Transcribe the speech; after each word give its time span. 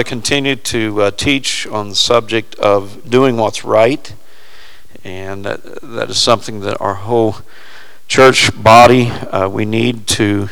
To 0.00 0.08
continue 0.08 0.56
to 0.56 1.02
uh, 1.02 1.10
teach 1.10 1.66
on 1.66 1.90
the 1.90 1.94
subject 1.94 2.54
of 2.54 3.10
doing 3.10 3.36
what's 3.36 3.64
right, 3.64 4.14
and 5.04 5.44
that, 5.44 5.62
that 5.82 6.08
is 6.08 6.16
something 6.16 6.60
that 6.60 6.80
our 6.80 6.94
whole 6.94 7.36
church 8.08 8.50
body 8.62 9.08
uh, 9.08 9.46
we 9.46 9.66
need 9.66 10.06
to 10.06 10.48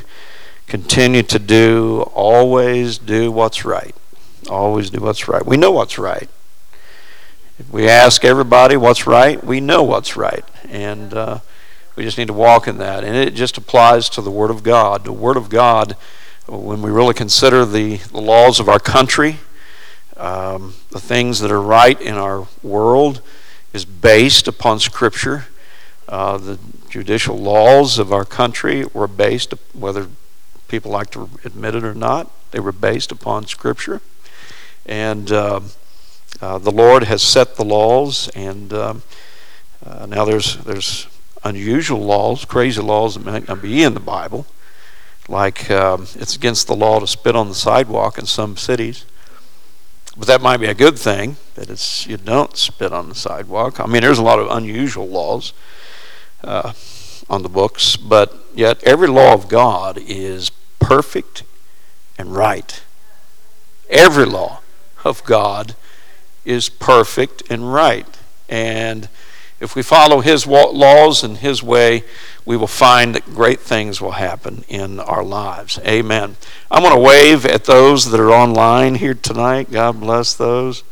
continue 0.67 1.23
to 1.23 1.39
do. 1.39 2.03
Always 2.15 2.99
do 2.99 3.33
what's 3.33 3.65
right. 3.65 3.95
Always 4.51 4.91
do 4.91 5.01
what's 5.01 5.27
right. 5.29 5.45
We 5.45 5.57
know 5.57 5.71
what's 5.71 5.99
right. 5.99 6.29
If 7.59 7.71
we 7.73 7.89
ask 7.89 8.27
everybody 8.27 8.77
what's 8.77 9.07
right, 9.07 9.43
we 9.43 9.61
know 9.61 9.83
what's 9.83 10.15
right, 10.15 10.45
and 10.69 11.15
uh, 11.15 11.39
we 11.97 12.05
just 12.05 12.19
need 12.19 12.29
to 12.29 12.35
walk 12.35 12.69
in 12.69 12.77
that. 12.79 13.03
And 13.03 13.17
it 13.17 13.33
just 13.33 13.57
applies 13.57 14.11
to 14.11 14.21
the 14.21 14.31
Word 14.31 14.51
of 14.51 14.63
God. 14.63 15.05
The 15.05 15.13
Word 15.13 15.39
of 15.39 15.49
God 15.49 15.97
when 16.49 16.81
we 16.81 16.91
really 16.91 17.15
consider 17.15 17.67
the, 17.67 17.97
the 17.97 18.21
laws 18.21 18.59
of 18.59 18.69
our 18.69 18.79
country, 18.79 19.37
um, 20.17 20.75
the 20.91 21.01
things 21.01 21.41
that 21.41 21.51
are 21.53 21.61
right 21.61 22.01
in 22.01 22.15
our 22.15 22.49
world 22.63 23.21
is 23.75 23.85
based 23.85 24.49
upon 24.49 24.81
Scripture. 24.81 25.47
Uh, 26.09 26.39
the 26.39 26.59
judicial 26.89 27.37
laws 27.37 27.99
of 27.99 28.13
our 28.15 28.25
country 28.25 28.87
were 28.87 29.07
based, 29.07 29.53
whether 29.75 30.09
people 30.69 30.91
like 30.91 31.11
to 31.11 31.29
admit 31.45 31.75
it 31.75 31.85
or 31.85 31.95
not, 31.95 32.31
they 32.51 32.61
were 32.61 32.73
based 32.73 33.13
upon 33.13 33.47
Scripture. 33.47 34.01
And 34.87 35.31
uh, 35.31 35.61
uh, 36.41 36.57
the 36.57 36.73
Lord 36.73 37.05
has 37.05 37.23
set 37.23 37.57
the 37.57 37.65
laws, 37.65 38.31
and 38.35 38.73
um, 38.73 39.03
uh, 39.85 40.07
now 40.07 40.25
there's 40.25 40.57
there's 40.65 41.07
unusual 41.45 42.01
laws, 42.01 42.47
crazy 42.47 42.81
laws 42.81 43.15
that 43.15 43.25
might 43.25 43.49
not 43.49 43.61
be 43.61 43.83
in 43.83 43.93
the 43.93 44.01
Bible 44.01 44.47
like 45.29 45.71
um, 45.71 46.07
it's 46.15 46.35
against 46.35 46.67
the 46.67 46.75
law 46.75 47.01
to 47.01 47.07
spit 47.07 47.37
on 47.37 47.49
the 47.49 47.55
sidewalk 47.55 48.19
in 48.19 48.27
some 48.27 48.57
cities. 48.57 49.05
But 50.17 50.27
that 50.27 50.41
might 50.41 50.57
be 50.57 50.67
a 50.67 50.75
good 50.75 50.99
thing 50.99 51.37
that 51.55 51.71
it's 51.71 52.07
you 52.07 52.17
don't 52.17 52.57
spit 52.57 52.93
on 52.93 53.09
the 53.09 53.15
sidewalk. 53.15 53.79
I 53.79 53.87
mean, 53.87 54.03
there's 54.03 54.19
a 54.19 54.23
lot 54.23 54.39
of 54.39 54.51
unusual 54.51 55.07
laws 55.07 55.53
uh, 56.43 56.73
on 57.31 57.43
the 57.43 57.49
books, 57.49 57.97
but 57.97 58.35
yet 58.55 58.83
every 58.83 59.07
law 59.07 59.33
of 59.33 59.49
God 59.49 59.99
is 59.99 60.51
perfect 60.81 61.45
and 62.17 62.35
right. 62.35 62.83
Every 63.89 64.25
law 64.25 64.61
of 65.05 65.23
God 65.25 65.77
is 66.45 66.69
perfect 66.69 67.43
and 67.51 67.73
right, 67.73 68.07
and 68.49 69.09
if 69.61 69.75
we 69.75 69.83
follow 69.83 70.21
His 70.21 70.47
laws 70.47 71.25
and 71.25 71.39
His 71.39 71.63
way, 71.63 72.05
we 72.45 72.57
will 72.57 72.67
find 72.67 73.15
that 73.15 73.25
great 73.27 73.61
things 73.61 74.01
will 74.01 74.13
happen 74.13 74.65
in 74.69 75.01
our 75.01 75.23
lives. 75.23 75.79
Amen. 75.87 76.37
I'm 76.71 76.83
going 76.83 76.95
to 76.95 77.01
wave 77.01 77.45
at 77.45 77.65
those 77.65 78.11
that 78.11 78.21
are 78.21 78.31
online 78.31 78.97
here 78.97 79.15
tonight. 79.15 79.71
God 79.71 80.01
bless 80.01 80.35
those. 80.35 80.85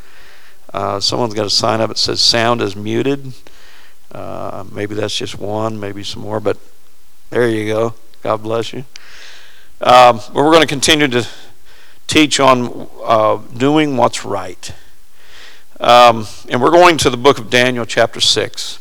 Uh, 0.75 1.01
someone's 1.01 1.35
got 1.35 1.47
a 1.47 1.51
sign 1.51 1.81
up 1.81 1.89
that 1.89 1.99
says 1.99 2.21
sound 2.21 2.61
is 2.61 2.77
muted. 2.77 3.33
Uh, 4.13 4.65
maybe 4.71 4.95
that's 4.95 5.17
just 5.17 5.39
one, 5.39 5.81
maybe 5.81 6.03
some 6.03 6.23
more, 6.23 6.41
but 6.41 6.59
there 7.31 7.49
you 7.49 7.67
go. 7.73 7.95
God 8.23 8.43
bless 8.43 8.73
you. 8.73 8.85
Um, 9.81 10.21
we're 10.33 10.51
going 10.51 10.63
to 10.63 10.67
continue 10.67 11.09
to 11.09 11.27
teach 12.07 12.41
on 12.41 12.89
uh, 13.05 13.37
doing 13.57 13.97
what's 13.97 14.25
right. 14.25 14.73
Um, 15.79 16.27
and 16.49 16.63
we're 16.63 16.71
going 16.71 16.97
to 16.99 17.11
the 17.11 17.19
book 17.19 17.39
of 17.39 17.51
Daniel, 17.51 17.85
chapter 17.85 18.19
6. 18.19 18.79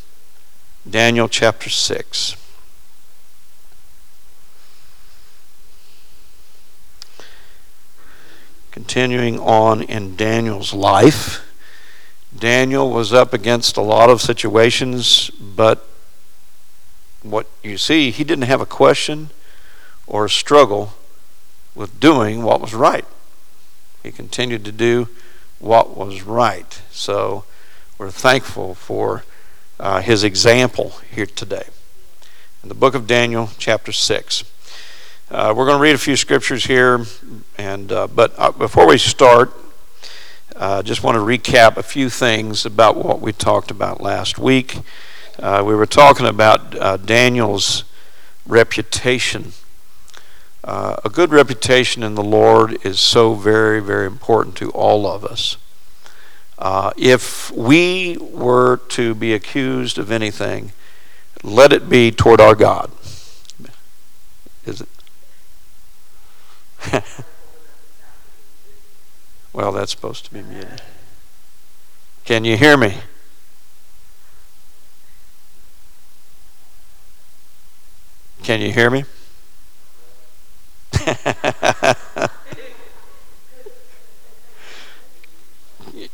Daniel, 0.89 1.27
chapter 1.27 1.69
6. 1.69 2.37
Continuing 8.71 9.37
on 9.39 9.81
in 9.81 10.15
Daniel's 10.15 10.73
life, 10.73 11.41
Daniel 12.37 12.89
was 12.89 13.11
up 13.11 13.33
against 13.33 13.75
a 13.75 13.81
lot 13.81 14.09
of 14.09 14.21
situations, 14.21 15.29
but 15.31 15.85
what 17.23 17.47
you 17.61 17.77
see, 17.77 18.11
he 18.11 18.23
didn't 18.23 18.45
have 18.45 18.61
a 18.61 18.65
question 18.65 19.31
or 20.07 20.25
a 20.25 20.29
struggle 20.29 20.93
with 21.73 21.99
doing 21.99 22.41
what 22.41 22.61
was 22.61 22.73
right. 22.73 23.05
He 24.01 24.11
continued 24.11 24.63
to 24.63 24.71
do 24.71 25.09
what 25.59 25.95
was 25.95 26.21
right. 26.23 26.81
So 26.91 27.43
we're 27.97 28.11
thankful 28.11 28.75
for 28.75 29.23
uh, 29.79 30.01
his 30.01 30.23
example 30.23 30.93
here 31.11 31.25
today. 31.25 31.67
In 32.63 32.69
the 32.69 32.75
book 32.75 32.95
of 32.95 33.07
Daniel, 33.07 33.49
chapter 33.57 33.91
6. 33.91 34.43
Uh, 35.31 35.53
we're 35.55 35.65
going 35.65 35.77
to 35.77 35.81
read 35.81 35.95
a 35.95 35.99
few 35.99 36.15
scriptures 36.15 36.65
here, 36.65 37.05
and 37.57 37.91
uh, 37.91 38.07
but 38.07 38.33
uh, 38.37 38.51
before 38.51 38.87
we 38.87 38.97
start, 38.97 39.51
I 40.55 40.59
uh, 40.59 40.83
just 40.83 41.03
want 41.03 41.15
to 41.15 41.21
recap 41.21 41.77
a 41.77 41.83
few 41.83 42.09
things 42.09 42.65
about 42.65 42.95
what 42.95 43.21
we 43.21 43.33
talked 43.33 43.71
about 43.71 44.01
last 44.01 44.37
week. 44.37 44.77
Uh, 45.39 45.63
we 45.65 45.73
were 45.73 45.87
talking 45.87 46.27
about 46.27 47.05
Daniel's 47.05 47.83
reputation 48.45 49.53
uh, 50.65 50.97
a 51.05 51.09
good 51.09 51.29
reputation 51.29 52.01
in 52.01 52.15
the 52.15 52.23
Lord 52.23 52.83
is 52.83 52.99
so 52.99 53.35
very, 53.35 53.79
very 53.79 54.07
important 54.07 54.55
to 54.57 54.71
all 54.71 55.05
of 55.05 55.23
us. 55.23 55.57
Uh, 56.57 56.91
if 56.97 57.51
we 57.51 58.17
were 58.19 58.77
to 58.89 59.13
be 59.13 59.31
accused 59.31 59.99
of 59.99 60.11
anything, 60.11 60.71
let 61.43 61.71
it 61.71 61.87
be 61.87 62.09
toward 62.09 62.41
our 62.41 62.55
God. 62.55 62.89
Is 64.65 64.81
it? 64.81 64.89
well, 69.53 69.71
that's 69.71 69.91
supposed 69.91 70.25
to 70.25 70.33
be 70.33 70.41
muted. 70.41 70.81
Can 72.23 72.43
you 72.43 72.57
hear 72.57 72.75
me? 72.75 72.95
Can 78.41 78.61
you 78.61 78.71
hear 78.71 78.89
me? 78.89 79.03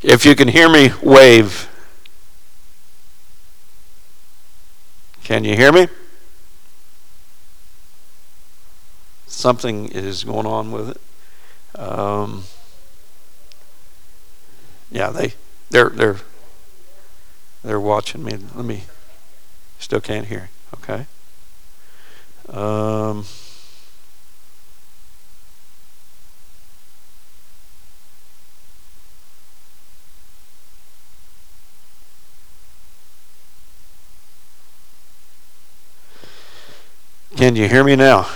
if 0.01 0.25
you 0.25 0.35
can 0.35 0.49
hear 0.49 0.67
me, 0.69 0.91
wave. 1.01 1.69
Can 5.23 5.45
you 5.45 5.55
hear 5.55 5.71
me? 5.71 5.87
Something 9.27 9.87
is 9.87 10.25
going 10.25 10.45
on 10.45 10.73
with 10.73 10.89
it. 10.89 10.99
Um, 11.79 12.43
yeah, 14.91 15.09
they 15.09 15.35
they're 15.69 15.89
they're 15.89 16.17
they're 17.63 17.79
watching 17.79 18.23
me. 18.23 18.37
Let 18.55 18.65
me. 18.65 18.83
Still 19.79 20.01
can't 20.01 20.27
hear. 20.27 20.49
Okay. 20.73 21.05
Um. 22.49 23.25
Can 37.41 37.55
you 37.55 37.67
hear 37.67 37.83
me 37.83 37.95
now? 37.95 38.29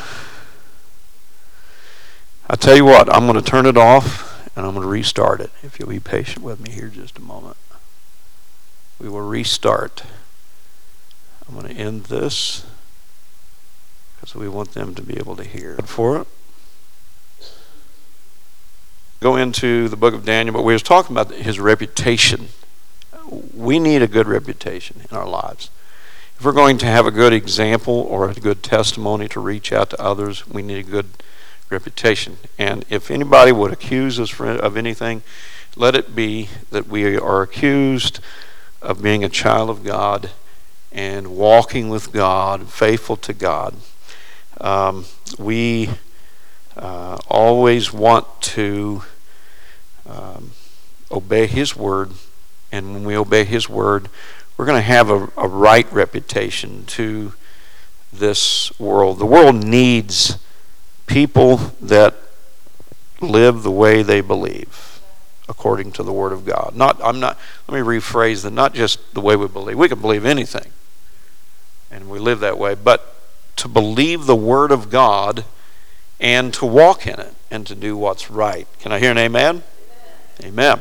I 2.49 2.55
tell 2.55 2.75
you 2.75 2.85
what, 2.85 3.07
I'm 3.13 3.27
going 3.27 3.39
to 3.39 3.47
turn 3.47 3.67
it 3.67 3.77
off 3.77 4.49
and 4.55 4.65
I'm 4.65 4.73
going 4.73 4.81
to 4.81 4.89
restart 4.89 5.41
it. 5.41 5.51
If 5.61 5.77
you'll 5.77 5.89
be 5.89 5.99
patient 5.99 6.43
with 6.43 6.59
me 6.59 6.71
here 6.71 6.87
just 6.87 7.19
a 7.19 7.21
moment. 7.21 7.55
We 8.99 9.07
will 9.07 9.21
restart. 9.21 10.05
I'm 11.47 11.53
going 11.53 11.71
to 11.71 11.79
end 11.79 12.05
this 12.05 12.65
because 14.15 14.33
we 14.33 14.49
want 14.49 14.71
them 14.71 14.95
to 14.95 15.03
be 15.03 15.15
able 15.17 15.35
to 15.35 15.43
hear. 15.43 15.77
For 15.85 16.21
it. 16.21 16.27
Go 19.19 19.35
into 19.35 19.87
the 19.87 19.97
book 19.97 20.15
of 20.15 20.25
Daniel, 20.25 20.55
but 20.55 20.63
we 20.63 20.73
was 20.73 20.81
talking 20.81 21.15
about 21.15 21.31
his 21.31 21.59
reputation. 21.59 22.47
We 23.53 23.77
need 23.77 24.01
a 24.01 24.07
good 24.07 24.25
reputation 24.25 25.01
in 25.07 25.15
our 25.15 25.27
lives. 25.27 25.69
If 26.37 26.43
we're 26.43 26.51
going 26.51 26.77
to 26.79 26.85
have 26.85 27.05
a 27.05 27.11
good 27.11 27.31
example 27.31 27.93
or 27.93 28.29
a 28.29 28.33
good 28.33 28.61
testimony 28.61 29.29
to 29.29 29.39
reach 29.39 29.71
out 29.71 29.91
to 29.91 30.01
others, 30.01 30.45
we 30.45 30.61
need 30.61 30.79
a 30.79 30.89
good 30.89 31.07
reputation. 31.69 32.37
And 32.57 32.83
if 32.89 33.09
anybody 33.09 33.53
would 33.53 33.71
accuse 33.71 34.19
us 34.19 34.37
of 34.37 34.75
anything, 34.75 35.23
let 35.77 35.95
it 35.95 36.13
be 36.13 36.49
that 36.71 36.87
we 36.87 37.17
are 37.17 37.41
accused 37.41 38.19
of 38.81 39.01
being 39.01 39.23
a 39.23 39.29
child 39.29 39.69
of 39.69 39.85
God 39.85 40.31
and 40.91 41.37
walking 41.37 41.87
with 41.87 42.11
God, 42.11 42.67
faithful 42.67 43.15
to 43.15 43.33
God. 43.33 43.75
Um, 44.59 45.05
we 45.39 45.89
uh, 46.75 47.17
always 47.29 47.93
want 47.93 48.27
to 48.41 49.03
um, 50.05 50.51
obey 51.09 51.47
His 51.47 51.77
word, 51.77 52.11
and 52.73 52.93
when 52.93 53.05
we 53.05 53.15
obey 53.15 53.45
His 53.45 53.69
word, 53.69 54.09
we're 54.57 54.65
going 54.65 54.77
to 54.77 54.87
have 54.87 55.09
a, 55.09 55.29
a 55.37 55.47
right 55.47 55.91
reputation 55.91 56.85
to 56.85 57.33
this 58.11 58.77
world. 58.79 59.19
The 59.19 59.25
world 59.25 59.55
needs 59.55 60.37
people 61.07 61.57
that 61.81 62.15
live 63.21 63.63
the 63.63 63.71
way 63.71 64.01
they 64.01 64.21
believe 64.21 65.01
according 65.47 65.91
to 65.91 66.03
the 66.03 66.11
word 66.11 66.31
of 66.31 66.45
God. 66.45 66.73
Not 66.75 66.99
I'm 67.03 67.19
not 67.19 67.37
let 67.67 67.75
me 67.75 67.81
rephrase 67.81 68.43
that 68.43 68.51
not 68.51 68.73
just 68.73 69.13
the 69.13 69.21
way 69.21 69.35
we 69.35 69.47
believe. 69.47 69.77
We 69.77 69.89
can 69.89 70.01
believe 70.01 70.25
anything. 70.25 70.71
And 71.91 72.09
we 72.09 72.19
live 72.19 72.39
that 72.39 72.57
way, 72.57 72.75
but 72.75 73.15
to 73.57 73.67
believe 73.67 74.25
the 74.25 74.35
word 74.35 74.71
of 74.71 74.89
God 74.89 75.45
and 76.19 76.53
to 76.55 76.65
walk 76.65 77.05
in 77.05 77.19
it 77.19 77.33
and 77.51 77.65
to 77.67 77.75
do 77.75 77.95
what's 77.95 78.29
right. 78.29 78.67
Can 78.79 78.91
I 78.91 78.99
hear 78.99 79.11
an 79.11 79.17
amen? 79.17 79.63
Amen. 80.41 80.75
amen. 80.75 80.79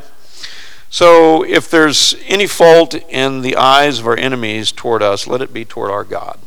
So 0.94 1.42
if 1.42 1.68
there's 1.68 2.14
any 2.28 2.46
fault 2.46 2.94
in 2.94 3.40
the 3.40 3.56
eyes 3.56 3.98
of 3.98 4.06
our 4.06 4.16
enemies 4.16 4.70
toward 4.70 5.02
us, 5.02 5.26
let 5.26 5.42
it 5.42 5.52
be 5.52 5.64
toward 5.64 5.90
our 5.90 6.04
God. 6.04 6.38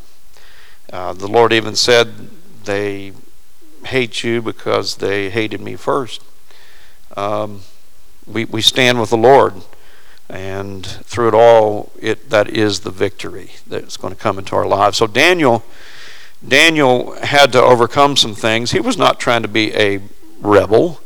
Uh, 0.90 1.12
the 1.12 1.28
Lord 1.28 1.52
even 1.52 1.76
said 1.76 2.30
they 2.64 3.12
hate 3.88 4.24
you 4.24 4.42
because 4.42 4.96
they 4.96 5.30
hated 5.30 5.60
me 5.60 5.76
first. 5.76 6.24
Um, 7.18 7.64
we, 8.26 8.46
we 8.46 8.62
stand 8.62 9.02
with 9.02 9.10
the 9.10 9.18
Lord, 9.18 9.54
and 10.30 10.86
through 10.86 11.28
it 11.28 11.34
all, 11.34 11.92
it 12.00 12.30
that 12.30 12.48
is 12.48 12.80
the 12.80 12.90
victory 12.90 13.52
that's 13.68 13.98
going 13.98 14.14
to 14.14 14.20
come 14.20 14.40
into 14.40 14.56
our 14.56 14.66
lives. 14.66 14.98
So 14.98 15.08
Daniel, 15.08 15.66
Daniel 16.48 17.16
had 17.22 17.52
to 17.52 17.62
overcome 17.62 18.16
some 18.16 18.34
things. 18.34 18.72
He 18.72 18.80
was 18.80 18.98
not 18.98 19.20
trying 19.20 19.42
to 19.42 19.50
be 19.50 19.76
a 19.76 20.00
rebel. 20.40 21.02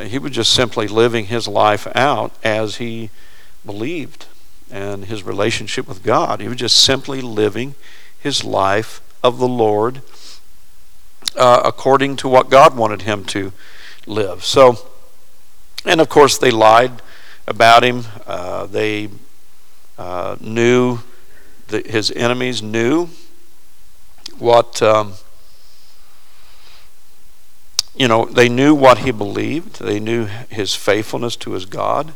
He 0.00 0.18
was 0.18 0.32
just 0.32 0.52
simply 0.52 0.88
living 0.88 1.26
his 1.26 1.48
life 1.48 1.86
out 1.94 2.32
as 2.44 2.76
he 2.76 3.10
believed 3.64 4.26
and 4.70 5.06
his 5.06 5.22
relationship 5.22 5.88
with 5.88 6.02
God. 6.02 6.40
He 6.40 6.48
was 6.48 6.58
just 6.58 6.78
simply 6.78 7.20
living 7.20 7.74
his 8.18 8.44
life 8.44 9.00
of 9.22 9.38
the 9.38 9.48
Lord 9.48 10.02
uh, 11.36 11.62
according 11.64 12.16
to 12.16 12.28
what 12.28 12.50
God 12.50 12.76
wanted 12.76 13.02
him 13.02 13.24
to 13.26 13.52
live. 14.06 14.44
So, 14.44 14.78
and 15.84 16.00
of 16.00 16.08
course, 16.08 16.38
they 16.38 16.50
lied 16.50 17.02
about 17.46 17.84
him. 17.84 18.04
Uh, 18.26 18.66
they 18.66 19.08
uh, 19.96 20.36
knew 20.40 21.00
that 21.68 21.86
his 21.86 22.10
enemies 22.12 22.62
knew 22.62 23.08
what 24.38 24.82
um, 24.82 25.14
you 27.98 28.08
know. 28.08 28.24
They 28.24 28.48
knew 28.48 28.74
what 28.74 28.98
he 28.98 29.10
believed. 29.10 29.80
They 29.80 30.00
knew 30.00 30.26
his 30.26 30.74
faithfulness 30.74 31.36
to 31.36 31.52
his 31.52 31.66
God. 31.66 32.14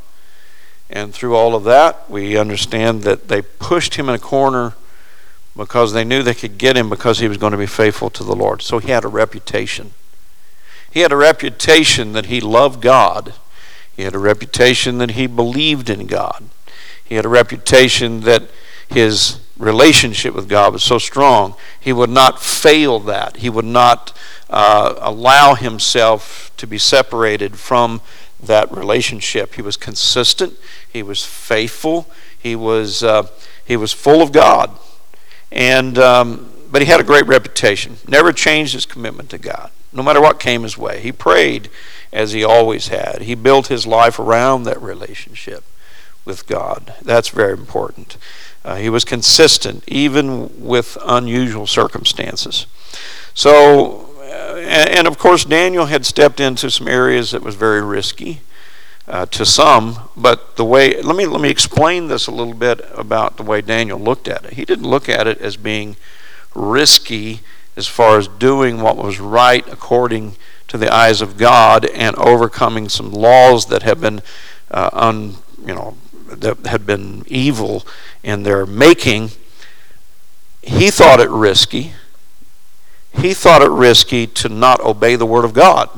And 0.88 1.14
through 1.14 1.34
all 1.34 1.54
of 1.54 1.64
that, 1.64 2.10
we 2.10 2.36
understand 2.36 3.02
that 3.02 3.28
they 3.28 3.42
pushed 3.42 3.94
him 3.94 4.08
in 4.08 4.14
a 4.14 4.18
corner 4.18 4.74
because 5.56 5.92
they 5.92 6.04
knew 6.04 6.22
they 6.22 6.34
could 6.34 6.58
get 6.58 6.76
him 6.76 6.90
because 6.90 7.18
he 7.18 7.28
was 7.28 7.38
going 7.38 7.52
to 7.52 7.58
be 7.58 7.66
faithful 7.66 8.10
to 8.10 8.24
the 8.24 8.36
Lord. 8.36 8.62
So 8.62 8.78
he 8.78 8.90
had 8.90 9.04
a 9.04 9.08
reputation. 9.08 9.92
He 10.90 11.00
had 11.00 11.12
a 11.12 11.16
reputation 11.16 12.12
that 12.12 12.26
he 12.26 12.40
loved 12.40 12.82
God. 12.82 13.34
He 13.96 14.02
had 14.02 14.14
a 14.14 14.18
reputation 14.18 14.98
that 14.98 15.12
he 15.12 15.26
believed 15.26 15.88
in 15.88 16.06
God. 16.06 16.44
He 17.02 17.14
had 17.14 17.24
a 17.24 17.30
reputation 17.30 18.20
that 18.20 18.44
his 18.88 19.40
relationship 19.58 20.34
with 20.34 20.48
God 20.48 20.72
was 20.72 20.82
so 20.82 20.98
strong, 20.98 21.54
he 21.78 21.92
would 21.92 22.10
not 22.10 22.40
fail 22.40 22.98
that. 23.00 23.38
He 23.38 23.48
would 23.48 23.64
not 23.64 24.16
uh, 24.52 24.94
allow 24.98 25.54
himself 25.54 26.52
to 26.58 26.66
be 26.66 26.78
separated 26.78 27.58
from 27.58 28.02
that 28.40 28.70
relationship. 28.70 29.54
He 29.54 29.62
was 29.62 29.76
consistent. 29.76 30.54
He 30.92 31.02
was 31.02 31.24
faithful. 31.24 32.08
He 32.38 32.54
was, 32.54 33.02
uh, 33.02 33.28
he 33.64 33.76
was 33.76 33.92
full 33.92 34.20
of 34.20 34.30
God. 34.30 34.70
And, 35.50 35.98
um, 35.98 36.52
but 36.70 36.82
he 36.82 36.88
had 36.88 37.00
a 37.00 37.04
great 37.04 37.26
reputation. 37.26 37.96
Never 38.06 38.32
changed 38.32 38.74
his 38.74 38.84
commitment 38.84 39.30
to 39.30 39.38
God, 39.38 39.70
no 39.92 40.02
matter 40.02 40.20
what 40.20 40.38
came 40.38 40.64
his 40.64 40.76
way. 40.76 41.00
He 41.00 41.12
prayed 41.12 41.70
as 42.12 42.32
he 42.32 42.44
always 42.44 42.88
had. 42.88 43.22
He 43.22 43.34
built 43.34 43.68
his 43.68 43.86
life 43.86 44.18
around 44.18 44.64
that 44.64 44.80
relationship 44.82 45.64
with 46.24 46.46
God. 46.46 46.94
That's 47.02 47.30
very 47.30 47.52
important. 47.52 48.18
Uh, 48.64 48.76
he 48.76 48.90
was 48.90 49.04
consistent, 49.04 49.82
even 49.88 50.62
with 50.62 50.98
unusual 51.04 51.66
circumstances. 51.66 52.66
So, 53.34 54.01
and, 54.72 55.06
of 55.06 55.18
course, 55.18 55.44
Daniel 55.44 55.86
had 55.86 56.06
stepped 56.06 56.40
into 56.40 56.70
some 56.70 56.88
areas 56.88 57.32
that 57.32 57.42
was 57.42 57.54
very 57.54 57.82
risky 57.82 58.40
uh, 59.06 59.26
to 59.26 59.44
some, 59.44 60.08
but 60.16 60.56
the 60.56 60.64
way 60.64 61.00
let 61.02 61.16
me 61.16 61.26
let 61.26 61.40
me 61.40 61.50
explain 61.50 62.08
this 62.08 62.26
a 62.26 62.30
little 62.30 62.54
bit 62.54 62.80
about 62.94 63.36
the 63.36 63.42
way 63.42 63.60
Daniel 63.60 63.98
looked 63.98 64.28
at 64.28 64.44
it. 64.44 64.52
He 64.54 64.64
didn't 64.64 64.88
look 64.88 65.08
at 65.08 65.26
it 65.26 65.38
as 65.40 65.56
being 65.56 65.96
risky 66.54 67.40
as 67.76 67.86
far 67.86 68.18
as 68.18 68.28
doing 68.28 68.80
what 68.80 68.96
was 68.96 69.18
right 69.18 69.66
according 69.68 70.36
to 70.68 70.78
the 70.78 70.92
eyes 70.92 71.20
of 71.20 71.36
God 71.36 71.84
and 71.86 72.14
overcoming 72.16 72.88
some 72.88 73.10
laws 73.10 73.66
that 73.66 73.82
have 73.82 74.00
been 74.00 74.22
uh, 74.70 74.90
un, 74.92 75.36
you 75.66 75.74
know 75.74 75.96
that 76.28 76.64
had 76.66 76.86
been 76.86 77.24
evil 77.26 77.84
in 78.22 78.44
their 78.44 78.64
making. 78.64 79.30
He 80.62 80.90
thought 80.90 81.20
it 81.20 81.28
risky. 81.28 81.92
He 83.14 83.34
thought 83.34 83.62
it 83.62 83.70
risky 83.70 84.26
to 84.26 84.48
not 84.48 84.80
obey 84.80 85.16
the 85.16 85.26
word 85.26 85.44
of 85.44 85.52
God. 85.52 85.88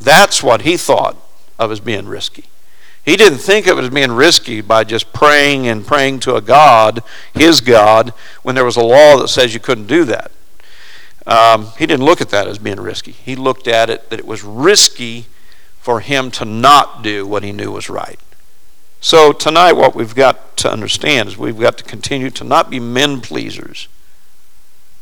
That's 0.00 0.42
what 0.42 0.62
he 0.62 0.76
thought 0.76 1.16
of 1.58 1.70
as 1.70 1.80
being 1.80 2.06
risky. 2.06 2.44
He 3.04 3.16
didn't 3.16 3.38
think 3.38 3.66
of 3.66 3.78
it 3.78 3.84
as 3.84 3.90
being 3.90 4.12
risky 4.12 4.60
by 4.60 4.82
just 4.84 5.12
praying 5.12 5.68
and 5.68 5.86
praying 5.86 6.20
to 6.20 6.34
a 6.34 6.40
God, 6.40 7.02
his 7.32 7.60
God, 7.60 8.12
when 8.42 8.56
there 8.56 8.64
was 8.64 8.76
a 8.76 8.82
law 8.82 9.16
that 9.18 9.28
says 9.28 9.54
you 9.54 9.60
couldn't 9.60 9.86
do 9.86 10.04
that. 10.04 10.32
Um, 11.26 11.68
he 11.78 11.86
didn't 11.86 12.04
look 12.04 12.20
at 12.20 12.30
that 12.30 12.48
as 12.48 12.58
being 12.58 12.80
risky. 12.80 13.12
He 13.12 13.36
looked 13.36 13.68
at 13.68 13.90
it 13.90 14.10
that 14.10 14.18
it 14.18 14.26
was 14.26 14.42
risky 14.42 15.26
for 15.80 16.00
him 16.00 16.32
to 16.32 16.44
not 16.44 17.02
do 17.02 17.26
what 17.26 17.44
he 17.44 17.52
knew 17.52 17.70
was 17.70 17.88
right. 17.88 18.18
So 19.00 19.32
tonight, 19.32 19.74
what 19.74 19.94
we've 19.94 20.14
got 20.14 20.56
to 20.58 20.72
understand 20.72 21.28
is 21.28 21.38
we've 21.38 21.58
got 21.58 21.78
to 21.78 21.84
continue 21.84 22.30
to 22.30 22.42
not 22.42 22.70
be 22.70 22.80
men 22.80 23.20
pleasers, 23.20 23.86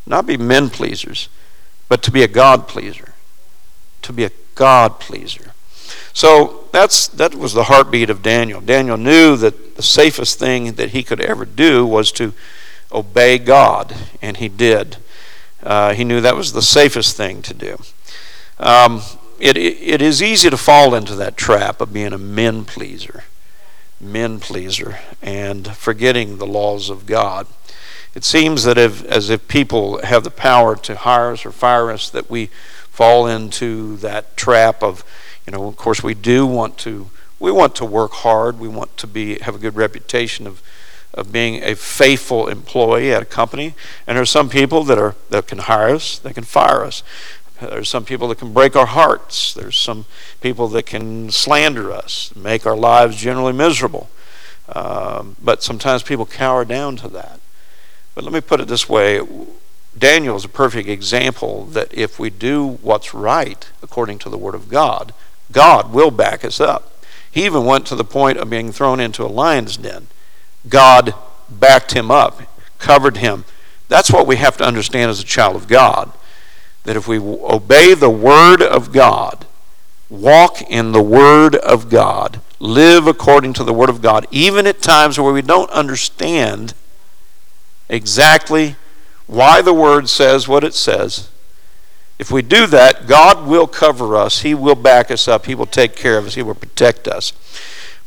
not 0.07 0.27
be 0.27 0.37
men 0.37 0.71
pleasers, 0.71 1.29
but 1.89 2.03
to 2.03 2.11
be 2.11 2.23
a 2.23 2.29
God 2.29 2.69
pleaser, 2.69 3.15
to 4.03 4.13
be 4.13 4.25
a 4.25 4.31
God 4.55 5.01
pleaser. 5.01 5.53
So 6.13 6.65
that's 6.73 7.09
that 7.09 7.35
was 7.35 7.53
the 7.53 7.65
heartbeat 7.65 8.11
of 8.11 8.23
Daniel. 8.23 8.61
Daniel 8.61 8.97
knew 8.97 9.37
that 9.37 9.77
the 9.77 9.83
safest 9.83 10.39
thing 10.39 10.75
that 10.75 10.91
he 10.91 11.03
could 11.03 11.21
ever 11.21 11.45
do 11.45 11.85
was 11.85 12.13
to 12.13 12.33
obey 12.93 13.39
God, 13.39 13.95
and 14.23 14.37
he 14.37 14.49
did. 14.49 14.99
Uh, 15.63 15.95
he 15.95 16.05
knew 16.05 16.21
that 16.21 16.37
was 16.37 16.53
the 16.53 16.63
safest 16.63 17.17
thing 17.17 17.43
to 17.43 17.55
do. 17.55 17.79
Um, 18.59 19.03
it, 19.41 19.57
it, 19.57 19.77
it 19.81 20.03
is 20.03 20.23
easy 20.23 20.51
to 20.51 20.57
fall 20.57 20.95
into 20.95 21.15
that 21.17 21.37
trap 21.37 21.81
of 21.81 21.93
being 21.93 22.13
a 22.13 22.19
men 22.19 22.65
pleaser, 22.65 23.25
men 24.01 24.39
pleaser, 24.39 24.99
and 25.21 25.75
forgetting 25.75 26.39
the 26.39 26.47
laws 26.47 26.91
of 26.91 27.07
God. 27.07 27.47
It 28.15 28.25
seems 28.25 28.65
that 28.65 28.79
if, 28.79 29.05
as 29.05 29.31
if 29.31 29.49
people 29.49 30.05
have 30.05 30.25
the 30.25 30.31
power 30.31 30.77
to 30.77 30.97
hire 30.97 31.33
us 31.33 31.45
or 31.45 31.51
fire 31.51 31.91
us, 31.91 32.09
that 32.11 32.31
we 32.31 32.47
fall 32.91 33.27
into 33.27 33.97
that 33.97 34.37
trap 34.37 34.83
of, 34.83 35.05
you 35.47 35.53
know, 35.53 35.67
of 35.67 35.77
course 35.77 36.03
we 36.03 36.15
do 36.15 36.47
want 36.47 36.79
to 36.79 37.11
we 37.41 37.51
want 37.51 37.75
to 37.75 37.85
work 37.85 38.13
hard. 38.13 38.59
We 38.59 38.69
want 38.69 38.97
to 38.99 39.07
be 39.07 39.39
have 39.41 39.57
a 39.57 39.59
good 39.59 39.75
reputation 39.75 40.47
of 40.47 40.63
of 41.13 41.31
being 41.31 41.63
a 41.63 41.75
faithful 41.75 42.49
employee 42.49 43.13
at 43.13 43.23
a 43.23 43.27
company. 43.27 43.75
And 44.07 44.17
there 44.17 44.23
are 44.23 44.27
some 44.27 44.49
people 44.49 44.85
that 44.85 44.99
are 44.99 45.15
that 45.31 45.47
can 45.47 45.59
hire 45.59 45.95
us, 45.95 46.19
they 46.19 46.33
can 46.33 46.45
fire 46.45 46.85
us. 46.85 47.03
There's 47.61 47.89
some 47.89 48.05
people 48.05 48.29
that 48.29 48.39
can 48.39 48.53
break 48.53 48.77
our 48.77 48.87
hearts. 48.87 49.55
There's 49.55 49.77
some 49.77 50.07
people 50.41 50.69
that 50.69 50.87
can 50.87 51.31
slander 51.31 51.93
us, 51.93 52.35
make 52.35 52.67
our 52.67 52.77
lives 52.77 53.17
generally 53.17 53.53
miserable. 53.53 54.11
Um, 54.69 55.37
but 55.43 55.63
sometimes 55.63 56.03
people 56.03 56.27
cower 56.27 56.65
down 56.65 56.97
to 56.97 57.09
that. 57.09 57.41
But 58.15 58.25
let 58.25 58.33
me 58.33 58.41
put 58.41 58.61
it 58.61 58.69
this 58.69 58.89
way 58.89 59.21
Daniel 59.97 60.37
is 60.37 60.45
a 60.45 60.49
perfect 60.49 60.89
example 60.89 61.67
that 61.67 61.93
if 61.95 62.19
we 62.19 62.31
do 62.31 62.79
what's 62.83 63.15
right 63.15 63.71
according 63.83 64.19
to 64.21 64.29
the 64.29 64.39
Word 64.39 64.55
of 64.55 64.69
God, 64.69 65.13
God 65.53 65.93
will 65.93 66.11
back 66.11 66.45
us 66.45 66.61
up. 66.61 66.93
He 67.31 67.45
even 67.45 67.65
went 67.65 67.87
to 67.87 67.95
the 67.95 68.05
point 68.05 68.39
of 68.39 68.51
being 68.51 68.73
thrown 68.73 69.01
into 69.01 69.25
a 69.25 69.27
lion's 69.27 69.77
den. 69.77 70.09
God 70.69 71.15
backed 71.49 71.93
him 71.93 72.11
up, 72.11 72.43
covered 72.79 73.19
him. 73.19 73.45
That's 73.89 74.11
what 74.11 74.27
we 74.27 74.37
have 74.37 74.57
to 74.57 74.67
understand 74.67 75.11
as 75.11 75.21
a 75.21 75.25
child 75.25 75.57
of 75.57 75.69
God. 75.69 76.13
That 76.85 76.97
if 76.97 77.07
we 77.07 77.19
obey 77.19 77.95
the 77.95 78.11
Word 78.11 78.63
of 78.63 78.93
God, 78.93 79.47
walk 80.11 80.63
in 80.63 80.93
the 80.93 81.03
Word 81.03 81.55
of 81.57 81.89
God, 81.89 82.41
live 82.59 83.07
according 83.07 83.53
to 83.55 83.65
the 83.65 83.73
Word 83.73 83.89
of 83.89 84.03
God, 84.03 84.27
even 84.31 84.67
at 84.67 84.83
times 84.83 85.19
where 85.19 85.33
we 85.33 85.43
don't 85.43 85.71
understand 85.71 86.75
exactly 87.95 88.77
why 89.27 89.63
the 89.63 89.75
Word 89.75 90.09
says 90.09 90.47
what 90.49 90.65
it 90.65 90.75
says. 90.75 91.31
If 92.19 92.31
we 92.31 92.43
do 92.43 92.67
that, 92.69 93.07
God 93.07 93.47
will 93.47 93.67
cover 93.67 94.17
us. 94.17 94.43
He 94.43 94.55
will 94.55 94.77
back 94.77 95.11
us 95.11 95.27
up. 95.27 95.47
He 95.47 95.55
will 95.55 95.67
take 95.67 95.97
care 95.97 96.17
of 96.17 96.27
us. 96.27 96.35
He 96.35 96.43
will 96.43 96.55
protect 96.55 97.09
us. 97.09 97.33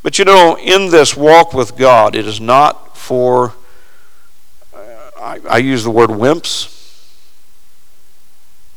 But 0.02 0.18
you 0.18 0.26
know, 0.26 0.58
in 0.58 0.92
this 0.92 1.18
walk 1.18 1.54
with 1.54 1.76
God, 1.76 2.16
it 2.16 2.26
is 2.26 2.40
not 2.40 2.98
for, 2.98 3.56
uh, 4.74 4.80
I, 5.20 5.40
I 5.50 5.58
use 5.58 5.84
the 5.84 5.92
word 5.92 6.10
wimps. 6.10 6.74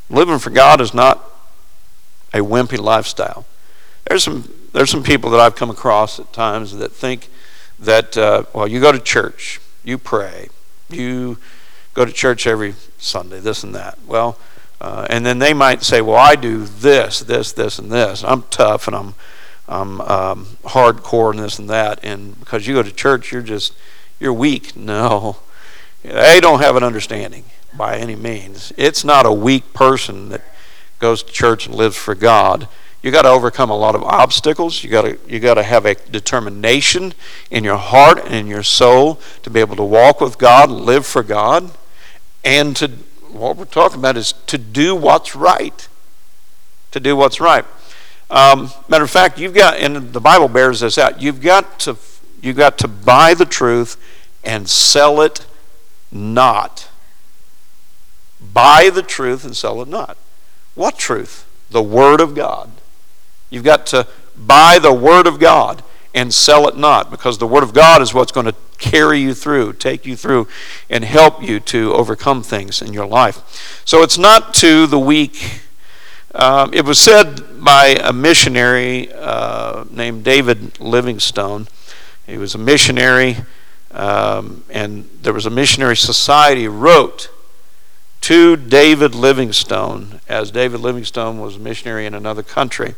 Living 0.09 0.41
for 0.41 0.51
God 0.51 0.81
is 0.81 0.93
not 0.93 1.25
a 2.35 2.39
wimpy 2.39 2.79
lifestyle. 2.79 3.47
There's 4.09 4.25
some 4.25 4.53
there's 4.73 4.91
some 4.91 5.03
people 5.03 5.31
that 5.31 5.41
I've 5.41 5.57
come 5.57 5.71
across 5.71 6.21
at 6.21 6.33
times 6.33 6.77
that 6.77 6.93
think 6.93 7.29
that 7.79 8.17
uh, 8.17 8.45
well, 8.53 8.69
you 8.69 8.81
go 8.81 8.93
to 8.93 8.99
church, 8.99 9.61
you 9.85 9.99
pray, 9.99 10.49
you 10.93 11.39
go 11.95 12.05
to 12.05 12.13
church 12.13 12.47
every 12.47 12.75
Sunday, 12.99 13.41
this 13.41 13.63
and 13.65 13.75
that. 13.75 13.99
Well, 14.07 14.39
uh, 14.81 15.07
and 15.11 15.27
then 15.27 15.39
they 15.39 15.53
might 15.53 15.83
say, 15.83 16.01
well, 16.01 16.17
I 16.17 16.37
do 16.37 16.65
this, 16.65 17.21
this, 17.21 17.53
this, 17.53 17.79
and 17.79 17.91
this. 17.91 18.25
I'm 18.25 18.43
tough 18.45 18.87
and 18.87 18.97
I'm 18.97 19.15
I'm 19.71 20.01
um, 20.01 20.47
hardcore 20.65 21.31
and 21.31 21.39
this 21.39 21.61
and 21.61 21.71
that. 21.71 22.01
And 22.03 22.39
because 22.41 22.67
you 22.67 22.75
go 22.75 22.83
to 22.83 22.91
church, 22.91 23.31
you're 23.31 23.41
just 23.41 23.73
you're 24.19 24.33
weak. 24.33 24.73
No, 24.81 25.37
they 26.03 26.41
don't 26.41 26.61
have 26.61 26.77
an 26.77 26.83
understanding 26.83 27.45
by 27.77 27.99
any 27.99 28.17
means. 28.17 28.73
It's 28.79 29.05
not 29.05 29.27
a 29.27 29.33
weak 29.33 29.75
person 29.75 30.31
that 30.31 30.41
goes 30.99 31.23
to 31.23 31.31
church 31.31 31.67
and 31.67 31.75
lives 31.75 31.97
for 31.97 32.15
God. 32.15 32.69
You 33.03 33.11
got 33.11 33.23
to 33.23 33.29
overcome 33.29 33.71
a 33.71 33.77
lot 33.77 33.95
of 33.95 34.03
obstacles. 34.03 34.85
You 34.85 34.91
got 34.91 35.03
to 35.03 35.19
you 35.27 35.41
got 35.41 35.55
to 35.55 35.63
have 35.63 35.87
a 35.87 35.95
determination 35.95 37.15
in 37.51 37.65
your 37.65 37.79
heart 37.79 38.19
and 38.25 38.35
in 38.35 38.47
your 38.47 38.63
soul 38.63 39.21
to 39.43 39.51
be 39.51 39.61
able 39.61 39.77
to 39.77 39.85
walk 39.85 40.21
with 40.21 40.37
God, 40.37 40.71
live 40.71 41.07
for 41.07 41.23
God, 41.23 41.71
and 42.45 42.77
to 42.77 42.89
what 43.33 43.57
we're 43.57 43.65
talking 43.65 43.99
about 43.99 44.17
is 44.17 44.33
to 44.47 44.59
do 44.59 44.95
what's 44.95 45.35
right. 45.35 45.89
To 46.91 47.01
do 47.01 47.17
what's 47.17 47.41
right. 47.41 47.65
Um, 48.29 48.71
matter 48.89 49.05
of 49.05 49.11
fact, 49.11 49.39
you've 49.39 49.55
got, 49.55 49.77
and 49.79 50.13
the 50.13 50.21
Bible 50.21 50.49
bears 50.49 50.81
this 50.81 50.99
out. 50.99 51.21
You've 51.23 51.41
got 51.41 51.81
to 51.81 51.97
you've 52.43 52.57
got 52.57 52.79
to 52.79 52.89
buy 52.89 53.35
the 53.35 53.45
truth 53.45 53.97
and 54.45 54.69
sell 54.69 55.21
it 55.21 55.47
not. 56.13 56.89
Buy 58.41 58.91
the 58.91 59.03
truth 59.03 59.45
and 59.45 59.57
sell 59.57 59.81
it 59.83 59.89
not. 59.89 60.17
What 60.75 60.99
truth? 60.99 61.47
The 61.71 61.83
Word 61.83 62.21
of 62.21 62.35
God. 62.35 62.71
You've 63.51 63.65
got 63.65 63.87
to 63.87 64.07
buy 64.37 64.79
the 64.79 64.93
Word 64.93 65.27
of 65.27 65.39
God 65.39 65.83
and 66.15 66.33
sell 66.33 66.67
it 66.69 66.77
not 66.77 67.11
because 67.11 67.39
the 67.39 67.47
Word 67.47 67.63
of 67.63 67.73
God 67.73 68.03
is 68.03 68.15
what's 68.15 68.33
going 68.33 68.47
to 68.47 68.55
carry 68.79 69.21
you 69.21 69.35
through, 69.35 69.75
take 69.75 70.07
you 70.07 70.17
through, 70.17 70.49
and 70.89 71.05
help 71.05 71.43
you 71.43 71.61
to 71.61 71.93
overcome 71.93 72.43
things 72.43 72.81
in 72.83 72.93
your 72.93 73.07
life. 73.07 73.83
So 73.85 74.03
it's 74.03 74.19
not 74.19 74.55
to 74.55 74.87
the 74.87 74.99
weak. 74.99 75.61
Um, 76.35 76.73
it 76.73 76.85
was 76.85 76.99
said 76.99 77.63
by 77.63 77.99
a 78.03 78.13
missionary 78.13 79.13
uh, 79.13 79.85
named 79.91 80.25
David 80.25 80.81
Livingstone. 80.81 81.69
He 82.27 82.39
was 82.39 82.55
a 82.55 82.59
missionary, 82.59 83.37
um, 83.91 84.65
and 84.71 85.09
there 85.23 85.33
was 85.33 85.47
a 85.47 85.51
missionary 85.51 85.97
society 85.97 86.69
wrote 86.69 87.31
to 88.23 88.57
David 88.57 89.15
Livingstone, 89.15 90.21
as 90.29 90.51
David 90.51 90.81
Livingstone 90.81 91.41
was 91.41 91.57
a 91.57 91.59
missionary 91.59 92.07
in 92.07 92.15
another 92.15 92.43
country. 92.43 92.95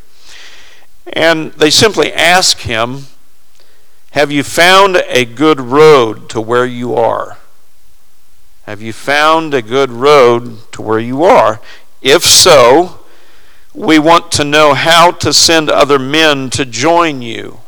And 1.06 1.52
they 1.52 1.70
simply 1.70 2.12
ask 2.12 2.58
him, 2.60 3.06
Have 4.12 4.30
you 4.30 4.42
found 4.42 4.96
a 4.96 5.24
good 5.24 5.60
road 5.60 6.28
to 6.30 6.40
where 6.40 6.66
you 6.66 6.94
are? 6.94 7.38
Have 8.64 8.80
you 8.80 8.92
found 8.92 9.54
a 9.54 9.62
good 9.62 9.90
road 9.90 10.70
to 10.72 10.82
where 10.82 11.00
you 11.00 11.24
are? 11.24 11.60
If 12.00 12.22
so, 12.22 13.00
we 13.74 13.98
want 13.98 14.30
to 14.32 14.44
know 14.44 14.74
how 14.74 15.10
to 15.10 15.32
send 15.32 15.68
other 15.68 15.98
men 15.98 16.50
to 16.50 16.64
join 16.64 17.22
you. 17.22 17.60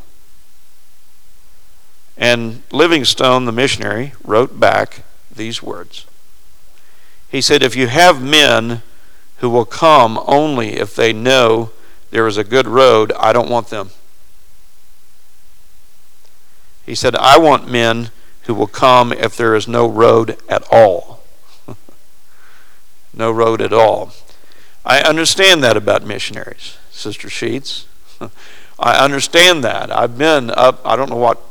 And 2.17 2.63
Livingstone, 2.71 3.45
the 3.45 3.51
missionary, 3.51 4.13
wrote 4.23 4.59
back 4.59 5.03
these 5.33 5.61
words. 5.61 6.05
He 7.29 7.41
said, 7.41 7.61
If 7.61 7.75
you 7.75 7.87
have 7.87 8.21
men 8.21 8.81
who 9.39 9.49
will 9.49 9.65
come 9.65 10.19
only 10.25 10.73
if 10.73 10.95
they 10.95 11.11
know 11.11 11.71
there 12.11 12.27
is 12.27 12.37
a 12.37 12.43
good 12.43 12.67
road, 12.67 13.11
I 13.19 13.33
don't 13.33 13.49
want 13.49 13.69
them. 13.69 13.89
He 16.85 16.95
said, 16.95 17.15
I 17.15 17.37
want 17.37 17.69
men 17.69 18.11
who 18.43 18.53
will 18.53 18.67
come 18.67 19.11
if 19.11 19.35
there 19.35 19.55
is 19.55 19.67
no 19.67 19.87
road 19.87 20.37
at 20.47 20.63
all. 20.71 21.23
no 23.13 23.31
road 23.31 23.61
at 23.61 23.73
all. 23.73 24.11
I 24.85 25.01
understand 25.01 25.63
that 25.63 25.75
about 25.75 26.05
missionaries, 26.05 26.77
Sister 26.91 27.27
Sheets. 27.27 27.87
I 28.79 29.03
understand 29.03 29.63
that. 29.63 29.91
I've 29.91 30.17
been 30.17 30.51
up, 30.51 30.81
I 30.85 30.95
don't 30.95 31.09
know 31.09 31.15
what, 31.15 31.41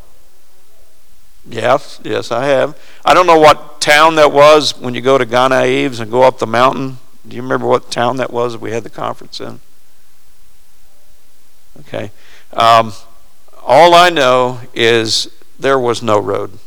yes, 1.49 2.01
yes, 2.05 2.31
I 2.31 2.45
have. 2.47 2.79
I 3.05 3.13
don't 3.13 3.27
know 3.27 3.39
what 3.39 3.81
town 3.81 4.15
that 4.15 4.31
was 4.31 4.79
when 4.79 4.95
you 4.95 5.01
go 5.01 5.19
to 5.19 5.27
Gonaïves 5.27 5.99
and 5.99 6.13
go 6.13 6.23
up 6.23 6.39
the 6.39 6.47
mountain. 6.47 6.99
Do 7.27 7.35
you 7.35 7.43
remember 7.43 7.67
what 7.67 7.91
town 7.91 8.19
that 8.19 8.33
was 8.33 8.57
we 8.57 8.71
had 8.71 8.85
the 8.85 8.91
conference 8.91 9.41
in? 9.41 9.61
Okay. 11.81 12.11
Um, 12.53 12.93
all 13.63 13.95
I 13.95 14.11
know 14.11 14.61
is 14.75 15.29
there 15.59 15.79
was 15.79 16.03
no 16.03 16.19
road. 16.19 16.59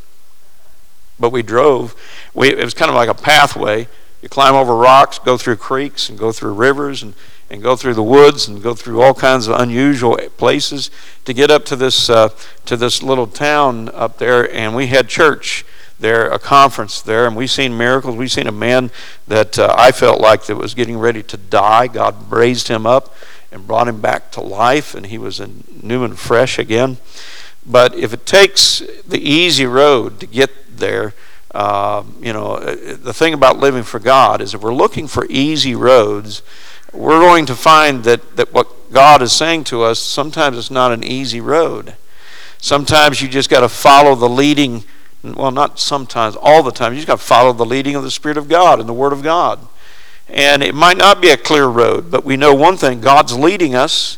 But 1.19 1.31
we 1.31 1.41
drove. 1.43 1.95
We, 2.33 2.49
it 2.49 2.63
was 2.63 2.73
kind 2.73 2.89
of 2.89 2.95
like 2.95 3.09
a 3.09 3.13
pathway. 3.13 3.87
You 4.21 4.29
climb 4.29 4.55
over 4.55 4.75
rocks, 4.75 5.19
go 5.19 5.37
through 5.37 5.57
creeks, 5.57 6.09
and 6.09 6.17
go 6.17 6.31
through 6.31 6.53
rivers, 6.53 7.01
and, 7.03 7.13
and 7.49 7.61
go 7.61 7.75
through 7.75 7.93
the 7.93 8.03
woods, 8.03 8.47
and 8.47 8.61
go 8.61 8.73
through 8.73 9.01
all 9.01 9.13
kinds 9.13 9.47
of 9.47 9.59
unusual 9.59 10.17
places 10.37 10.91
to 11.25 11.33
get 11.33 11.49
up 11.49 11.65
to 11.65 11.75
this 11.75 12.09
uh, 12.09 12.29
to 12.65 12.75
this 12.75 13.01
little 13.01 13.27
town 13.27 13.89
up 13.89 14.17
there. 14.17 14.51
And 14.53 14.75
we 14.75 14.87
had 14.87 15.07
church 15.07 15.65
there, 15.99 16.29
a 16.29 16.39
conference 16.39 17.01
there, 17.01 17.25
and 17.25 17.35
we've 17.35 17.49
seen 17.49 17.77
miracles. 17.77 18.15
We've 18.15 18.31
seen 18.31 18.47
a 18.47 18.51
man 18.51 18.91
that 19.27 19.57
uh, 19.57 19.73
I 19.77 19.91
felt 19.91 20.19
like 20.21 20.45
that 20.45 20.55
was 20.55 20.73
getting 20.73 20.97
ready 20.97 21.23
to 21.23 21.37
die. 21.37 21.87
God 21.87 22.31
raised 22.31 22.67
him 22.67 22.85
up 22.85 23.15
and 23.51 23.67
brought 23.67 23.87
him 23.87 24.01
back 24.01 24.31
to 24.31 24.41
life, 24.41 24.93
and 24.93 25.05
he 25.07 25.17
was 25.17 25.41
new 25.81 26.03
and 26.03 26.17
fresh 26.17 26.59
again. 26.59 26.97
But 27.65 27.95
if 27.95 28.13
it 28.13 28.25
takes 28.25 28.81
the 29.05 29.19
easy 29.19 29.65
road 29.65 30.19
to 30.19 30.25
get 30.25 30.77
there, 30.77 31.13
uh, 31.53 32.03
you 32.21 32.33
know, 32.33 32.55
uh, 32.55 32.95
the 32.95 33.13
thing 33.13 33.33
about 33.33 33.57
living 33.57 33.83
for 33.83 33.99
God 33.99 34.41
is 34.41 34.53
if 34.53 34.61
we're 34.61 34.73
looking 34.73 35.07
for 35.07 35.25
easy 35.29 35.75
roads, 35.75 36.41
we're 36.93 37.19
going 37.19 37.45
to 37.45 37.55
find 37.55 38.03
that, 38.03 38.35
that 38.37 38.53
what 38.53 38.91
God 38.91 39.21
is 39.21 39.33
saying 39.33 39.65
to 39.65 39.83
us, 39.83 39.99
sometimes 39.99 40.57
it's 40.57 40.71
not 40.71 40.91
an 40.91 41.03
easy 41.03 41.41
road. 41.41 41.95
Sometimes 42.59 43.21
you 43.21 43.27
just 43.27 43.49
got 43.49 43.61
to 43.61 43.69
follow 43.69 44.15
the 44.15 44.29
leading, 44.29 44.83
well, 45.23 45.51
not 45.51 45.79
sometimes, 45.79 46.35
all 46.35 46.63
the 46.63 46.71
time. 46.71 46.93
You 46.93 46.97
just 46.97 47.07
got 47.07 47.19
to 47.19 47.25
follow 47.25 47.53
the 47.53 47.65
leading 47.65 47.95
of 47.95 48.03
the 48.03 48.11
Spirit 48.11 48.37
of 48.37 48.47
God 48.47 48.79
and 48.79 48.87
the 48.87 48.93
Word 48.93 49.13
of 49.13 49.23
God. 49.23 49.59
And 50.29 50.61
it 50.61 50.75
might 50.75 50.97
not 50.97 51.21
be 51.21 51.29
a 51.29 51.37
clear 51.37 51.67
road, 51.67 52.11
but 52.11 52.25
we 52.25 52.35
know 52.35 52.53
one 52.53 52.77
thing 52.77 52.99
God's 52.99 53.37
leading 53.37 53.75
us, 53.75 54.17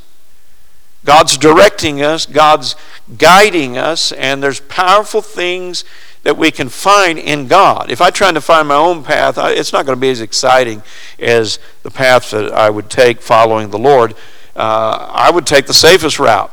God's 1.06 1.38
directing 1.38 2.02
us, 2.02 2.26
God's 2.26 2.76
guiding 3.18 3.78
us, 3.78 4.12
and 4.14 4.42
there's 4.42 4.60
powerful 4.62 5.22
things 5.22 5.84
that 6.24 6.36
we 6.36 6.52
can 6.52 6.68
find 6.68 7.18
in 7.18 7.48
God. 7.48 7.90
If 7.90 8.02
I 8.02 8.10
try 8.10 8.32
to 8.32 8.42
find 8.42 8.68
my 8.68 8.76
own 8.76 9.04
path, 9.04 9.38
it's 9.38 9.72
not 9.72 9.86
going 9.86 9.96
to 9.98 10.02
be 10.02 10.10
as 10.10 10.20
exciting 10.20 10.84
as 11.18 11.60
the 11.84 11.92
path 11.92 12.32
that 12.32 12.52
I 12.52 12.70
would 12.70 12.90
take 12.90 13.22
following 13.22 13.70
the 13.70 13.80
Lord. 13.80 14.16
Uh, 14.56 15.10
I 15.14 15.32
would 15.32 15.46
take 15.46 15.68
the 15.68 15.74
safest 15.74 16.20
route. 16.20 16.52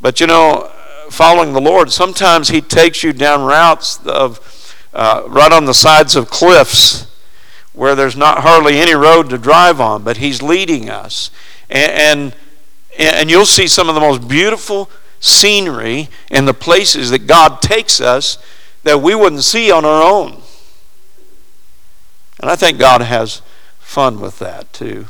But 0.00 0.20
you 0.20 0.26
know, 0.26 0.70
following 1.10 1.52
the 1.52 1.60
Lord, 1.60 1.92
sometimes 1.92 2.48
He 2.48 2.62
takes 2.62 3.02
you 3.02 3.12
down 3.12 3.44
routes 3.44 4.04
of 4.06 4.74
uh, 4.94 5.24
right 5.28 5.52
on 5.52 5.66
the 5.66 5.74
sides 5.74 6.16
of 6.16 6.30
cliffs 6.30 7.09
where 7.72 7.94
there's 7.94 8.16
not 8.16 8.38
hardly 8.38 8.78
any 8.78 8.94
road 8.94 9.30
to 9.30 9.38
drive 9.38 9.80
on, 9.80 10.02
but 10.02 10.18
He's 10.18 10.42
leading 10.42 10.90
us. 10.90 11.30
And, 11.68 11.92
and, 11.92 12.36
and 12.98 13.30
you'll 13.30 13.46
see 13.46 13.66
some 13.66 13.88
of 13.88 13.94
the 13.94 14.00
most 14.00 14.26
beautiful 14.28 14.90
scenery 15.20 16.08
and 16.30 16.48
the 16.48 16.54
places 16.54 17.10
that 17.10 17.26
God 17.26 17.62
takes 17.62 18.00
us 18.00 18.38
that 18.82 19.00
we 19.00 19.14
wouldn't 19.14 19.44
see 19.44 19.70
on 19.70 19.84
our 19.84 20.02
own. 20.02 20.42
And 22.40 22.50
I 22.50 22.56
think 22.56 22.78
God 22.78 23.02
has 23.02 23.42
fun 23.78 24.20
with 24.20 24.38
that 24.38 24.72
too. 24.72 25.06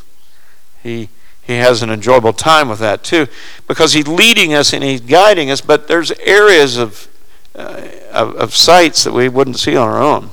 He 0.82 1.08
he 1.42 1.56
has 1.56 1.82
an 1.82 1.90
enjoyable 1.90 2.32
time 2.32 2.68
with 2.68 2.78
that 2.78 3.02
too 3.02 3.26
because 3.66 3.92
he's 3.92 4.06
leading 4.06 4.54
us 4.54 4.72
and 4.72 4.84
he's 4.84 5.00
guiding 5.00 5.50
us 5.50 5.60
but 5.60 5.88
there's 5.88 6.12
areas 6.20 6.76
of 6.76 7.08
uh, 7.56 7.88
of, 8.12 8.36
of, 8.36 8.54
sights 8.54 9.02
that 9.02 9.12
we 9.12 9.28
wouldn't 9.28 9.58
see 9.58 9.76
on 9.76 9.88
our 9.88 10.00
own 10.00 10.30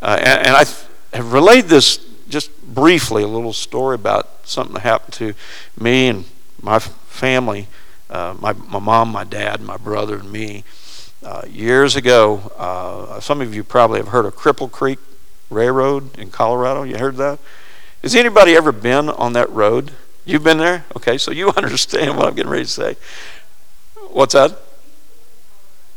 uh, 0.00 0.16
and, 0.18 0.46
and, 0.46 0.56
I 0.56 0.64
have 1.12 1.32
relayed 1.32 1.66
this 1.66 1.98
just 2.28 2.50
briefly 2.62 3.22
a 3.22 3.28
little 3.28 3.52
story 3.52 3.94
about 3.94 4.28
something 4.44 4.74
that 4.74 4.80
happened 4.80 5.14
to 5.14 5.34
me 5.78 6.08
and 6.08 6.24
my 6.62 6.78
family, 6.78 7.66
uh, 8.10 8.34
my, 8.38 8.52
my 8.52 8.78
mom, 8.78 9.10
my 9.10 9.24
dad, 9.24 9.60
my 9.60 9.76
brother, 9.76 10.18
and 10.18 10.30
me. 10.30 10.64
Uh, 11.22 11.42
years 11.48 11.96
ago, 11.96 12.52
uh, 12.56 13.18
some 13.20 13.40
of 13.40 13.54
you 13.54 13.64
probably 13.64 13.98
have 13.98 14.08
heard 14.08 14.24
of 14.24 14.36
Cripple 14.36 14.70
Creek 14.70 14.98
Railroad 15.50 16.16
in 16.18 16.30
Colorado. 16.30 16.82
You 16.82 16.98
heard 16.98 17.16
that? 17.16 17.38
Has 18.02 18.14
anybody 18.14 18.54
ever 18.54 18.70
been 18.70 19.08
on 19.08 19.32
that 19.32 19.50
road? 19.50 19.92
You've 20.24 20.44
been 20.44 20.58
there? 20.58 20.84
Okay, 20.96 21.18
so 21.18 21.30
you 21.30 21.50
understand 21.56 22.16
what 22.16 22.26
I'm 22.26 22.34
getting 22.34 22.50
ready 22.50 22.64
to 22.64 22.70
say. 22.70 22.96
What's 24.10 24.34
that? 24.34 24.58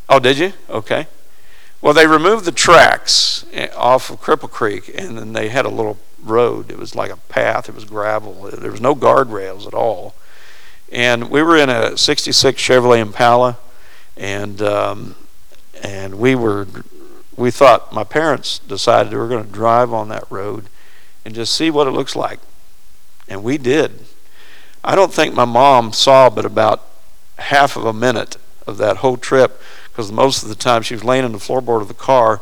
Oh, 0.09 0.19
did 0.19 0.37
you? 0.37 0.53
Okay. 0.69 1.07
Well, 1.81 1.93
they 1.95 2.05
removed 2.05 2.45
the 2.45 2.51
tracks 2.51 3.43
eh, 3.51 3.69
off 3.75 4.11
of 4.11 4.21
Cripple 4.21 4.51
Creek, 4.51 4.91
and 4.95 5.17
then 5.17 5.33
they 5.33 5.49
had 5.49 5.65
a 5.65 5.69
little 5.69 5.97
road. 6.23 6.69
It 6.69 6.77
was 6.77 6.95
like 6.95 7.11
a 7.11 7.17
path. 7.17 7.67
It 7.67 7.75
was 7.75 7.85
gravel. 7.85 8.33
There 8.51 8.71
was 8.71 8.81
no 8.81 8.95
guardrails 8.95 9.65
at 9.65 9.73
all. 9.73 10.13
And 10.91 11.31
we 11.31 11.41
were 11.41 11.57
in 11.57 11.69
a 11.69 11.97
'66 11.97 12.61
Chevrolet 12.61 12.99
Impala, 12.99 13.57
and 14.15 14.61
um, 14.61 15.15
and 15.81 16.19
we 16.19 16.35
were 16.35 16.67
we 17.35 17.49
thought 17.49 17.91
my 17.91 18.03
parents 18.03 18.59
decided 18.59 19.11
we 19.11 19.17
were 19.17 19.27
going 19.27 19.45
to 19.45 19.51
drive 19.51 19.91
on 19.91 20.09
that 20.09 20.29
road 20.29 20.65
and 21.25 21.33
just 21.33 21.55
see 21.55 21.71
what 21.71 21.87
it 21.87 21.91
looks 21.91 22.15
like, 22.15 22.39
and 23.27 23.43
we 23.43 23.57
did. 23.57 24.05
I 24.83 24.95
don't 24.95 25.13
think 25.13 25.33
my 25.33 25.45
mom 25.45 25.93
saw 25.93 26.29
but 26.29 26.45
about 26.45 26.85
half 27.37 27.75
of 27.75 27.85
a 27.85 27.93
minute 27.93 28.37
of 28.67 28.77
that 28.77 28.97
whole 28.97 29.17
trip 29.17 29.59
because 29.91 30.11
most 30.11 30.43
of 30.43 30.49
the 30.49 30.55
time 30.55 30.81
she 30.81 30.93
was 30.93 31.03
laying 31.03 31.25
on 31.25 31.31
the 31.31 31.37
floorboard 31.37 31.81
of 31.81 31.87
the 31.87 31.93
car 31.93 32.41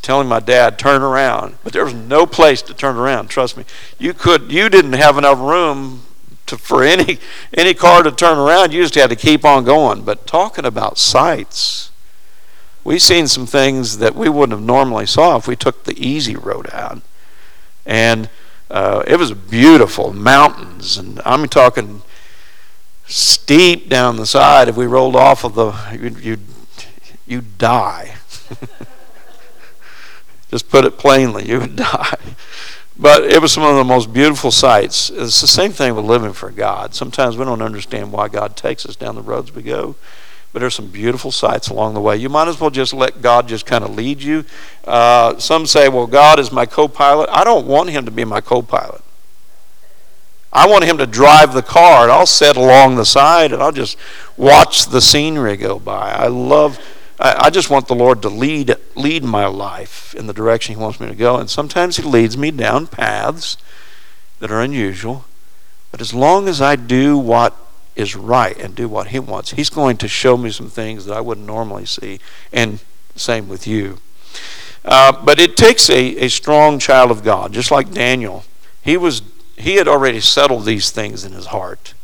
telling 0.00 0.28
my 0.28 0.38
dad 0.38 0.78
turn 0.78 1.02
around. 1.02 1.56
But 1.64 1.72
there 1.72 1.84
was 1.84 1.94
no 1.94 2.26
place 2.26 2.62
to 2.62 2.74
turn 2.74 2.96
around 2.96 3.28
trust 3.28 3.56
me. 3.56 3.64
You 3.98 4.14
could 4.14 4.52
you 4.52 4.68
didn't 4.68 4.92
have 4.92 5.18
enough 5.18 5.38
room 5.38 6.02
to, 6.46 6.56
for 6.56 6.84
any 6.84 7.18
any 7.54 7.74
car 7.74 8.02
to 8.02 8.12
turn 8.12 8.38
around. 8.38 8.72
You 8.72 8.82
just 8.82 8.94
had 8.94 9.10
to 9.10 9.16
keep 9.16 9.44
on 9.44 9.64
going. 9.64 10.02
But 10.02 10.26
talking 10.26 10.64
about 10.64 10.98
sights 10.98 11.90
we've 12.84 13.02
seen 13.02 13.28
some 13.28 13.46
things 13.46 13.98
that 13.98 14.14
we 14.14 14.28
wouldn't 14.28 14.58
have 14.58 14.66
normally 14.66 15.06
saw 15.06 15.36
if 15.36 15.46
we 15.46 15.56
took 15.56 15.84
the 15.84 15.98
easy 16.04 16.36
road 16.36 16.68
out. 16.72 17.00
And 17.86 18.28
uh, 18.70 19.04
it 19.06 19.16
was 19.16 19.32
beautiful 19.32 20.12
mountains. 20.12 20.96
And 20.96 21.20
i'm 21.24 21.46
talking 21.48 22.02
steep 23.06 23.88
down 23.88 24.16
the 24.16 24.26
side. 24.26 24.68
If 24.68 24.76
we 24.76 24.86
rolled 24.86 25.16
off 25.16 25.44
of 25.44 25.54
the 25.54 25.72
you'd, 25.92 26.18
you'd 26.20 26.40
you 27.32 27.40
die. 27.58 28.14
Just 30.50 30.68
put 30.68 30.84
it 30.84 30.98
plainly, 30.98 31.48
you 31.48 31.60
would 31.60 31.76
die. 31.96 32.18
But 32.96 33.24
it 33.24 33.40
was 33.40 33.52
some 33.52 33.64
of 33.64 33.74
the 33.74 33.84
most 33.84 34.12
beautiful 34.12 34.50
sights. 34.50 35.08
It's 35.08 35.40
the 35.40 35.46
same 35.46 35.72
thing 35.72 35.96
with 35.96 36.04
living 36.04 36.34
for 36.34 36.50
God. 36.50 36.94
Sometimes 36.94 37.38
we 37.38 37.44
don't 37.46 37.62
understand 37.62 38.12
why 38.12 38.28
God 38.28 38.54
takes 38.54 38.84
us 38.84 38.94
down 38.94 39.14
the 39.14 39.22
roads 39.22 39.54
we 39.54 39.62
go, 39.62 39.96
but 40.52 40.60
there's 40.60 40.74
some 40.74 40.88
beautiful 40.88 41.32
sights 41.32 41.68
along 41.68 41.94
the 41.94 42.00
way. 42.02 42.18
You 42.18 42.28
might 42.28 42.48
as 42.48 42.60
well 42.60 42.68
just 42.68 42.92
let 42.92 43.22
God 43.22 43.48
just 43.48 43.64
kind 43.64 43.82
of 43.82 43.94
lead 43.94 44.22
you. 44.22 44.44
Uh, 44.84 45.38
some 45.38 45.64
say, 45.64 45.88
well, 45.88 46.06
God 46.06 46.38
is 46.38 46.52
my 46.52 46.66
co 46.66 46.86
pilot. 46.86 47.30
I 47.32 47.44
don't 47.44 47.66
want 47.66 47.88
Him 47.88 48.04
to 48.04 48.10
be 48.10 48.26
my 48.26 48.42
co 48.42 48.60
pilot. 48.60 49.00
I 50.52 50.68
want 50.68 50.84
him 50.84 50.98
to 50.98 51.06
drive 51.06 51.54
the 51.54 51.62
car, 51.62 52.02
and 52.02 52.12
I'll 52.12 52.26
sit 52.26 52.58
along 52.58 52.96
the 52.96 53.06
side 53.06 53.52
and 53.52 53.62
I'll 53.62 53.72
just 53.72 53.96
watch 54.36 54.84
the 54.84 55.00
scenery 55.00 55.56
go 55.56 55.78
by. 55.78 56.12
I 56.12 56.26
love 56.26 56.78
I, 57.18 57.46
I 57.46 57.50
just 57.50 57.70
want 57.70 57.88
the 57.88 57.94
Lord 57.94 58.22
to 58.22 58.28
lead 58.28 58.74
lead 58.94 59.24
my 59.24 59.46
life 59.46 60.14
in 60.14 60.26
the 60.26 60.32
direction 60.32 60.74
He 60.74 60.80
wants 60.80 61.00
me 61.00 61.08
to 61.08 61.14
go. 61.14 61.36
And 61.36 61.48
sometimes 61.48 61.96
He 61.96 62.02
leads 62.02 62.36
me 62.36 62.50
down 62.50 62.86
paths 62.86 63.56
that 64.38 64.50
are 64.50 64.60
unusual. 64.60 65.24
But 65.90 66.00
as 66.00 66.14
long 66.14 66.48
as 66.48 66.60
I 66.60 66.76
do 66.76 67.18
what 67.18 67.56
is 67.94 68.16
right 68.16 68.56
and 68.56 68.74
do 68.74 68.88
what 68.88 69.08
He 69.08 69.18
wants, 69.18 69.52
He's 69.52 69.70
going 69.70 69.96
to 69.98 70.08
show 70.08 70.36
me 70.36 70.50
some 70.50 70.70
things 70.70 71.06
that 71.06 71.16
I 71.16 71.20
wouldn't 71.20 71.46
normally 71.46 71.86
see. 71.86 72.20
And 72.52 72.80
same 73.14 73.48
with 73.48 73.66
you. 73.66 73.98
Uh, 74.84 75.12
but 75.24 75.38
it 75.38 75.56
takes 75.56 75.88
a, 75.90 76.24
a 76.24 76.28
strong 76.28 76.78
child 76.78 77.10
of 77.10 77.22
God, 77.22 77.52
just 77.52 77.70
like 77.70 77.92
Daniel. 77.92 78.44
He 78.82 78.96
was 78.96 79.22
he 79.56 79.76
had 79.76 79.86
already 79.86 80.20
settled 80.20 80.64
these 80.64 80.90
things 80.90 81.24
in 81.24 81.32
his 81.32 81.46
heart, 81.46 81.94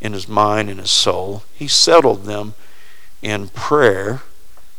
in 0.00 0.12
his 0.12 0.28
mind, 0.28 0.68
in 0.68 0.78
his 0.78 0.90
soul. 0.90 1.42
He 1.54 1.68
settled 1.68 2.24
them 2.24 2.54
in 3.22 3.48
prayer. 3.48 4.22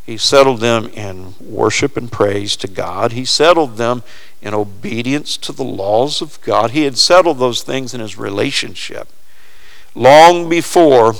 He 0.04 0.16
settled 0.16 0.60
them 0.60 0.86
in 0.86 1.34
worship 1.38 1.96
and 1.96 2.10
praise 2.10 2.56
to 2.56 2.68
God. 2.68 3.12
He 3.12 3.24
settled 3.24 3.76
them 3.76 4.02
in 4.40 4.54
obedience 4.54 5.36
to 5.38 5.52
the 5.52 5.64
laws 5.64 6.22
of 6.22 6.40
God. 6.40 6.70
He 6.70 6.84
had 6.84 6.96
settled 6.96 7.38
those 7.38 7.62
things 7.62 7.92
in 7.92 8.00
his 8.00 8.16
relationship. 8.16 9.08
Long 9.94 10.48
before, 10.48 11.14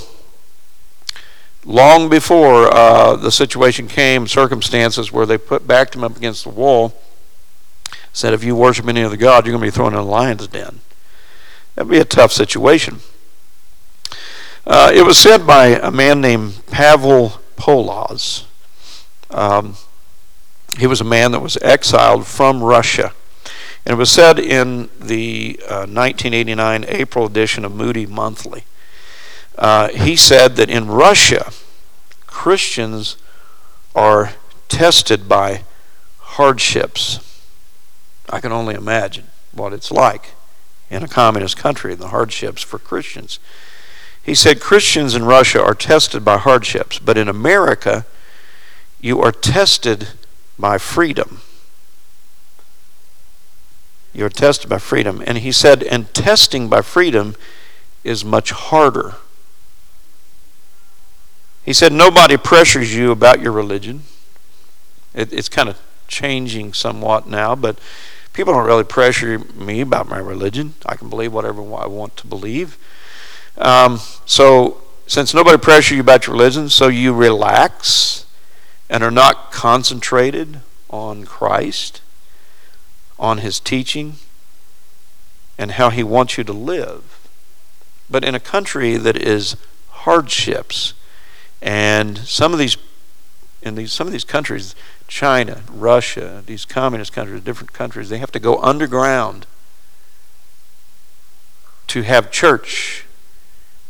long 1.65 2.09
before 2.09 2.73
uh, 2.73 3.15
the 3.15 3.31
situation 3.31 3.87
came, 3.87 4.25
circumstances 4.25 5.11
where 5.11 5.25
they 5.25 5.37
put 5.37 5.67
backed 5.67 5.95
him 5.95 6.03
up 6.03 6.17
against 6.17 6.43
the 6.43 6.49
wall, 6.49 6.93
said, 8.13 8.33
"If 8.33 8.43
you 8.43 8.55
worship 8.55 8.87
any 8.87 9.03
other 9.03 9.17
god, 9.17 9.45
you're 9.45 9.53
going 9.53 9.65
to 9.65 9.71
be 9.71 9.75
thrown 9.75 9.93
in 9.93 9.99
a 9.99 10.03
lion's 10.03 10.47
den." 10.47 10.79
That'd 11.75 11.91
be 11.91 11.99
a 11.99 12.05
tough 12.05 12.31
situation. 12.31 13.01
Uh, 14.69 14.91
it 14.93 15.01
was 15.01 15.17
said 15.17 15.47
by 15.47 15.65
a 15.65 15.89
man 15.89 16.21
named 16.21 16.63
Pavel 16.67 17.39
Poloz. 17.57 18.45
Um, 19.31 19.77
he 20.77 20.85
was 20.85 21.01
a 21.01 21.03
man 21.03 21.31
that 21.31 21.39
was 21.39 21.57
exiled 21.63 22.27
from 22.27 22.63
Russia. 22.63 23.13
And 23.83 23.93
it 23.93 23.97
was 23.97 24.11
said 24.11 24.37
in 24.37 24.89
the 24.99 25.59
uh, 25.63 25.89
1989 25.89 26.85
April 26.87 27.25
edition 27.25 27.65
of 27.65 27.73
Moody 27.73 28.05
Monthly. 28.05 28.63
Uh, 29.57 29.87
he 29.87 30.15
said 30.15 30.55
that 30.57 30.69
in 30.69 30.85
Russia, 30.85 31.51
Christians 32.27 33.17
are 33.95 34.33
tested 34.67 35.27
by 35.27 35.63
hardships. 36.19 37.41
I 38.29 38.39
can 38.39 38.51
only 38.51 38.75
imagine 38.75 39.29
what 39.51 39.73
it's 39.73 39.89
like 39.89 40.35
in 40.91 41.01
a 41.01 41.07
communist 41.07 41.57
country, 41.57 41.93
and 41.93 42.01
the 42.01 42.09
hardships 42.09 42.61
for 42.61 42.77
Christians. 42.77 43.39
He 44.23 44.35
said 44.35 44.59
Christians 44.59 45.15
in 45.15 45.23
Russia 45.23 45.63
are 45.63 45.73
tested 45.73 46.23
by 46.23 46.37
hardships, 46.37 46.99
but 46.99 47.17
in 47.17 47.27
America, 47.27 48.05
you 49.01 49.21
are 49.21 49.31
tested 49.31 50.09
by 50.57 50.77
freedom. 50.77 51.41
You're 54.13 54.29
tested 54.29 54.69
by 54.69 54.79
freedom. 54.79 55.23
And 55.25 55.39
he 55.39 55.51
said, 55.51 55.83
and 55.83 56.13
testing 56.13 56.67
by 56.67 56.81
freedom 56.81 57.35
is 58.03 58.25
much 58.25 58.51
harder. 58.51 59.15
He 61.63 61.73
said, 61.73 61.93
nobody 61.93 62.37
pressures 62.37 62.95
you 62.95 63.11
about 63.11 63.41
your 63.41 63.51
religion. 63.51 64.03
It, 65.13 65.31
it's 65.31 65.49
kind 65.49 65.69
of 65.69 65.79
changing 66.07 66.73
somewhat 66.73 67.27
now, 67.27 67.55
but 67.55 67.79
people 68.33 68.53
don't 68.53 68.65
really 68.65 68.83
pressure 68.83 69.39
me 69.39 69.81
about 69.81 70.09
my 70.09 70.17
religion. 70.17 70.73
I 70.85 70.95
can 70.95 71.09
believe 71.09 71.31
whatever 71.31 71.61
I 71.75 71.87
want 71.87 72.17
to 72.17 72.27
believe. 72.27 72.77
Um, 73.59 73.99
so, 74.25 74.81
since 75.05 75.33
nobody 75.33 75.57
pressures 75.57 75.97
you 75.97 76.01
about 76.01 76.25
your 76.25 76.35
religion, 76.35 76.69
so 76.69 76.87
you 76.87 77.13
relax 77.13 78.25
and 78.89 79.03
are 79.03 79.11
not 79.11 79.51
concentrated 79.51 80.61
on 80.89 81.25
Christ, 81.25 82.01
on 83.19 83.39
His 83.39 83.59
teaching, 83.59 84.15
and 85.57 85.71
how 85.71 85.89
He 85.89 86.03
wants 86.03 86.37
you 86.37 86.45
to 86.45 86.53
live. 86.53 87.27
But 88.09 88.23
in 88.23 88.33
a 88.33 88.39
country 88.39 88.95
that 88.95 89.17
is 89.17 89.57
hardships, 89.89 90.93
and 91.61 92.19
some 92.19 92.53
of 92.53 92.59
these 92.59 92.77
in 93.61 93.75
these 93.75 93.91
some 93.91 94.07
of 94.07 94.13
these 94.13 94.23
countries, 94.23 94.73
China, 95.09 95.63
Russia, 95.69 96.43
these 96.45 96.63
communist 96.63 97.11
countries, 97.11 97.43
different 97.43 97.73
countries, 97.73 98.07
they 98.07 98.19
have 98.19 98.31
to 98.31 98.39
go 98.39 98.57
underground 98.61 99.45
to 101.87 102.03
have 102.03 102.31
church 102.31 103.05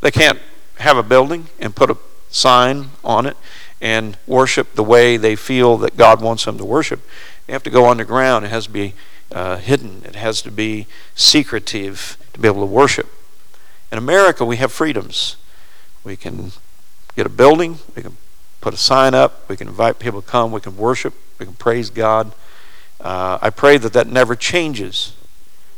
they 0.02 0.12
can't 0.12 0.40
have 0.78 0.98
a 0.98 1.04
building 1.04 1.48
and 1.60 1.76
put 1.76 1.90
a 1.90 1.98
sign 2.30 2.90
on 3.04 3.26
it 3.26 3.36
and 3.82 4.18
worship 4.28 4.76
the 4.76 4.84
way 4.84 5.18
they 5.18 5.36
feel 5.36 5.78
that 5.78 5.98
God 5.98 6.22
wants 6.22 6.46
them 6.46 6.58
to 6.58 6.66
worship. 6.66 7.02
They 7.48 7.54
have 7.54 7.64
to 7.64 7.70
go 7.70 7.90
underground. 7.90 8.46
It 8.46 8.50
has 8.50 8.66
to 8.66 8.72
be 8.72 8.94
uh, 9.32 9.58
hidden. 9.58 10.04
It 10.06 10.16
has 10.16 10.42
to 10.44 10.52
be 10.52 10.88
secretive 11.16 12.18
to 12.34 12.40
be 12.40 12.48
able 12.48 12.62
to 12.62 12.66
worship. 12.66 13.08
In 13.92 13.98
America, 13.98 14.46
we 14.46 14.58
have 14.58 14.72
freedoms. 14.72 15.36
We 16.04 16.16
can 16.16 16.52
get 17.16 17.26
a 17.26 17.30
building. 17.30 17.80
We 17.96 18.02
can 18.02 18.18
put 18.62 18.74
a 18.74 18.78
sign 18.78 19.14
up. 19.14 19.48
We 19.50 19.58
can 19.58 19.68
invite 19.68 20.00
people 20.00 20.22
to 20.22 20.28
come. 20.28 20.52
We 20.52 20.62
can 20.62 20.78
worship. 20.78 21.14
We 21.40 21.46
can 21.46 21.56
praise 21.56 21.90
God. 21.90 22.34
Uh, 23.00 23.40
I 23.42 23.50
pray 23.50 23.78
that 23.78 23.94
that 23.94 24.08
never 24.08 24.36
changes. 24.36 25.14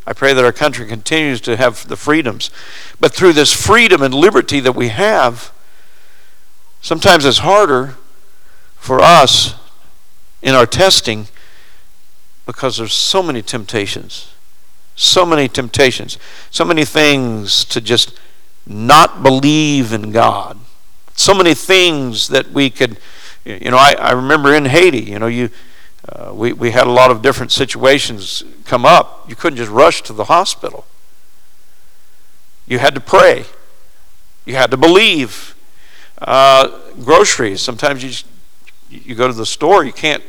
I 0.05 0.13
pray 0.13 0.33
that 0.33 0.43
our 0.43 0.51
country 0.51 0.87
continues 0.87 1.41
to 1.41 1.57
have 1.57 1.87
the 1.87 1.95
freedoms. 1.95 2.49
But 2.99 3.13
through 3.13 3.33
this 3.33 3.53
freedom 3.53 4.01
and 4.01 4.13
liberty 4.13 4.59
that 4.59 4.75
we 4.75 4.89
have, 4.89 5.51
sometimes 6.81 7.25
it's 7.25 7.39
harder 7.39 7.95
for 8.77 8.99
us 8.99 9.55
in 10.41 10.55
our 10.55 10.65
testing 10.65 11.27
because 12.45 12.77
there's 12.77 12.93
so 12.93 13.21
many 13.21 13.41
temptations 13.41 14.33
So 14.95 15.25
many 15.25 15.47
temptations, 15.47 16.17
so 16.49 16.65
many 16.65 16.85
things 16.85 17.65
to 17.65 17.81
just 17.81 18.13
not 18.67 19.23
believe 19.23 19.93
in 19.93 20.11
God. 20.11 20.57
So 21.15 21.33
many 21.33 21.53
things 21.53 22.27
that 22.27 22.51
we 22.51 22.69
could, 22.69 22.97
you 23.45 23.71
know, 23.71 23.77
I, 23.77 23.95
I 23.97 24.11
remember 24.11 24.53
in 24.53 24.65
Haiti, 24.65 25.01
you 25.01 25.19
know, 25.19 25.27
you, 25.27 25.49
uh, 26.09 26.33
we, 26.33 26.53
we 26.53 26.71
had 26.71 26.87
a 26.87 26.91
lot 26.91 27.11
of 27.11 27.21
different 27.21 27.51
situations 27.51 28.43
come 28.65 28.85
up. 28.85 29.29
You 29.29 29.35
couldn't 29.35 29.57
just 29.57 29.71
rush 29.71 30.01
to 30.03 30.13
the 30.13 30.25
hospital. 30.25 30.85
You 32.67 32.79
had 32.79 32.95
to 32.95 33.01
pray. 33.01 33.45
You 34.45 34.55
had 34.55 34.71
to 34.71 34.77
believe. 34.77 35.55
Uh, 36.17 36.79
groceries. 37.03 37.61
Sometimes 37.61 38.03
you 38.03 38.09
just, 38.09 38.25
you 38.89 39.15
go 39.15 39.27
to 39.27 39.33
the 39.33 39.45
store. 39.45 39.83
You 39.83 39.93
can't 39.93 40.23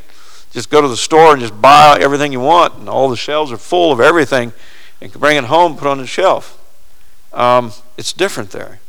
just 0.51 0.69
go 0.69 0.81
to 0.81 0.87
the 0.87 0.97
store 0.97 1.33
and 1.33 1.41
just 1.41 1.59
buy 1.59 1.97
everything 1.99 2.31
you 2.31 2.39
want, 2.39 2.75
and 2.75 2.87
all 2.87 3.09
the 3.09 3.15
shelves 3.15 3.51
are 3.51 3.57
full 3.57 3.91
of 3.91 3.99
everything, 3.99 4.53
and 5.01 5.11
bring 5.13 5.35
it 5.35 5.45
home, 5.45 5.75
put 5.75 5.87
it 5.87 5.91
on 5.91 5.97
the 5.97 6.07
shelf. 6.07 6.59
Um, 7.33 7.73
it's 7.97 8.13
different 8.13 8.51
there. 8.51 8.79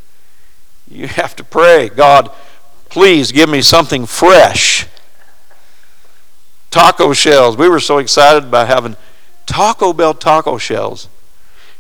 You 0.89 1.09
have 1.09 1.35
to 1.37 1.45
pray, 1.45 1.89
God, 1.89 2.31
please 2.91 3.33
give 3.33 3.49
me 3.49 3.63
something 3.63 4.05
fresh. 4.05 4.87
Taco 6.75 7.13
shells. 7.13 7.57
We 7.57 7.69
were 7.69 7.79
so 7.79 7.99
excited 7.99 8.43
about 8.43 8.67
having 8.67 8.97
Taco 9.47 9.93
Bell 9.93 10.13
taco 10.13 10.59
shells. 10.59 11.09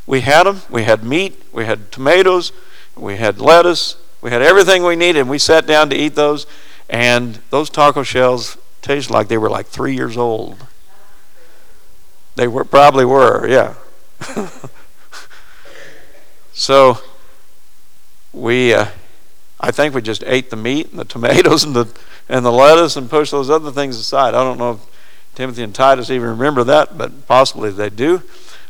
We 0.07 0.21
had 0.21 0.45
them. 0.45 0.61
We 0.71 0.85
had 0.85 1.03
meat. 1.03 1.43
We 1.53 1.65
had 1.65 1.91
tomatoes. 1.91 2.53
We 2.95 3.17
had 3.17 3.41
lettuce. 3.41 3.97
We 4.23 4.31
had 4.31 4.41
everything 4.41 4.85
we 4.85 4.95
needed. 4.95 5.27
We 5.27 5.41
sat 5.41 5.67
down 5.67 5.91
to 5.91 5.97
eat 5.97 6.15
those. 6.15 6.47
And 6.89 7.41
those 7.51 7.71
taco 7.71 8.05
shells 8.05 8.57
tasted 8.83 9.13
like 9.13 9.27
they 9.27 9.37
were 9.37 9.51
like 9.51 9.67
three 9.67 9.97
years 9.97 10.17
old. 10.17 10.65
They 12.37 12.47
were 12.47 12.65
probably 12.65 13.05
were, 13.05 13.49
yeah. 13.49 13.75
so 16.53 16.99
we, 18.33 18.73
uh, 18.73 18.87
I 19.59 19.73
think 19.73 19.93
we 19.93 20.03
just 20.03 20.23
ate 20.25 20.51
the 20.51 20.57
meat 20.57 20.91
and 20.93 21.01
the 21.01 21.05
tomatoes 21.15 21.65
and 21.65 21.75
the 21.75 21.89
and 22.29 22.45
the 22.45 22.53
lettuce 22.53 22.97
and 22.97 23.11
pushed 23.11 23.31
those 23.31 23.51
other 23.51 23.71
things 23.71 23.99
aside. 23.99 24.35
I 24.35 24.43
don't 24.43 24.59
know 24.59 24.73
if 24.73 24.81
Timothy 25.35 25.63
and 25.63 25.75
Titus 25.75 26.11
even 26.11 26.29
remember 26.29 26.65
that, 26.65 26.97
but 26.97 27.27
possibly 27.27 27.71
they 27.71 27.91
do. 27.91 28.23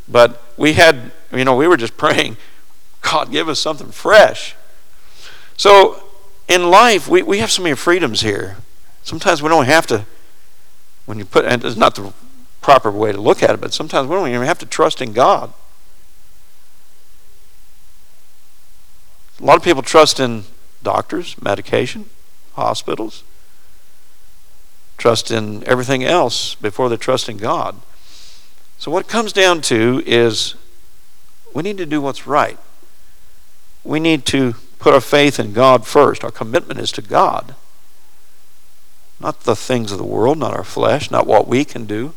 But 0.08 0.42
we 0.56 0.74
had, 0.74 1.12
you 1.32 1.44
know, 1.44 1.56
we 1.56 1.68
were 1.68 1.76
just 1.76 1.96
praying, 1.98 2.36
God, 3.02 3.30
give 3.30 3.48
us 3.48 3.60
something 3.60 3.90
fresh. 3.90 4.54
So 5.56 6.02
in 6.48 6.70
life, 6.70 7.08
we, 7.08 7.22
we 7.22 7.38
have 7.38 7.50
so 7.50 7.62
many 7.62 7.76
freedoms 7.76 8.22
here. 8.22 8.56
Sometimes 9.02 9.42
we 9.42 9.48
don't 9.48 9.66
have 9.66 9.86
to, 9.88 10.06
when 11.06 11.18
you 11.18 11.24
put, 11.24 11.44
and 11.44 11.64
it's 11.64 11.76
not 11.76 11.94
the 11.94 12.12
proper 12.60 12.90
way 12.90 13.12
to 13.12 13.20
look 13.20 13.42
at 13.42 13.50
it, 13.50 13.60
but 13.60 13.74
sometimes 13.74 14.08
we 14.08 14.16
don't 14.16 14.28
even 14.28 14.42
have 14.42 14.58
to 14.58 14.66
trust 14.66 15.02
in 15.02 15.12
God. 15.12 15.52
A 19.40 19.44
lot 19.44 19.56
of 19.56 19.62
people 19.62 19.82
trust 19.82 20.18
in 20.20 20.44
doctors, 20.82 21.40
medication, 21.42 22.08
hospitals, 22.54 23.24
trust 25.04 25.30
in 25.30 25.62
everything 25.68 26.02
else 26.02 26.54
before 26.54 26.88
they 26.88 26.96
trust 26.96 27.28
in 27.28 27.36
God. 27.36 27.76
So, 28.78 28.90
what 28.90 29.06
comes 29.06 29.34
down 29.34 29.60
to 29.60 30.02
is 30.06 30.54
we 31.52 31.62
need 31.62 31.76
to 31.76 31.84
do 31.84 32.00
what's 32.00 32.26
right. 32.26 32.58
We 33.84 34.00
need 34.00 34.24
to 34.24 34.54
put 34.78 34.94
our 34.94 35.02
faith 35.02 35.38
in 35.38 35.52
God 35.52 35.86
first. 35.86 36.24
Our 36.24 36.30
commitment 36.30 36.80
is 36.80 36.90
to 36.92 37.02
God 37.02 37.54
not 39.20 39.40
the 39.40 39.54
things 39.54 39.92
of 39.92 39.98
the 39.98 40.04
world, 40.04 40.38
not 40.38 40.56
our 40.56 40.64
flesh, 40.64 41.10
not 41.10 41.26
what 41.26 41.46
we 41.46 41.66
can 41.66 41.84
do. 41.84 42.14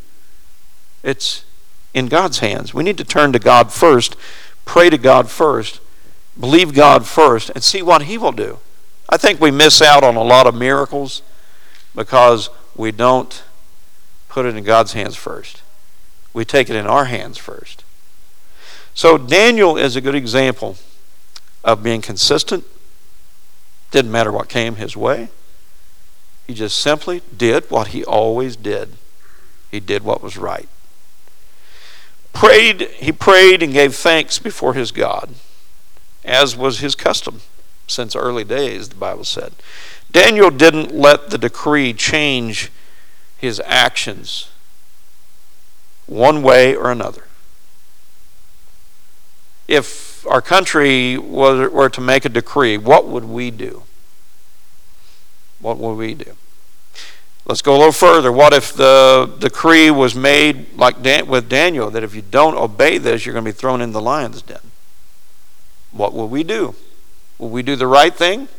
It's 1.03 1.43
in 1.93 2.05
God's 2.05 2.39
hands. 2.39 2.73
We 2.73 2.83
need 2.83 2.97
to 2.99 3.03
turn 3.03 3.33
to 3.33 3.39
God 3.39 3.73
first, 3.73 4.15
pray 4.63 4.89
to 4.89 4.97
God 4.97 5.29
first, 5.29 5.81
believe 6.39 6.73
God 6.73 7.05
first, 7.05 7.49
and 7.49 7.61
see 7.61 7.81
what 7.81 8.03
He 8.03 8.17
will 8.17 8.31
do. 8.31 8.59
I 9.09 9.17
think 9.17 9.41
we 9.41 9.51
miss 9.51 9.81
out 9.81 10.05
on 10.05 10.15
a 10.15 10.23
lot 10.23 10.47
of 10.47 10.55
miracles 10.55 11.21
because 11.93 12.49
we 12.77 12.91
don't 12.91 13.43
put 14.29 14.45
it 14.45 14.55
in 14.55 14.63
God's 14.63 14.93
hands 14.93 15.15
first. 15.15 15.63
We 16.33 16.45
take 16.45 16.69
it 16.69 16.75
in 16.75 16.85
our 16.85 17.05
hands 17.05 17.37
first. 17.37 17.83
So 18.93 19.17
Daniel 19.17 19.77
is 19.77 19.95
a 19.95 20.01
good 20.01 20.15
example 20.15 20.77
of 21.63 21.83
being 21.83 22.01
consistent. 22.01 22.63
Didn't 23.91 24.11
matter 24.11 24.31
what 24.31 24.47
came 24.47 24.75
his 24.75 24.95
way. 24.95 25.29
He 26.45 26.53
just 26.53 26.77
simply 26.77 27.21
did 27.35 27.69
what 27.69 27.89
he 27.89 28.05
always 28.05 28.55
did. 28.55 28.93
He 29.69 29.79
did 29.79 30.03
what 30.03 30.23
was 30.23 30.37
right. 30.37 30.69
Prayed, 32.33 32.81
he 32.97 33.11
prayed 33.11 33.63
and 33.63 33.73
gave 33.73 33.95
thanks 33.95 34.39
before 34.39 34.75
his 34.75 34.91
God, 34.91 35.35
as 36.23 36.55
was 36.55 36.79
his 36.79 36.95
custom 36.95 37.41
since 37.87 38.15
early 38.15 38.43
days, 38.43 38.89
the 38.89 38.95
Bible 38.95 39.23
said. 39.23 39.53
Daniel 40.11 40.49
didn't 40.49 40.93
let 40.93 41.29
the 41.29 41.37
decree 41.37 41.93
change 41.93 42.71
his 43.37 43.61
actions 43.65 44.49
one 46.05 46.41
way 46.41 46.75
or 46.75 46.91
another. 46.91 47.23
If 49.67 50.25
our 50.27 50.41
country 50.41 51.17
were 51.17 51.89
to 51.89 52.01
make 52.01 52.25
a 52.25 52.29
decree, 52.29 52.77
what 52.77 53.07
would 53.07 53.25
we 53.25 53.51
do? 53.51 53.83
what 55.59 55.77
would 55.77 55.93
we 55.93 56.13
do? 56.13 56.35
Let's 57.45 57.61
go 57.61 57.75
a 57.75 57.77
little 57.77 57.93
further. 57.93 58.31
What 58.31 58.53
if 58.53 58.73
the 58.73 59.33
decree 59.39 59.89
was 59.89 60.15
made 60.15 60.75
like 60.75 61.01
Dan, 61.01 61.27
with 61.27 61.47
Daniel 61.47 61.89
that 61.91 62.03
if 62.03 62.13
you 62.13 62.21
don't 62.21 62.55
obey 62.55 62.97
this, 62.97 63.25
you're 63.25 63.33
going 63.33 63.45
to 63.45 63.51
be 63.51 63.57
thrown 63.57 63.81
in 63.81 63.93
the 63.93 64.01
lion's 64.01 64.41
den? 64.41 64.59
What 65.91 66.13
will 66.13 66.27
we 66.27 66.43
do? 66.43 66.75
Will 67.37 67.49
we 67.49 67.63
do 67.63 67.75
the 67.75 67.87
right 67.87 68.13
thing? 68.13 68.49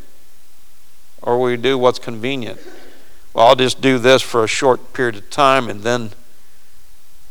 Or 1.23 1.41
we 1.41 1.57
do 1.57 1.79
what's 1.79 1.99
convenient? 1.99 2.61
Well, 3.35 3.49
I'll 3.49 3.57
just 3.57 3.81
do 3.81 3.99
this 3.99 4.23
for 4.23 4.45
a 4.45 4.49
short 4.49 4.93
period 4.93 5.17
of 5.17 5.31
time 5.31 5.69
and 5.69 5.83
then 5.83 6.11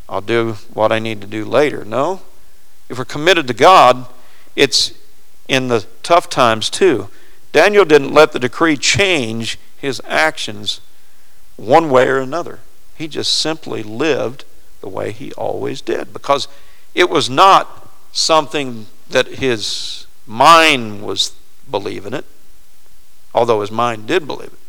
I'll 0.10 0.21
do 0.21 0.54
what 0.73 0.91
I 0.91 1.00
need 1.00 1.21
to 1.21 1.28
do 1.28 1.43
later. 1.45 1.84
No. 1.84 2.21
If 2.89 2.97
we're 2.97 3.06
committed 3.06 3.47
to 3.47 3.54
God, 3.54 4.08
it's 4.56 4.93
in 5.47 5.67
the 5.67 5.86
tough 6.04 6.30
times 6.30 6.69
too. 6.69 7.10
Daniel 7.52 7.86
didn't 7.86 8.13
let 8.13 8.32
the 8.32 8.39
decree 8.39 8.78
change 8.78 9.58
his 9.78 10.02
actions 10.06 10.82
one 11.56 11.89
way 11.89 12.08
or 12.08 12.19
another. 12.19 12.60
He 12.95 13.08
just 13.08 13.34
simply 13.34 13.84
lived 13.84 14.45
the 14.82 14.89
way 14.89 15.12
he 15.12 15.34
always 15.34 15.82
did 15.82 16.13
because 16.13 16.47
it 16.95 17.10
was 17.10 17.30
not 17.30 17.89
something 18.12 18.88
that 19.10 19.28
his 19.28 20.08
mind 20.26 21.06
was 21.06 21.36
believing 21.69 22.13
it, 22.13 22.26
although 23.38 23.62
his 23.62 23.71
mind 23.71 24.08
did 24.08 24.26
believe 24.26 24.54
it. 24.54 24.60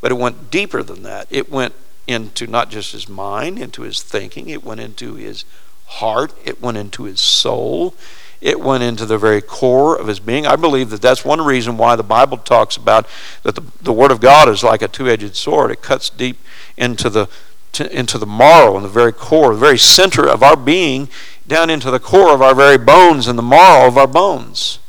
But 0.00 0.10
it 0.10 0.16
went 0.16 0.50
deeper 0.50 0.82
than 0.82 1.02
that. 1.04 1.26
It 1.30 1.50
went 1.50 1.74
into 2.06 2.46
not 2.46 2.70
just 2.70 2.92
his 2.92 3.08
mind, 3.08 3.58
into 3.58 3.82
his 3.82 4.02
thinking, 4.02 4.48
it 4.48 4.64
went 4.64 4.80
into 4.80 5.14
his 5.14 5.44
heart, 5.86 6.32
it 6.44 6.60
went 6.60 6.76
into 6.76 7.04
his 7.04 7.20
soul, 7.20 7.94
it 8.40 8.60
went 8.60 8.82
into 8.82 9.06
the 9.06 9.18
very 9.18 9.40
core 9.40 9.96
of 9.96 10.08
his 10.08 10.20
being. 10.20 10.46
I 10.46 10.56
believe 10.56 10.90
that 10.90 11.00
that's 11.02 11.24
one 11.24 11.40
reason 11.40 11.76
why 11.76 11.96
the 11.96 12.02
Bible 12.02 12.36
talks 12.36 12.76
about 12.76 13.06
that 13.42 13.54
the, 13.54 13.62
the 13.80 13.92
Word 13.92 14.10
of 14.10 14.20
God 14.20 14.48
is 14.48 14.62
like 14.62 14.82
a 14.82 14.88
two 14.88 15.08
edged 15.08 15.36
sword. 15.36 15.70
It 15.70 15.82
cuts 15.82 16.10
deep 16.10 16.38
into 16.76 17.08
the, 17.08 17.28
to, 17.72 17.90
into 17.96 18.18
the 18.18 18.26
marrow 18.26 18.76
and 18.76 18.84
the 18.84 18.90
very 18.90 19.12
core, 19.12 19.54
the 19.54 19.60
very 19.60 19.78
center 19.78 20.28
of 20.28 20.42
our 20.42 20.56
being, 20.56 21.08
down 21.48 21.70
into 21.70 21.90
the 21.90 22.00
core 22.00 22.34
of 22.34 22.42
our 22.42 22.54
very 22.54 22.78
bones 22.78 23.26
and 23.26 23.38
the 23.38 23.42
marrow 23.42 23.88
of 23.88 23.96
our 23.96 24.06
bones. 24.06 24.80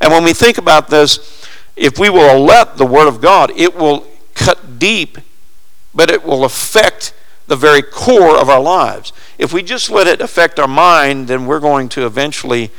And 0.00 0.12
when 0.12 0.24
we 0.24 0.34
think 0.34 0.58
about 0.58 0.88
this, 0.88 1.45
if 1.76 1.98
we 1.98 2.08
will 2.08 2.42
let 2.42 2.78
the 2.78 2.86
Word 2.86 3.06
of 3.06 3.20
God, 3.20 3.52
it 3.54 3.76
will 3.76 4.06
cut 4.34 4.78
deep, 4.78 5.18
but 5.94 6.10
it 6.10 6.24
will 6.24 6.44
affect 6.44 7.12
the 7.46 7.56
very 7.56 7.82
core 7.82 8.36
of 8.36 8.48
our 8.48 8.60
lives. 8.60 9.12
If 9.38 9.52
we 9.52 9.62
just 9.62 9.90
let 9.90 10.06
it 10.06 10.20
affect 10.20 10.58
our 10.58 10.68
mind, 10.68 11.28
then 11.28 11.46
we're 11.46 11.60
going 11.60 11.88
to 11.90 12.06
eventually 12.06 12.70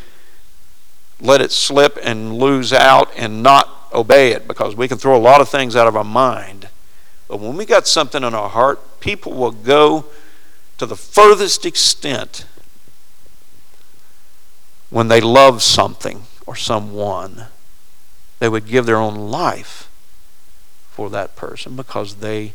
let 1.22 1.42
it 1.42 1.52
slip 1.52 1.98
and 2.04 2.38
lose 2.38 2.74
out 2.74 3.12
and 3.16 3.42
not 3.42 3.70
obey 3.94 4.32
it 4.32 4.48
because 4.48 4.76
we 4.76 4.88
can 4.88 4.98
throw 4.98 5.16
a 5.16 5.20
lot 5.20 5.42
of 5.42 5.50
things 5.50 5.76
out 5.76 5.88
of 5.88 5.96
our 5.96 6.04
mind. 6.04 6.70
But 7.28 7.40
when 7.40 7.56
we 7.56 7.66
got 7.66 7.88
something 7.88 8.24
in 8.24 8.34
our 8.34 8.50
heart, 8.50 9.00
people 9.00 9.34
will 9.34 9.52
go 9.52 10.06
to 10.78 10.86
the 10.86 10.96
furthest 10.96 11.66
extent 11.66 12.46
when 14.90 15.08
they 15.08 15.22
love 15.22 15.62
something 15.62 16.24
or 16.46 16.56
someone. 16.56 17.48
They 18.39 18.50
would 18.50 18.67
give 18.67 18.86
their 18.86 18.97
own 18.97 19.15
life 19.15 19.89
for 20.91 21.10
that 21.10 21.36
person 21.36 21.76
because 21.76 22.15
they 22.15 22.54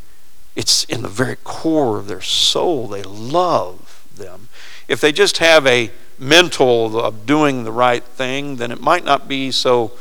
it's 0.54 0.84
in 0.84 1.02
the 1.02 1.08
very 1.08 1.36
core 1.36 1.98
of 1.98 2.08
their 2.08 2.20
soul. 2.20 2.88
They 2.88 3.02
love 3.02 4.06
them. 4.14 4.48
If 4.86 5.00
they 5.00 5.12
just 5.12 5.38
have 5.38 5.66
a 5.66 5.90
mental 6.18 7.00
of 7.00 7.24
doing 7.26 7.64
the 7.64 7.72
right 7.72 8.04
thing, 8.04 8.56
then 8.56 8.70
it 8.70 8.80
might 8.80 9.04
not 9.04 9.26
be 9.26 9.50
so 9.50 9.92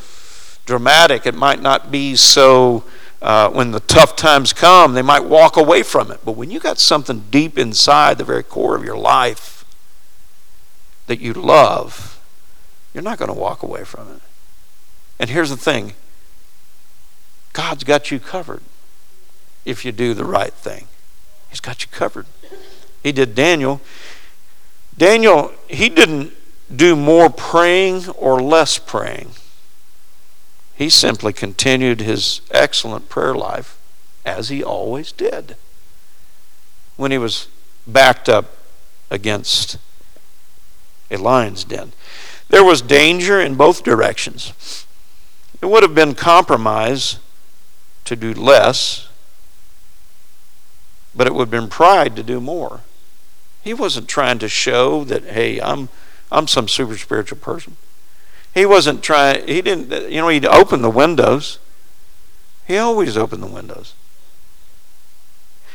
dramatic. 0.65 1.25
It 1.25 1.35
might 1.35 1.61
not 1.61 1.89
be 1.91 2.15
so, 2.15 2.83
uh, 3.21 3.49
when 3.49 3.71
the 3.71 3.79
tough 3.79 4.15
times 4.15 4.51
come, 4.51 4.93
they 4.93 5.01
might 5.01 5.23
walk 5.23 5.55
away 5.55 5.83
from 5.83 6.11
it. 6.11 6.19
But 6.25 6.33
when 6.33 6.51
you 6.51 6.59
got 6.59 6.79
something 6.79 7.25
deep 7.31 7.57
inside 7.57 8.17
the 8.17 8.23
very 8.25 8.43
core 8.43 8.75
of 8.75 8.83
your 8.83 8.97
life, 8.97 9.63
that 11.07 11.19
you 11.19 11.33
love, 11.33 12.21
you're 12.93 13.03
not 13.03 13.17
going 13.17 13.33
to 13.33 13.39
walk 13.39 13.63
away 13.63 13.83
from 13.83 14.09
it. 14.15 14.21
And 15.21 15.29
here's 15.29 15.51
the 15.51 15.55
thing 15.55 15.93
God's 17.53 17.83
got 17.83 18.09
you 18.09 18.19
covered 18.19 18.63
if 19.63 19.85
you 19.85 19.91
do 19.91 20.15
the 20.15 20.25
right 20.25 20.51
thing. 20.51 20.87
He's 21.47 21.59
got 21.59 21.83
you 21.83 21.89
covered. 21.91 22.25
He 23.03 23.11
did 23.11 23.35
Daniel. 23.35 23.81
Daniel, 24.97 25.51
he 25.67 25.89
didn't 25.89 26.33
do 26.75 26.95
more 26.95 27.29
praying 27.29 28.09
or 28.09 28.41
less 28.41 28.79
praying. 28.79 29.31
He 30.75 30.89
simply 30.89 31.33
continued 31.33 32.01
his 32.01 32.41
excellent 32.49 33.07
prayer 33.07 33.35
life 33.35 33.77
as 34.25 34.49
he 34.49 34.63
always 34.63 35.11
did 35.11 35.55
when 36.97 37.11
he 37.11 37.19
was 37.19 37.47
backed 37.85 38.27
up 38.27 38.57
against 39.11 39.77
a 41.11 41.17
lion's 41.17 41.63
den. 41.63 41.91
There 42.49 42.63
was 42.63 42.81
danger 42.81 43.39
in 43.39 43.53
both 43.53 43.83
directions. 43.83 44.53
It 45.61 45.69
would 45.69 45.83
have 45.83 45.95
been 45.95 46.15
compromise 46.15 47.19
to 48.05 48.15
do 48.15 48.33
less, 48.33 49.09
but 51.15 51.27
it 51.27 51.33
would 51.33 51.43
have 51.43 51.51
been 51.51 51.69
pride 51.69 52.15
to 52.15 52.23
do 52.23 52.41
more. 52.41 52.81
He 53.63 53.73
wasn't 53.73 54.07
trying 54.07 54.39
to 54.39 54.49
show 54.49 55.03
that, 55.03 55.23
hey, 55.23 55.61
I'm, 55.61 55.89
I'm 56.31 56.47
some 56.47 56.67
super 56.67 56.97
spiritual 56.97 57.37
person. 57.37 57.77
He 58.53 58.65
wasn't 58.65 59.03
trying, 59.03 59.47
he 59.47 59.61
didn't, 59.61 60.11
you 60.11 60.19
know, 60.19 60.29
he'd 60.29 60.45
open 60.45 60.81
the 60.81 60.89
windows. 60.89 61.59
He 62.65 62.77
always 62.77 63.15
opened 63.15 63.43
the 63.43 63.47
windows. 63.47 63.93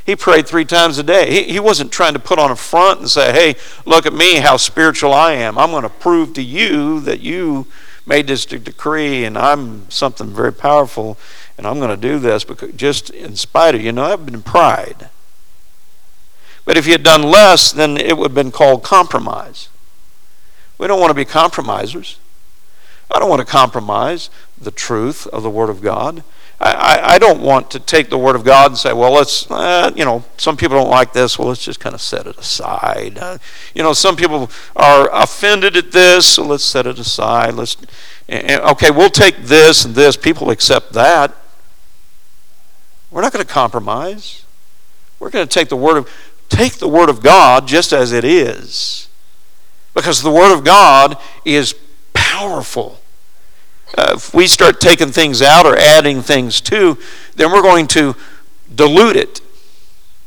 He 0.04 0.14
prayed 0.14 0.46
three 0.46 0.64
times 0.64 0.98
a 0.98 1.02
day. 1.02 1.30
He, 1.30 1.52
he 1.54 1.60
wasn't 1.60 1.90
trying 1.90 2.12
to 2.12 2.18
put 2.18 2.38
on 2.38 2.50
a 2.50 2.56
front 2.56 3.00
and 3.00 3.10
say, 3.10 3.32
hey, 3.32 3.56
look 3.84 4.06
at 4.06 4.12
me, 4.12 4.36
how 4.36 4.56
spiritual 4.56 5.12
I 5.12 5.32
am. 5.32 5.58
I'm 5.58 5.70
going 5.70 5.82
to 5.82 5.88
prove 5.88 6.34
to 6.34 6.42
you 6.42 7.00
that 7.00 7.20
you 7.20 7.66
made 8.06 8.28
this 8.28 8.46
decree 8.46 9.24
and 9.24 9.36
I'm 9.36 9.90
something 9.90 10.28
very 10.28 10.52
powerful 10.52 11.18
and 11.58 11.66
I'm 11.66 11.78
going 11.78 11.90
to 11.90 11.96
do 11.96 12.18
this 12.18 12.44
because 12.44 12.72
just 12.74 13.10
in 13.10 13.36
spite 13.36 13.74
of 13.74 13.82
you 13.82 13.92
know 13.92 14.04
have 14.04 14.24
been 14.24 14.42
pride. 14.42 15.10
But 16.64 16.76
if 16.76 16.84
he 16.84 16.92
had 16.92 17.02
done 17.02 17.22
less, 17.22 17.70
then 17.72 17.96
it 17.96 18.16
would 18.16 18.30
have 18.30 18.34
been 18.34 18.50
called 18.50 18.82
compromise. 18.82 19.68
We 20.78 20.86
don't 20.86 21.00
want 21.00 21.10
to 21.10 21.14
be 21.14 21.24
compromisers. 21.24 22.18
I 23.10 23.18
don't 23.18 23.30
want 23.30 23.40
to 23.40 23.50
compromise 23.50 24.30
the 24.60 24.72
truth 24.72 25.26
of 25.28 25.42
the 25.42 25.50
Word 25.50 25.70
of 25.70 25.80
God. 25.80 26.24
I, 26.58 27.14
I, 27.14 27.18
don't 27.18 27.42
want 27.42 27.70
to 27.72 27.80
take 27.80 28.08
the 28.08 28.16
Word 28.16 28.34
of 28.34 28.42
God 28.42 28.70
and 28.70 28.78
say, 28.78 28.94
well, 28.94 29.12
let's, 29.12 29.50
uh, 29.50 29.92
you 29.94 30.06
know, 30.06 30.24
some 30.38 30.56
people 30.56 30.78
don't 30.78 30.88
like 30.88 31.12
this, 31.12 31.38
well, 31.38 31.48
let's 31.48 31.62
just 31.62 31.80
kind 31.80 31.94
of 31.94 32.00
set 32.00 32.26
it 32.26 32.38
aside. 32.38 33.18
Uh, 33.18 33.36
you 33.74 33.82
know, 33.82 33.92
some 33.92 34.16
people 34.16 34.50
are 34.74 35.10
offended 35.12 35.76
at 35.76 35.92
this, 35.92 36.26
so 36.26 36.44
let's 36.44 36.64
set 36.64 36.86
it 36.86 36.98
aside. 36.98 37.54
Let's, 37.54 37.76
okay, 38.30 38.90
we'll 38.90 39.10
take 39.10 39.36
this 39.36 39.84
and 39.84 39.94
this. 39.94 40.16
People 40.16 40.50
accept 40.50 40.94
that. 40.94 41.36
We're 43.10 43.22
not 43.22 43.34
going 43.34 43.44
to 43.44 43.52
compromise. 43.52 44.42
We're 45.20 45.30
going 45.30 45.46
to 45.46 45.52
take 45.52 45.68
the 45.68 45.76
Word 45.76 45.98
of, 45.98 46.10
take 46.48 46.74
the 46.74 46.88
Word 46.88 47.10
of 47.10 47.22
God 47.22 47.68
just 47.68 47.92
as 47.92 48.12
it 48.12 48.24
is. 48.24 49.08
Because 49.94 50.22
the 50.22 50.30
Word 50.30 50.54
of 50.54 50.64
God 50.64 51.18
is 51.44 51.74
powerful. 52.14 53.00
Uh, 53.96 54.12
if 54.16 54.34
we 54.34 54.46
start 54.46 54.80
taking 54.80 55.10
things 55.10 55.40
out 55.40 55.64
or 55.64 55.76
adding 55.76 56.20
things 56.20 56.60
to, 56.60 56.98
then 57.34 57.50
we're 57.50 57.62
going 57.62 57.86
to 57.86 58.14
dilute 58.74 59.16
it. 59.16 59.40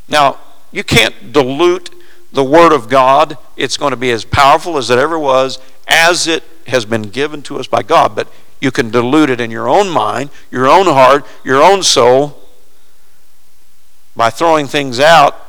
Now, 0.08 0.38
you 0.71 0.84
can't 0.84 1.32
dilute 1.32 1.91
the 2.32 2.43
Word 2.43 2.73
of 2.73 2.89
God. 2.89 3.38
It's 3.55 3.77
going 3.77 3.91
to 3.91 3.97
be 3.97 4.12
as 4.12 4.25
powerful 4.25 4.77
as 4.77 4.89
it 4.89 4.97
ever 4.97 5.19
was, 5.19 5.60
as 5.88 6.27
it 6.27 6.43
has 6.67 6.86
been 6.86 7.03
given 7.03 7.41
to 7.43 7.60
us 7.60 7.67
by 7.67 7.84
God. 7.84 8.15
But 8.15 8.27
you 8.60 8.71
can 8.71 8.89
dilute 8.89 9.29
it 9.29 9.39
in 9.39 9.51
your 9.51 9.69
own 9.69 9.89
mind, 9.89 10.29
your 10.51 10.67
own 10.67 10.86
heart, 10.86 11.25
your 11.43 11.62
own 11.62 11.84
soul 11.84 12.39
by 14.15 14.29
throwing 14.29 14.67
things 14.67 14.99
out 14.99 15.45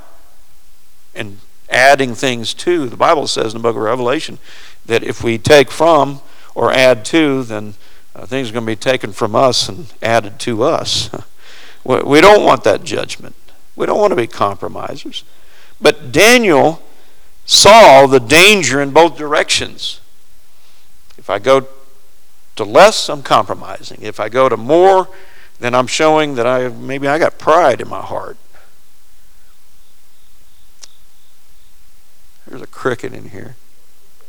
and 1.14 1.38
adding 1.68 2.14
things 2.14 2.54
to. 2.54 2.88
The 2.88 2.96
Bible 2.96 3.26
says 3.26 3.54
in 3.54 3.60
the 3.60 3.62
book 3.62 3.76
of 3.76 3.82
Revelation 3.82 4.38
that 4.86 5.02
if 5.02 5.24
we 5.24 5.38
take 5.38 5.70
from 5.70 6.20
or 6.54 6.72
add 6.72 7.04
to, 7.06 7.42
then 7.42 7.74
uh, 8.14 8.26
things 8.26 8.50
are 8.50 8.52
going 8.52 8.64
to 8.64 8.72
be 8.72 8.76
taken 8.76 9.12
from 9.12 9.34
us 9.34 9.68
and 9.68 9.92
added 10.02 10.38
to 10.40 10.62
us. 10.62 11.10
we 11.84 12.20
don't 12.20 12.44
want 12.44 12.64
that 12.64 12.84
judgment. 12.84 13.34
We 13.76 13.86
don't 13.86 13.98
want 13.98 14.10
to 14.10 14.16
be 14.16 14.26
compromisers. 14.26 15.24
But 15.80 16.12
Daniel 16.12 16.82
saw 17.46 18.06
the 18.06 18.20
danger 18.20 18.80
in 18.80 18.90
both 18.90 19.16
directions. 19.16 20.00
If 21.16 21.30
I 21.30 21.38
go 21.38 21.66
to 22.56 22.64
less, 22.64 23.08
I'm 23.08 23.22
compromising. 23.22 24.02
If 24.02 24.20
I 24.20 24.28
go 24.28 24.48
to 24.48 24.56
more, 24.56 25.08
then 25.60 25.74
I'm 25.74 25.86
showing 25.86 26.34
that 26.34 26.46
I 26.46 26.68
maybe 26.68 27.06
I 27.08 27.18
got 27.18 27.38
pride 27.38 27.80
in 27.80 27.88
my 27.88 28.00
heart. 28.00 28.36
There's 32.46 32.62
a 32.62 32.66
cricket 32.66 33.12
in 33.12 33.30
here. 33.30 33.56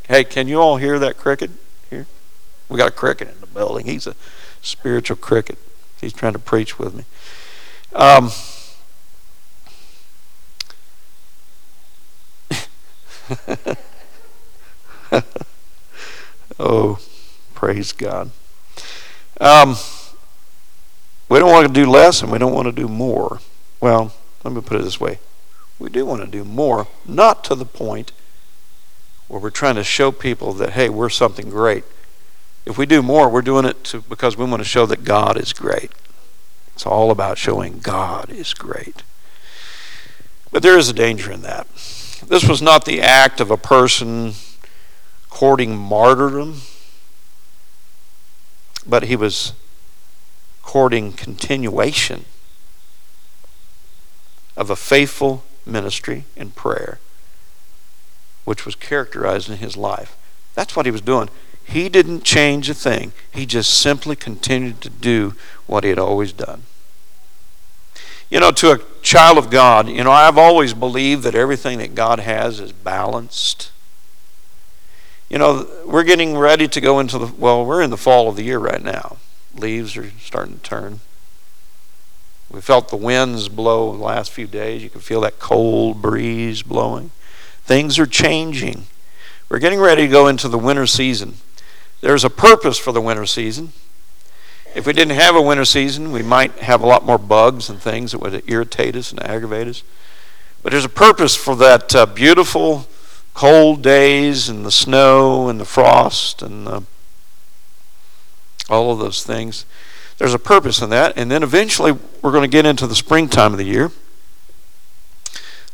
Hey, 0.08 0.24
can 0.24 0.46
you 0.46 0.60
all 0.60 0.76
hear 0.76 0.98
that 0.98 1.16
cricket 1.16 1.50
here? 1.90 2.06
We 2.72 2.78
got 2.78 2.88
a 2.88 2.92
cricket 2.92 3.28
in 3.28 3.40
the 3.40 3.46
building. 3.46 3.86
He's 3.86 4.06
a 4.06 4.16
spiritual 4.62 5.16
cricket. 5.16 5.58
He's 6.00 6.12
trying 6.12 6.32
to 6.32 6.38
preach 6.38 6.78
with 6.78 6.94
me. 6.94 7.04
Um, 7.92 8.30
oh, 16.58 16.98
praise 17.54 17.92
God. 17.92 18.30
Um, 19.40 19.76
we 21.28 21.38
don't 21.38 21.50
want 21.50 21.66
to 21.66 21.72
do 21.72 21.88
less 21.88 22.22
and 22.22 22.32
we 22.32 22.38
don't 22.38 22.54
want 22.54 22.66
to 22.66 22.72
do 22.72 22.88
more. 22.88 23.40
Well, 23.80 24.14
let 24.44 24.54
me 24.54 24.60
put 24.60 24.80
it 24.80 24.84
this 24.84 24.98
way 24.98 25.18
we 25.82 25.90
do 25.90 26.06
want 26.06 26.22
to 26.22 26.28
do 26.28 26.44
more, 26.44 26.86
not 27.04 27.42
to 27.44 27.54
the 27.54 27.64
point 27.64 28.12
where 29.26 29.40
we're 29.40 29.50
trying 29.50 29.74
to 29.74 29.84
show 29.84 30.12
people 30.12 30.52
that, 30.54 30.70
hey, 30.70 30.88
we're 30.88 31.08
something 31.08 31.50
great. 31.50 31.84
If 32.64 32.78
we 32.78 32.86
do 32.86 33.02
more, 33.02 33.28
we're 33.28 33.42
doing 33.42 33.64
it 33.64 33.82
to, 33.84 34.02
because 34.02 34.36
we 34.36 34.44
want 34.44 34.62
to 34.62 34.68
show 34.68 34.86
that 34.86 35.04
God 35.04 35.36
is 35.36 35.52
great. 35.52 35.90
It's 36.74 36.86
all 36.86 37.10
about 37.10 37.38
showing 37.38 37.78
God 37.78 38.30
is 38.30 38.54
great. 38.54 39.02
But 40.50 40.62
there 40.62 40.78
is 40.78 40.88
a 40.88 40.94
danger 40.94 41.32
in 41.32 41.42
that. 41.42 41.66
This 42.26 42.48
was 42.48 42.62
not 42.62 42.84
the 42.84 43.00
act 43.00 43.40
of 43.40 43.50
a 43.50 43.56
person 43.56 44.34
courting 45.28 45.76
martyrdom, 45.76 46.60
but 48.86 49.04
he 49.04 49.16
was 49.16 49.54
courting 50.62 51.12
continuation 51.12 52.24
of 54.56 54.70
a 54.70 54.76
faithful 54.76 55.42
ministry 55.64 56.24
and 56.36 56.54
prayer, 56.54 56.98
which 58.44 58.64
was 58.64 58.74
characterized 58.74 59.48
in 59.48 59.56
his 59.56 59.76
life. 59.76 60.16
That's 60.54 60.76
what 60.76 60.86
he 60.86 60.92
was 60.92 61.00
doing. 61.00 61.28
He 61.64 61.88
didn't 61.88 62.24
change 62.24 62.68
a 62.68 62.74
thing, 62.74 63.12
he 63.30 63.46
just 63.46 63.78
simply 63.78 64.16
continued 64.16 64.80
to 64.82 64.90
do 64.90 65.34
what 65.66 65.84
he 65.84 65.90
had 65.90 65.98
always 65.98 66.32
done. 66.32 66.64
You 68.30 68.40
know, 68.40 68.50
to 68.52 68.72
a 68.72 68.78
child 69.02 69.36
of 69.36 69.50
God, 69.50 69.88
you 69.88 70.02
know, 70.02 70.10
I've 70.10 70.38
always 70.38 70.72
believed 70.72 71.22
that 71.24 71.34
everything 71.34 71.78
that 71.78 71.94
God 71.94 72.18
has 72.20 72.60
is 72.60 72.72
balanced. 72.72 73.70
You 75.28 75.38
know, 75.38 75.66
we're 75.86 76.02
getting 76.02 76.36
ready 76.36 76.66
to 76.68 76.80
go 76.80 76.98
into 76.98 77.18
the, 77.18 77.26
well, 77.26 77.64
we're 77.64 77.82
in 77.82 77.90
the 77.90 77.96
fall 77.96 78.28
of 78.28 78.36
the 78.36 78.42
year 78.42 78.58
right 78.58 78.82
now. 78.82 79.16
Leaves 79.54 79.96
are 79.96 80.10
starting 80.20 80.54
to 80.54 80.62
turn. 80.62 81.00
We 82.50 82.60
felt 82.60 82.88
the 82.88 82.96
winds 82.96 83.48
blow 83.48 83.92
the 83.96 84.02
last 84.02 84.30
few 84.30 84.46
days. 84.46 84.82
You 84.82 84.90
can 84.90 85.00
feel 85.00 85.22
that 85.22 85.38
cold 85.38 86.02
breeze 86.02 86.62
blowing. 86.62 87.10
Things 87.64 87.98
are 87.98 88.06
changing. 88.06 88.86
We're 89.48 89.58
getting 89.58 89.80
ready 89.80 90.02
to 90.02 90.08
go 90.08 90.28
into 90.28 90.48
the 90.48 90.58
winter 90.58 90.86
season. 90.86 91.36
There's 92.02 92.24
a 92.24 92.30
purpose 92.30 92.78
for 92.78 92.92
the 92.92 93.00
winter 93.00 93.24
season. 93.24 93.72
If 94.74 94.86
we 94.86 94.92
didn't 94.92 95.16
have 95.16 95.36
a 95.36 95.40
winter 95.40 95.64
season, 95.64 96.12
we 96.12 96.22
might 96.22 96.52
have 96.58 96.82
a 96.82 96.86
lot 96.86 97.06
more 97.06 97.16
bugs 97.16 97.70
and 97.70 97.80
things 97.80 98.10
that 98.10 98.18
would 98.18 98.42
irritate 98.48 98.96
us 98.96 99.12
and 99.12 99.22
aggravate 99.22 99.68
us. 99.68 99.82
But 100.62 100.72
there's 100.72 100.84
a 100.84 100.90
purpose 100.90 101.36
for 101.36 101.54
that 101.56 101.94
uh, 101.94 102.06
beautiful 102.06 102.88
cold 103.34 103.82
days 103.82 104.48
and 104.48 104.66
the 104.66 104.72
snow 104.72 105.48
and 105.48 105.60
the 105.60 105.64
frost 105.64 106.42
and 106.42 106.66
the, 106.66 106.82
all 108.68 108.90
of 108.90 108.98
those 108.98 109.22
things. 109.22 109.64
There's 110.18 110.34
a 110.34 110.40
purpose 110.40 110.82
in 110.82 110.90
that. 110.90 111.16
And 111.16 111.30
then 111.30 111.44
eventually 111.44 111.92
we're 112.20 112.32
going 112.32 112.42
to 112.42 112.48
get 112.48 112.66
into 112.66 112.88
the 112.88 112.96
springtime 112.96 113.52
of 113.52 113.58
the 113.58 113.64
year. 113.64 113.92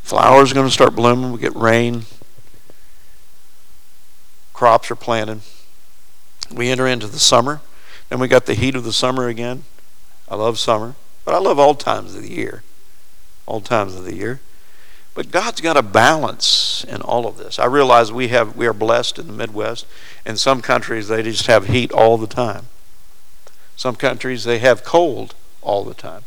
Flowers 0.02 0.52
are 0.52 0.54
going 0.54 0.66
to 0.66 0.72
start 0.72 0.94
blooming. 0.94 1.32
We 1.32 1.38
get 1.38 1.56
rain. 1.56 2.04
Crops 4.52 4.90
are 4.90 4.96
planted. 4.96 5.40
We 6.52 6.70
enter 6.70 6.87
into 6.87 7.06
the 7.06 7.18
summer. 7.18 7.61
Then 8.08 8.18
we 8.18 8.28
got 8.28 8.46
the 8.46 8.54
heat 8.54 8.74
of 8.74 8.84
the 8.84 8.92
summer 8.92 9.28
again. 9.28 9.64
I 10.28 10.37
love 10.37 10.58
summer, 10.58 10.94
but 11.24 11.34
I 11.34 11.38
love 11.38 11.58
all 11.58 11.74
times 11.74 12.14
of 12.14 12.22
the 12.22 12.30
year. 12.30 12.62
All 13.46 13.61
times 13.61 13.94
of 13.94 14.04
the 14.04 14.14
year. 14.14 14.40
But 15.14 15.30
God's 15.30 15.61
got 15.61 15.76
a 15.76 15.82
balance 15.82 16.84
in 16.84 17.02
all 17.02 17.26
of 17.26 17.38
this. 17.38 17.58
I 17.58 17.64
realize 17.64 18.12
we 18.12 18.28
have 18.28 18.54
we 18.54 18.66
are 18.66 18.72
blessed 18.72 19.18
in 19.18 19.26
the 19.26 19.32
Midwest. 19.32 19.84
In 20.24 20.37
some 20.37 20.62
countries 20.62 21.08
they 21.08 21.22
just 21.22 21.48
have 21.48 21.66
heat 21.66 21.90
all 21.90 22.18
the 22.18 22.28
time. 22.28 22.66
Some 23.74 23.96
countries 23.96 24.44
they 24.44 24.61
have 24.61 24.84
cold 24.84 25.34
all 25.61 25.82
the 25.82 25.94
time. 25.94 26.22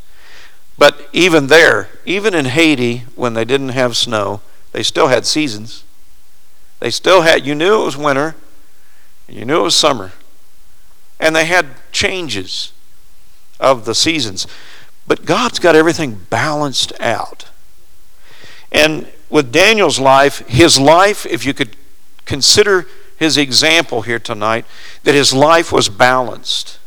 But 0.78 1.08
even 1.14 1.48
there, 1.48 1.90
even 2.06 2.34
in 2.34 2.46
Haiti 2.46 3.06
when 3.16 3.34
they 3.34 3.46
didn't 3.46 3.70
have 3.70 3.96
snow, 3.96 4.42
they 4.72 4.84
still 4.84 5.08
had 5.08 5.26
seasons. 5.26 5.84
They 6.80 6.90
still 6.90 7.22
had 7.22 7.46
you 7.46 7.56
knew 7.56 7.82
it 7.82 7.86
was 7.86 7.96
winter, 7.96 8.36
you 9.32 9.46
knew 9.46 9.60
it 9.60 9.64
was 9.64 9.76
summer. 9.76 10.12
And 11.20 11.36
they 11.36 11.46
had 11.46 11.68
changes 11.92 12.74
of 13.60 13.86
the 13.86 13.96
seasons. 13.96 14.48
But 15.08 15.26
God's 15.26 15.60
got 15.60 15.76
everything 15.76 16.26
balanced 16.30 16.94
out. 17.00 17.50
And 18.72 19.08
with 19.30 19.52
Daniel's 19.52 20.00
life, 20.00 20.40
his 20.48 20.80
life, 20.80 21.26
if 21.26 21.46
you 21.46 21.54
could 21.54 21.76
consider 22.26 22.88
his 23.18 23.38
example 23.38 24.02
here 24.02 24.20
tonight, 24.20 24.66
that 25.04 25.16
his 25.16 25.34
life 25.34 25.72
was 25.72 25.90
balanced. 25.90 26.80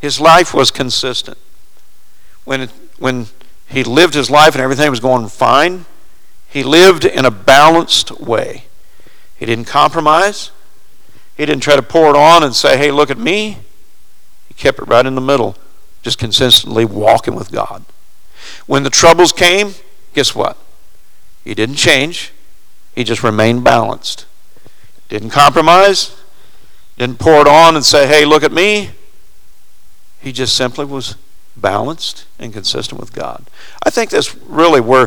His 0.00 0.20
life 0.20 0.54
was 0.54 0.70
consistent. 0.70 1.38
When, 2.44 2.68
when 2.98 3.26
he 3.66 3.84
lived 3.84 4.14
his 4.14 4.30
life 4.30 4.54
and 4.54 4.62
everything 4.62 4.90
was 4.90 5.00
going 5.00 5.28
fine, 5.28 5.86
he 6.48 6.62
lived 6.62 7.04
in 7.04 7.24
a 7.24 7.30
balanced 7.30 8.10
way. 8.20 8.64
He 9.36 9.44
didn't 9.44 9.66
compromise. 9.66 10.50
He 11.38 11.46
didn't 11.46 11.62
try 11.62 11.76
to 11.76 11.82
pour 11.82 12.10
it 12.10 12.16
on 12.16 12.42
and 12.42 12.54
say, 12.54 12.76
hey, 12.76 12.90
look 12.90 13.10
at 13.10 13.18
me. 13.18 13.58
He 14.48 14.54
kept 14.54 14.80
it 14.80 14.88
right 14.88 15.06
in 15.06 15.14
the 15.14 15.20
middle, 15.20 15.56
just 16.02 16.18
consistently 16.18 16.84
walking 16.84 17.36
with 17.36 17.52
God. 17.52 17.84
When 18.66 18.82
the 18.82 18.90
troubles 18.90 19.32
came, 19.32 19.74
guess 20.14 20.34
what? 20.34 20.58
He 21.44 21.54
didn't 21.54 21.76
change. 21.76 22.32
He 22.94 23.04
just 23.04 23.22
remained 23.22 23.62
balanced. 23.62 24.26
Didn't 25.08 25.30
compromise. 25.30 26.20
Didn't 26.98 27.20
pour 27.20 27.40
it 27.40 27.46
on 27.46 27.76
and 27.76 27.84
say, 27.84 28.08
hey, 28.08 28.24
look 28.24 28.42
at 28.42 28.52
me. 28.52 28.90
He 30.20 30.32
just 30.32 30.56
simply 30.56 30.84
was 30.84 31.14
balanced 31.56 32.26
and 32.40 32.52
consistent 32.52 33.00
with 33.00 33.12
God. 33.12 33.44
I 33.84 33.90
think 33.90 34.10
that's 34.10 34.34
really 34.34 34.80
where, 34.80 35.06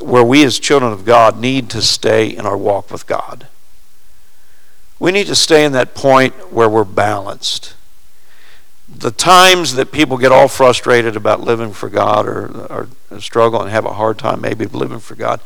where 0.00 0.22
we 0.22 0.44
as 0.44 0.60
children 0.60 0.92
of 0.92 1.04
God 1.04 1.40
need 1.40 1.68
to 1.70 1.82
stay 1.82 2.28
in 2.28 2.46
our 2.46 2.56
walk 2.56 2.92
with 2.92 3.08
God. 3.08 3.48
We 4.98 5.12
need 5.12 5.26
to 5.26 5.34
stay 5.34 5.64
in 5.64 5.72
that 5.72 5.94
point 5.94 6.52
where 6.52 6.68
we're 6.68 6.84
balanced. 6.84 7.74
The 8.88 9.10
times 9.10 9.74
that 9.74 9.92
people 9.92 10.18
get 10.18 10.32
all 10.32 10.48
frustrated 10.48 11.16
about 11.16 11.40
living 11.40 11.72
for 11.72 11.88
God 11.88 12.26
or, 12.26 12.88
or 13.10 13.20
struggle 13.20 13.60
and 13.60 13.70
have 13.70 13.86
a 13.86 13.94
hard 13.94 14.18
time 14.18 14.40
maybe 14.40 14.66
living 14.66 15.00
for 15.00 15.14
God 15.14 15.40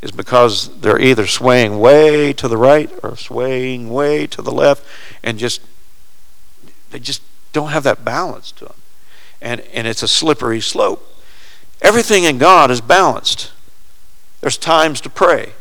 is 0.00 0.10
because 0.10 0.80
they're 0.80 1.00
either 1.00 1.26
swaying 1.26 1.78
way 1.78 2.32
to 2.34 2.46
the 2.46 2.56
right 2.56 2.90
or 3.02 3.16
swaying 3.16 3.90
way 3.90 4.26
to 4.26 4.42
the 4.42 4.52
left 4.52 4.84
and 5.22 5.38
just 5.38 5.60
they 6.90 6.98
just 7.00 7.22
don't 7.52 7.70
have 7.70 7.82
that 7.84 8.04
balance 8.04 8.52
to 8.52 8.66
them. 8.66 8.74
And, 9.42 9.60
and 9.72 9.86
it's 9.86 10.02
a 10.02 10.08
slippery 10.08 10.60
slope. 10.60 11.04
Everything 11.82 12.24
in 12.24 12.38
God 12.38 12.70
is 12.70 12.80
balanced. 12.80 13.50
There's 14.40 14.56
times 14.56 15.00
to 15.00 15.10
pray. 15.10 15.54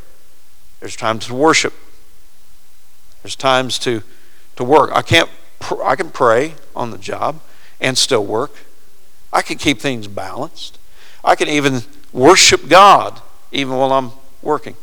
There's 0.79 0.95
times 0.95 1.27
to 1.27 1.33
worship. 1.33 1.73
There's 3.23 3.35
times 3.35 3.79
to, 3.79 4.03
to 4.57 4.63
work. 4.63 4.91
I 4.93 5.01
can't 5.01 5.29
I 5.83 5.95
can 5.95 6.09
pray 6.09 6.55
on 6.75 6.91
the 6.91 6.97
job 6.97 7.39
and 7.79 7.97
still 7.97 8.25
work. 8.25 8.51
I 9.31 9.41
can 9.41 9.57
keep 9.57 9.79
things 9.79 10.07
balanced. 10.07 10.77
I 11.23 11.35
can 11.35 11.47
even 11.47 11.81
worship 12.11 12.67
God 12.67 13.21
even 13.51 13.75
while 13.75 13.93
I'm 13.93 14.11
working. 14.41 14.75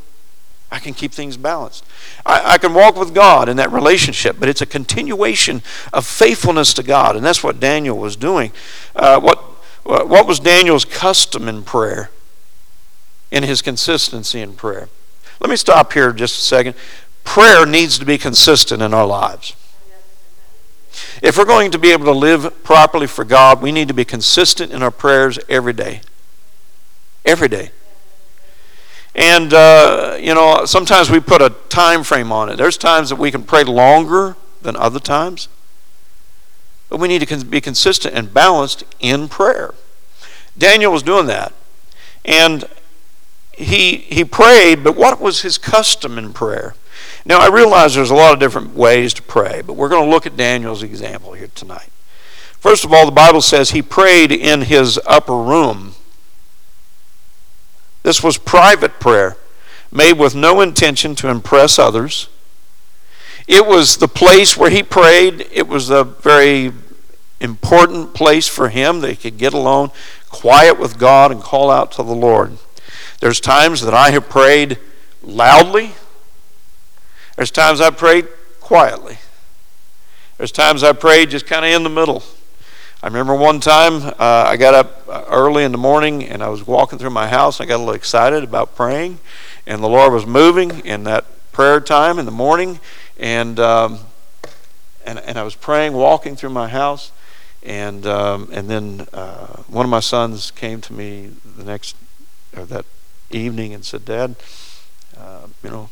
I 0.72 0.78
can 0.78 0.94
keep 0.94 1.12
things 1.12 1.36
balanced. 1.36 1.84
I, 2.24 2.52
I, 2.52 2.58
can 2.58 2.74
walk 2.74 2.94
with 2.94 3.12
God 3.12 3.48
in 3.48 3.56
that 3.56 3.72
relationship, 3.72 4.36
but 4.38 4.48
it's 4.48 4.62
a 4.62 4.66
continuation 4.66 5.62
of 5.92 6.06
faithfulness 6.06 6.72
to 6.74 6.84
God, 6.84 7.16
and 7.16 7.24
that's 7.24 7.42
what 7.42 7.58
Daniel 7.58 7.98
was 7.98 8.14
doing. 8.14 8.52
Uh, 8.94 9.18
what, 9.18 9.38
what 9.82 10.28
was 10.28 10.38
Daniel's 10.38 10.84
custom 10.84 11.48
in 11.48 11.64
prayer, 11.64 12.10
in 13.32 13.42
his 13.42 13.62
consistency 13.62 14.40
in 14.40 14.54
prayer? 14.54 14.88
Let 15.40 15.50
me 15.50 15.56
stop 15.56 15.92
here 15.92 16.12
just 16.12 16.38
a 16.38 16.42
second. 16.44 16.76
Prayer 17.24 17.64
needs 17.64 17.98
to 17.98 18.04
be 18.04 18.18
consistent 18.18 18.82
in 18.82 18.92
our 18.92 19.06
lives. 19.06 19.54
If 21.22 21.36
we're 21.36 21.44
going 21.44 21.70
to 21.70 21.78
be 21.78 21.92
able 21.92 22.06
to 22.06 22.12
live 22.12 22.62
properly 22.64 23.06
for 23.06 23.24
God, 23.24 23.60
we 23.60 23.72
need 23.72 23.88
to 23.88 23.94
be 23.94 24.04
consistent 24.04 24.72
in 24.72 24.82
our 24.82 24.90
prayers 24.90 25.38
every 25.48 25.72
day. 25.72 26.00
Every 27.24 27.48
day. 27.48 27.70
And, 29.14 29.52
uh, 29.52 30.16
you 30.20 30.34
know, 30.34 30.64
sometimes 30.64 31.10
we 31.10 31.20
put 31.20 31.42
a 31.42 31.50
time 31.68 32.04
frame 32.04 32.32
on 32.32 32.48
it. 32.48 32.56
There's 32.56 32.78
times 32.78 33.10
that 33.10 33.16
we 33.16 33.30
can 33.30 33.42
pray 33.42 33.64
longer 33.64 34.36
than 34.62 34.76
other 34.76 35.00
times. 35.00 35.48
But 36.88 36.98
we 36.98 37.08
need 37.08 37.26
to 37.26 37.44
be 37.44 37.60
consistent 37.60 38.14
and 38.14 38.32
balanced 38.32 38.84
in 38.98 39.28
prayer. 39.28 39.74
Daniel 40.56 40.92
was 40.92 41.02
doing 41.02 41.26
that. 41.26 41.52
And 42.24 42.64
he, 43.52 43.96
he 43.96 44.24
prayed, 44.24 44.82
but 44.82 44.96
what 44.96 45.20
was 45.20 45.42
his 45.42 45.58
custom 45.58 46.18
in 46.18 46.32
prayer? 46.32 46.74
Now, 47.24 47.38
I 47.38 47.48
realize 47.48 47.94
there's 47.94 48.10
a 48.10 48.14
lot 48.14 48.32
of 48.32 48.40
different 48.40 48.74
ways 48.74 49.12
to 49.14 49.22
pray, 49.22 49.62
but 49.62 49.74
we're 49.74 49.88
going 49.88 50.04
to 50.04 50.10
look 50.10 50.26
at 50.26 50.36
Daniel's 50.36 50.82
example 50.82 51.32
here 51.34 51.50
tonight. 51.54 51.90
First 52.58 52.84
of 52.84 52.92
all, 52.92 53.06
the 53.06 53.12
Bible 53.12 53.40
says 53.40 53.70
he 53.70 53.82
prayed 53.82 54.32
in 54.32 54.62
his 54.62 54.98
upper 55.06 55.36
room. 55.36 55.94
This 58.02 58.22
was 58.22 58.38
private 58.38 58.98
prayer, 59.00 59.36
made 59.92 60.14
with 60.14 60.34
no 60.34 60.60
intention 60.60 61.14
to 61.16 61.28
impress 61.28 61.78
others. 61.78 62.28
It 63.46 63.66
was 63.66 63.96
the 63.96 64.08
place 64.08 64.56
where 64.56 64.70
he 64.70 64.82
prayed. 64.82 65.46
It 65.52 65.68
was 65.68 65.90
a 65.90 66.04
very 66.04 66.72
important 67.40 68.14
place 68.14 68.46
for 68.46 68.68
him 68.68 69.00
that 69.00 69.10
he 69.10 69.16
could 69.16 69.38
get 69.38 69.52
alone, 69.52 69.90
quiet 70.28 70.78
with 70.78 70.98
God, 70.98 71.32
and 71.32 71.42
call 71.42 71.70
out 71.70 71.92
to 71.92 72.02
the 72.02 72.14
Lord. 72.14 72.58
There's 73.20 73.40
times 73.40 73.82
that 73.82 73.94
I 73.94 74.10
have 74.12 74.28
prayed 74.28 74.78
loudly. 75.22 75.92
There's 77.40 77.50
times 77.50 77.80
I 77.80 77.88
prayed 77.88 78.28
quietly. 78.60 79.16
There's 80.36 80.52
times 80.52 80.82
I 80.84 80.92
prayed 80.92 81.30
just 81.30 81.46
kind 81.46 81.64
of 81.64 81.70
in 81.70 81.84
the 81.84 81.88
middle. 81.88 82.22
I 83.02 83.06
remember 83.06 83.34
one 83.34 83.60
time 83.60 84.02
uh, 84.02 84.14
I 84.18 84.58
got 84.58 84.74
up 84.74 85.08
uh, 85.08 85.24
early 85.26 85.64
in 85.64 85.72
the 85.72 85.78
morning 85.78 86.22
and 86.22 86.42
I 86.42 86.50
was 86.50 86.66
walking 86.66 86.98
through 86.98 87.08
my 87.08 87.28
house. 87.28 87.58
I 87.58 87.64
got 87.64 87.76
a 87.76 87.78
little 87.78 87.94
excited 87.94 88.44
about 88.44 88.76
praying, 88.76 89.20
and 89.66 89.82
the 89.82 89.88
Lord 89.88 90.12
was 90.12 90.26
moving 90.26 90.80
in 90.80 91.04
that 91.04 91.24
prayer 91.50 91.80
time 91.80 92.18
in 92.18 92.26
the 92.26 92.30
morning, 92.30 92.78
and 93.18 93.58
um, 93.58 94.00
and 95.06 95.18
and 95.20 95.38
I 95.38 95.42
was 95.42 95.54
praying, 95.54 95.94
walking 95.94 96.36
through 96.36 96.50
my 96.50 96.68
house, 96.68 97.10
and 97.62 98.06
um, 98.06 98.50
and 98.52 98.68
then 98.68 99.06
uh, 99.14 99.62
one 99.66 99.86
of 99.86 99.90
my 99.90 100.00
sons 100.00 100.50
came 100.50 100.82
to 100.82 100.92
me 100.92 101.30
the 101.56 101.64
next 101.64 101.96
or 102.54 102.66
that 102.66 102.84
evening 103.30 103.72
and 103.72 103.82
said, 103.82 104.04
"Dad, 104.04 104.36
uh, 105.16 105.46
you 105.64 105.70
know, 105.70 105.88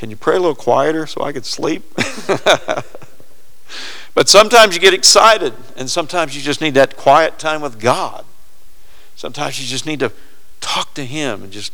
can 0.00 0.10
you 0.10 0.16
pray 0.16 0.34
a 0.34 0.40
little 0.40 0.56
quieter 0.56 1.06
so 1.06 1.22
I 1.22 1.32
could 1.32 1.46
sleep?" 1.46 1.84
But 4.14 4.28
sometimes 4.28 4.74
you 4.74 4.80
get 4.80 4.94
excited, 4.94 5.54
and 5.76 5.88
sometimes 5.88 6.34
you 6.34 6.42
just 6.42 6.60
need 6.60 6.74
that 6.74 6.96
quiet 6.96 7.38
time 7.38 7.62
with 7.62 7.78
God. 7.78 8.24
Sometimes 9.14 9.60
you 9.60 9.66
just 9.66 9.86
need 9.86 10.00
to 10.00 10.12
talk 10.60 10.94
to 10.94 11.04
Him 11.04 11.42
and 11.44 11.52
just 11.52 11.72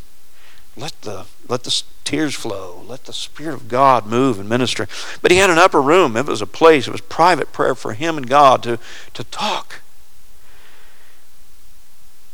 let 0.77 1.01
the 1.03 1.25
let 1.49 1.65
the 1.65 1.83
tears 2.05 2.35
flow, 2.35 2.85
let 2.87 3.05
the 3.05 3.13
Spirit 3.13 3.55
of 3.55 3.69
God 3.69 4.07
move 4.07 4.39
and 4.39 4.49
minister. 4.49 4.87
But 5.23 5.31
he 5.31 5.39
had 5.39 5.49
an 5.49 5.59
upper 5.59 5.81
room. 5.81 6.17
It 6.17 6.27
was 6.27 6.43
a 6.43 6.47
place. 6.47 6.87
It 6.87 6.93
was 6.93 7.01
private 7.01 7.53
prayer 7.53 7.75
for 7.75 7.95
him 7.95 8.17
and 8.17 8.29
God 8.29 8.63
to 8.65 8.79
to 9.15 9.25
talk. 9.25 9.81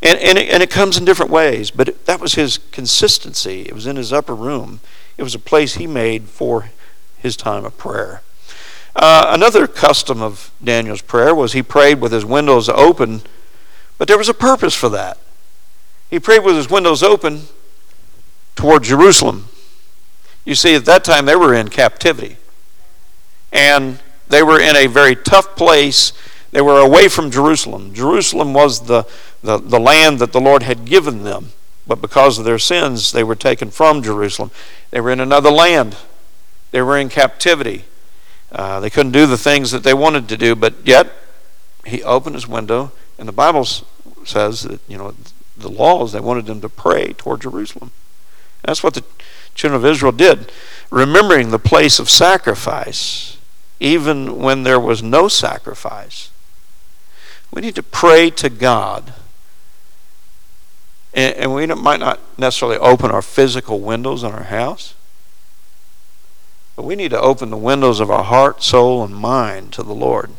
And 0.02 0.18
and 0.18 0.36
it, 0.36 0.50
and 0.50 0.62
it 0.62 0.70
comes 0.70 0.98
in 0.98 1.04
different 1.04 1.30
ways, 1.30 1.70
but 1.70 1.88
it, 1.88 2.06
that 2.06 2.20
was 2.20 2.34
his 2.34 2.58
consistency. 2.72 3.62
It 3.62 3.74
was 3.74 3.86
in 3.86 3.96
his 3.96 4.12
upper 4.12 4.34
room. 4.34 4.80
It 5.16 5.22
was 5.22 5.34
a 5.34 5.38
place 5.38 5.74
he 5.74 5.86
made 5.86 6.24
for 6.24 6.70
his 7.18 7.36
time 7.36 7.64
of 7.64 7.76
prayer. 7.78 8.22
Uh, 8.94 9.26
another 9.28 9.66
custom 9.66 10.20
of 10.20 10.50
Daniel's 10.62 11.02
prayer 11.02 11.34
was 11.34 11.52
he 11.52 11.62
prayed 11.62 12.00
with 12.00 12.12
his 12.12 12.24
windows 12.24 12.68
open, 12.68 13.22
but 13.98 14.08
there 14.08 14.18
was 14.18 14.28
a 14.28 14.34
purpose 14.34 14.74
for 14.74 14.88
that. 14.90 15.18
He 16.10 16.20
prayed 16.20 16.44
with 16.44 16.56
his 16.56 16.68
windows 16.68 17.02
open 17.02 17.42
toward 18.54 18.82
Jerusalem. 18.82 19.48
You 20.44 20.54
see, 20.54 20.74
at 20.74 20.84
that 20.84 21.04
time 21.04 21.24
they 21.24 21.36
were 21.36 21.54
in 21.54 21.68
captivity. 21.68 22.36
And 23.52 23.98
they 24.28 24.42
were 24.42 24.60
in 24.60 24.76
a 24.76 24.86
very 24.86 25.14
tough 25.14 25.56
place. 25.56 26.12
They 26.50 26.60
were 26.60 26.80
away 26.80 27.08
from 27.08 27.30
Jerusalem. 27.30 27.94
Jerusalem 27.94 28.52
was 28.52 28.86
the, 28.86 29.06
the, 29.42 29.58
the 29.58 29.80
land 29.80 30.18
that 30.18 30.32
the 30.32 30.40
Lord 30.40 30.62
had 30.64 30.84
given 30.84 31.22
them. 31.22 31.52
But 31.86 32.00
because 32.00 32.38
of 32.38 32.44
their 32.44 32.58
sins, 32.58 33.12
they 33.12 33.24
were 33.24 33.34
taken 33.34 33.70
from 33.70 34.02
Jerusalem. 34.02 34.50
They 34.90 35.00
were 35.00 35.10
in 35.10 35.20
another 35.20 35.50
land. 35.50 35.96
They 36.70 36.82
were 36.82 36.96
in 36.96 37.08
captivity. 37.08 37.84
Uh, 38.50 38.80
they 38.80 38.90
couldn't 38.90 39.12
do 39.12 39.26
the 39.26 39.38
things 39.38 39.70
that 39.70 39.82
they 39.82 39.94
wanted 39.94 40.28
to 40.28 40.36
do, 40.36 40.54
but 40.54 40.74
yet 40.84 41.10
he 41.84 42.02
opened 42.02 42.34
his 42.34 42.46
window, 42.46 42.92
and 43.18 43.26
the 43.26 43.32
Bible 43.32 43.64
says 43.64 44.62
that 44.62 44.80
you 44.86 44.98
know 44.98 45.14
the 45.56 45.70
laws 45.70 46.12
they 46.12 46.20
wanted 46.20 46.46
them 46.46 46.60
to 46.60 46.68
pray 46.68 47.14
toward 47.14 47.40
Jerusalem. 47.40 47.90
That's 48.62 48.82
what 48.82 48.94
the 48.94 49.04
children 49.54 49.82
of 49.82 49.90
Israel 49.90 50.12
did, 50.12 50.52
remembering 50.90 51.50
the 51.50 51.58
place 51.58 51.98
of 51.98 52.08
sacrifice, 52.08 53.38
even 53.80 54.38
when 54.38 54.62
there 54.62 54.80
was 54.80 55.02
no 55.02 55.28
sacrifice. 55.28 56.30
We 57.50 57.62
need 57.62 57.74
to 57.74 57.82
pray 57.82 58.30
to 58.30 58.48
God. 58.48 59.14
And, 61.14 61.34
and 61.36 61.54
we 61.54 61.66
might 61.66 62.00
not 62.00 62.20
necessarily 62.38 62.78
open 62.78 63.10
our 63.10 63.22
physical 63.22 63.80
windows 63.80 64.22
in 64.22 64.32
our 64.32 64.44
house, 64.44 64.94
but 66.76 66.84
we 66.84 66.96
need 66.96 67.10
to 67.10 67.20
open 67.20 67.50
the 67.50 67.56
windows 67.56 68.00
of 68.00 68.10
our 68.10 68.24
heart, 68.24 68.62
soul, 68.62 69.04
and 69.04 69.14
mind 69.14 69.72
to 69.74 69.82
the 69.82 69.94
Lord. 69.94 70.30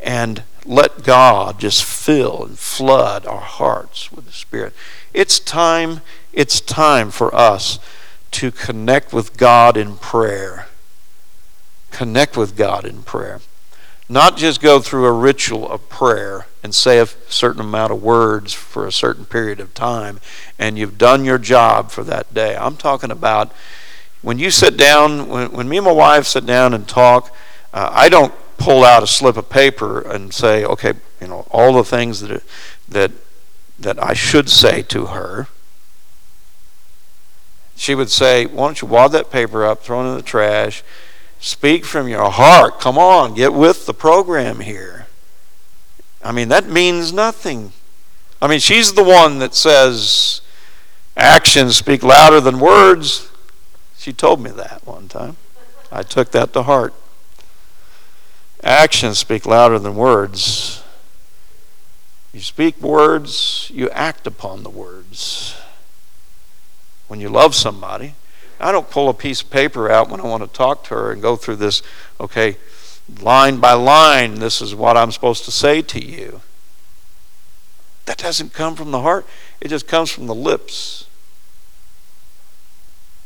And 0.00 0.44
let 0.64 1.02
God 1.02 1.58
just 1.58 1.84
fill 1.84 2.44
and 2.44 2.58
flood 2.58 3.26
our 3.26 3.40
hearts 3.40 4.12
with 4.12 4.26
the 4.26 4.32
Spirit. 4.32 4.72
It's 5.12 5.38
time, 5.38 6.00
it's 6.32 6.60
time 6.60 7.10
for 7.10 7.34
us 7.34 7.78
to 8.32 8.50
connect 8.50 9.12
with 9.12 9.36
God 9.36 9.76
in 9.76 9.96
prayer. 9.96 10.66
Connect 11.90 12.36
with 12.36 12.56
God 12.56 12.84
in 12.84 13.02
prayer. 13.02 13.40
Not 14.08 14.36
just 14.36 14.60
go 14.60 14.80
through 14.80 15.06
a 15.06 15.12
ritual 15.12 15.68
of 15.68 15.88
prayer 15.88 16.46
and 16.62 16.74
say 16.74 16.98
a 16.98 17.06
certain 17.28 17.60
amount 17.60 17.92
of 17.92 18.02
words 18.02 18.52
for 18.52 18.86
a 18.86 18.92
certain 18.92 19.24
period 19.24 19.60
of 19.60 19.72
time 19.74 20.20
and 20.58 20.78
you've 20.78 20.98
done 20.98 21.24
your 21.24 21.38
job 21.38 21.90
for 21.90 22.04
that 22.04 22.32
day. 22.34 22.56
I'm 22.56 22.76
talking 22.76 23.10
about 23.10 23.52
when 24.22 24.38
you 24.38 24.50
sit 24.50 24.76
down, 24.76 25.28
when, 25.28 25.52
when 25.52 25.68
me 25.68 25.78
and 25.78 25.86
my 25.86 25.92
wife 25.92 26.26
sit 26.26 26.46
down 26.46 26.74
and 26.74 26.88
talk, 26.88 27.34
uh, 27.72 27.90
I 27.92 28.08
don't 28.08 28.32
pull 28.56 28.84
out 28.84 29.02
a 29.02 29.06
slip 29.06 29.36
of 29.36 29.50
paper 29.50 30.00
and 30.00 30.32
say, 30.32 30.64
okay, 30.64 30.94
you 31.20 31.26
know, 31.26 31.46
all 31.50 31.74
the 31.74 31.84
things 31.84 32.20
that, 32.20 32.42
that, 32.88 33.10
that 33.78 34.02
I 34.02 34.14
should 34.14 34.48
say 34.48 34.82
to 34.82 35.06
her. 35.06 35.48
She 37.76 37.94
would 37.94 38.10
say, 38.10 38.46
why 38.46 38.66
don't 38.66 38.80
you 38.80 38.88
wad 38.88 39.12
that 39.12 39.30
paper 39.30 39.66
up, 39.66 39.82
throw 39.82 40.02
it 40.02 40.10
in 40.10 40.16
the 40.16 40.22
trash, 40.22 40.82
Speak 41.40 41.84
from 41.84 42.08
your 42.08 42.30
heart. 42.30 42.80
Come 42.80 42.98
on, 42.98 43.34
get 43.34 43.52
with 43.52 43.86
the 43.86 43.94
program 43.94 44.60
here. 44.60 45.06
I 46.22 46.32
mean, 46.32 46.48
that 46.48 46.68
means 46.68 47.12
nothing. 47.12 47.72
I 48.40 48.48
mean, 48.48 48.60
she's 48.60 48.94
the 48.94 49.04
one 49.04 49.38
that 49.40 49.54
says 49.54 50.40
actions 51.16 51.76
speak 51.76 52.02
louder 52.02 52.40
than 52.40 52.60
words. 52.60 53.30
She 53.98 54.12
told 54.12 54.42
me 54.42 54.50
that 54.50 54.86
one 54.86 55.08
time. 55.08 55.36
I 55.92 56.02
took 56.02 56.30
that 56.32 56.52
to 56.54 56.62
heart. 56.62 56.94
Actions 58.62 59.18
speak 59.18 59.46
louder 59.46 59.78
than 59.78 59.94
words. 59.94 60.82
You 62.32 62.40
speak 62.40 62.80
words, 62.80 63.70
you 63.72 63.88
act 63.90 64.26
upon 64.26 64.62
the 64.62 64.70
words. 64.70 65.56
When 67.06 67.20
you 67.20 67.28
love 67.28 67.54
somebody, 67.54 68.14
I 68.60 68.72
don't 68.72 68.90
pull 68.90 69.08
a 69.08 69.14
piece 69.14 69.42
of 69.42 69.50
paper 69.50 69.90
out 69.90 70.08
when 70.08 70.20
I 70.20 70.24
want 70.24 70.42
to 70.42 70.48
talk 70.48 70.84
to 70.84 70.94
her 70.94 71.12
and 71.12 71.20
go 71.20 71.36
through 71.36 71.56
this, 71.56 71.82
okay, 72.20 72.56
line 73.20 73.58
by 73.58 73.72
line, 73.72 74.36
this 74.36 74.60
is 74.60 74.74
what 74.74 74.96
I'm 74.96 75.12
supposed 75.12 75.44
to 75.44 75.50
say 75.50 75.82
to 75.82 76.04
you. 76.04 76.40
That 78.06 78.18
doesn't 78.18 78.52
come 78.52 78.76
from 78.76 78.90
the 78.90 79.00
heart, 79.00 79.26
it 79.60 79.68
just 79.68 79.86
comes 79.86 80.10
from 80.10 80.26
the 80.26 80.34
lips. 80.34 81.06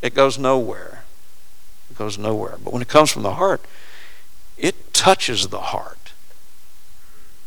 It 0.01 0.15
goes 0.15 0.39
nowhere. 0.39 1.03
It 1.91 1.99
goes 1.99 2.19
nowhere. 2.19 2.57
But 2.63 2.73
when 2.73 2.83
it 2.83 2.89
comes 2.89 3.11
from 3.11 3.23
the 3.23 3.35
heart, 3.35 3.61
it 4.57 4.93
touches 4.93 5.49
the 5.49 5.61
heart. 5.61 6.13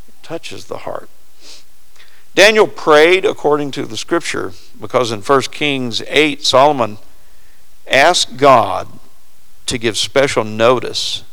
It 0.08 0.16
touches 0.22 0.66
the 0.66 0.80
heart. 0.80 1.10
Daniel 2.34 2.68
prayed 2.68 3.26
according 3.26 3.72
to 3.72 3.86
the 3.86 3.98
scripture 3.98 4.54
because 4.80 5.12
in 5.12 5.22
1 5.22 5.42
Kings 5.44 6.02
8, 6.08 6.44
Solomon 6.44 6.98
ask 7.92 8.38
God 8.38 8.88
to 9.68 9.78
give 9.78 9.98
special 9.98 10.44
notice 10.44 11.24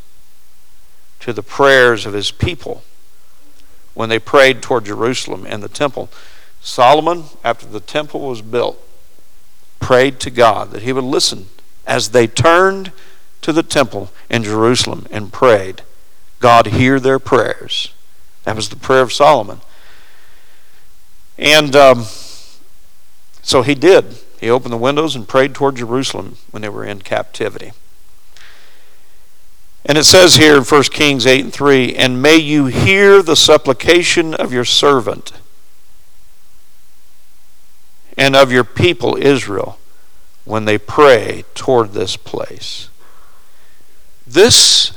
to 1.20 1.32
the 1.32 1.42
prayers 1.42 2.06
of 2.06 2.12
his 2.12 2.30
people 2.30 2.82
when 3.94 4.08
they 4.08 4.18
prayed 4.18 4.62
toward 4.62 4.84
Jerusalem 4.84 5.44
and 5.48 5.62
the 5.62 5.68
temple. 5.68 6.08
Solomon, 6.60 7.24
after 7.44 7.66
the 7.66 7.80
temple 7.80 8.20
was 8.20 8.42
built, 8.42 8.80
prayed 9.80 10.20
to 10.20 10.30
God 10.30 10.70
that 10.70 10.82
he 10.82 10.92
would 10.92 11.04
listen 11.04 11.46
as 11.86 12.10
they 12.10 12.26
turned 12.26 12.92
to 13.42 13.52
the 13.52 13.62
temple 13.62 14.10
in 14.28 14.44
Jerusalem 14.44 15.06
and 15.10 15.32
prayed. 15.32 15.82
God 16.40 16.66
hear 16.66 17.00
their 17.00 17.18
prayers. 17.18 17.92
That 18.44 18.56
was 18.56 18.68
the 18.68 18.76
prayer 18.76 19.02
of 19.02 19.12
Solomon. 19.12 19.60
And 21.36 21.74
um, 21.74 22.04
so 23.42 23.62
he 23.62 23.74
did. 23.74 24.18
He 24.40 24.50
opened 24.50 24.72
the 24.72 24.78
windows 24.78 25.16
and 25.16 25.26
prayed 25.26 25.54
toward 25.54 25.76
Jerusalem 25.76 26.36
when 26.50 26.62
they 26.62 26.68
were 26.68 26.84
in 26.84 27.00
captivity. 27.00 27.72
And 29.84 29.96
it 29.96 30.04
says 30.04 30.36
here 30.36 30.56
in 30.56 30.64
1 30.64 30.82
Kings 30.84 31.26
8 31.26 31.44
and 31.44 31.52
3 31.52 31.94
And 31.96 32.22
may 32.22 32.36
you 32.36 32.66
hear 32.66 33.22
the 33.22 33.36
supplication 33.36 34.34
of 34.34 34.52
your 34.52 34.64
servant 34.64 35.32
and 38.16 38.36
of 38.36 38.52
your 38.52 38.64
people 38.64 39.16
Israel 39.16 39.78
when 40.44 40.64
they 40.64 40.78
pray 40.78 41.44
toward 41.54 41.92
this 41.92 42.16
place. 42.16 42.90
This 44.26 44.92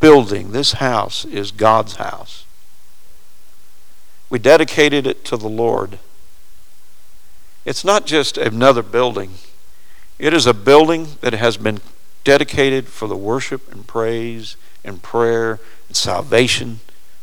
building, 0.00 0.52
this 0.52 0.74
house, 0.74 1.24
is 1.24 1.50
God's 1.50 1.96
house. 1.96 2.44
We 4.28 4.38
dedicated 4.38 5.06
it 5.06 5.24
to 5.26 5.36
the 5.36 5.48
Lord. 5.48 5.98
It's 7.64 7.84
not 7.84 8.06
just 8.06 8.36
another 8.36 8.82
building, 8.82 9.34
it 10.18 10.34
is 10.34 10.46
a 10.46 10.54
building 10.54 11.08
that 11.20 11.32
has 11.32 11.56
been 11.56 11.80
dedicated 12.24 12.86
for 12.88 13.08
the 13.08 13.16
worship 13.16 13.72
and 13.72 13.86
praise 13.86 14.56
and 14.84 15.02
prayer 15.02 15.58
and 15.88 15.96
salvation 15.96 16.80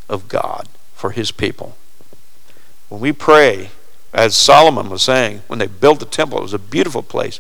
of 0.08 0.28
God 0.28 0.68
for 0.94 1.12
his 1.12 1.32
people. 1.32 1.78
When 2.90 3.00
we 3.00 3.14
pray, 3.14 3.70
as 4.14 4.36
Solomon 4.36 4.90
was 4.90 5.04
saying, 5.04 5.44
when 5.48 5.60
they 5.60 5.68
built 5.68 6.00
the 6.00 6.06
temple, 6.06 6.40
it 6.40 6.44
was 6.44 6.54
a 6.54 6.60
beautiful 6.60 7.04
place. 7.04 7.40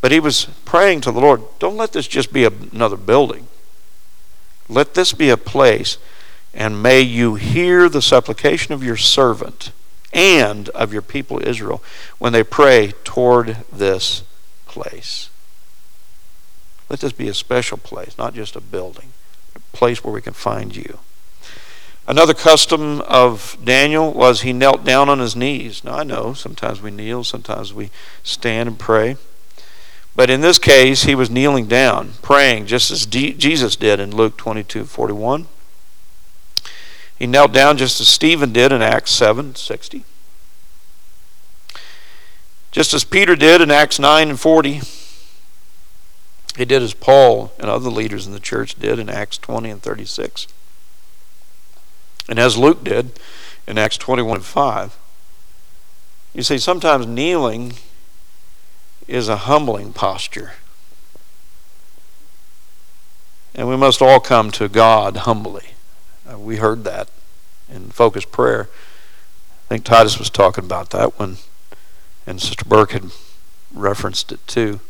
But 0.00 0.12
he 0.12 0.20
was 0.20 0.46
praying 0.64 1.02
to 1.02 1.12
the 1.12 1.20
Lord, 1.20 1.42
don't 1.58 1.76
let 1.76 1.92
this 1.92 2.08
just 2.08 2.32
be 2.32 2.44
another 2.44 2.96
building. 2.96 3.48
Let 4.68 4.94
this 4.94 5.12
be 5.12 5.30
a 5.30 5.36
place, 5.36 5.98
and 6.54 6.82
may 6.82 7.00
you 7.00 7.34
hear 7.34 7.88
the 7.88 8.02
supplication 8.02 8.72
of 8.72 8.82
your 8.82 8.96
servant 8.96 9.72
and 10.12 10.68
of 10.70 10.92
your 10.92 11.02
people 11.02 11.46
Israel 11.46 11.82
when 12.18 12.32
they 12.32 12.42
pray 12.42 12.92
toward 13.04 13.58
this 13.72 14.22
place. 14.66 15.30
Let 16.88 17.00
this 17.00 17.12
be 17.12 17.28
a 17.28 17.34
special 17.34 17.76
place, 17.76 18.16
not 18.16 18.34
just 18.34 18.56
a 18.56 18.60
building, 18.60 19.12
a 19.54 19.60
place 19.76 20.02
where 20.02 20.12
we 20.12 20.22
can 20.22 20.32
find 20.32 20.74
you. 20.74 20.98
Another 22.06 22.32
custom 22.32 23.02
of 23.02 23.58
Daniel 23.62 24.10
was 24.14 24.40
he 24.40 24.54
knelt 24.54 24.82
down 24.82 25.10
on 25.10 25.18
his 25.18 25.36
knees. 25.36 25.84
Now 25.84 25.98
I 25.98 26.04
know 26.04 26.32
sometimes 26.32 26.80
we 26.80 26.90
kneel, 26.90 27.22
sometimes 27.22 27.74
we 27.74 27.90
stand 28.22 28.66
and 28.66 28.78
pray. 28.78 29.16
But 30.16 30.30
in 30.30 30.40
this 30.40 30.58
case, 30.58 31.04
he 31.04 31.14
was 31.14 31.30
kneeling 31.30 31.66
down, 31.66 32.14
praying 32.22 32.66
just 32.66 32.90
as 32.90 33.04
D- 33.04 33.34
Jesus 33.34 33.76
did 33.76 34.00
in 34.00 34.16
Luke 34.16 34.38
22 34.38 34.84
41. 34.84 35.46
He 37.18 37.26
knelt 37.26 37.52
down 37.52 37.76
just 37.76 38.00
as 38.00 38.08
Stephen 38.08 38.52
did 38.52 38.70
in 38.72 38.80
Acts 38.80 39.10
7 39.10 39.54
60. 39.56 40.04
Just 42.70 42.94
as 42.94 43.02
Peter 43.02 43.34
did 43.34 43.60
in 43.60 43.70
Acts 43.70 43.98
9 43.98 44.28
and 44.28 44.38
40. 44.38 44.82
He 46.56 46.64
did 46.64 46.82
as 46.82 46.94
Paul 46.94 47.52
and 47.58 47.68
other 47.68 47.90
leaders 47.90 48.26
in 48.26 48.32
the 48.32 48.40
church 48.40 48.74
did 48.78 48.98
in 48.98 49.08
Acts 49.08 49.38
20 49.38 49.70
and 49.70 49.82
36. 49.82 50.46
And 52.28 52.38
as 52.38 52.56
Luke 52.56 52.84
did 52.84 53.18
in 53.66 53.78
Acts 53.78 53.96
21 53.96 54.36
and 54.36 54.44
5. 54.44 54.98
You 56.34 56.42
see, 56.42 56.58
sometimes 56.58 57.06
kneeling 57.06 57.74
is 59.06 59.28
a 59.28 59.38
humbling 59.38 59.92
posture. 59.92 60.52
And 63.54 63.68
we 63.68 63.76
must 63.76 64.02
all 64.02 64.20
come 64.20 64.50
to 64.52 64.68
God 64.68 65.18
humbly. 65.18 65.70
Uh, 66.30 66.38
we 66.38 66.56
heard 66.56 66.84
that 66.84 67.08
in 67.72 67.90
focused 67.90 68.30
prayer. 68.30 68.68
I 69.66 69.68
think 69.68 69.84
Titus 69.84 70.18
was 70.18 70.30
talking 70.30 70.64
about 70.64 70.90
that 70.90 71.18
when, 71.18 71.36
and 72.26 72.40
Sister 72.40 72.64
Burk 72.64 72.92
had 72.92 73.10
referenced 73.72 74.32
it 74.32 74.46
too. 74.46 74.80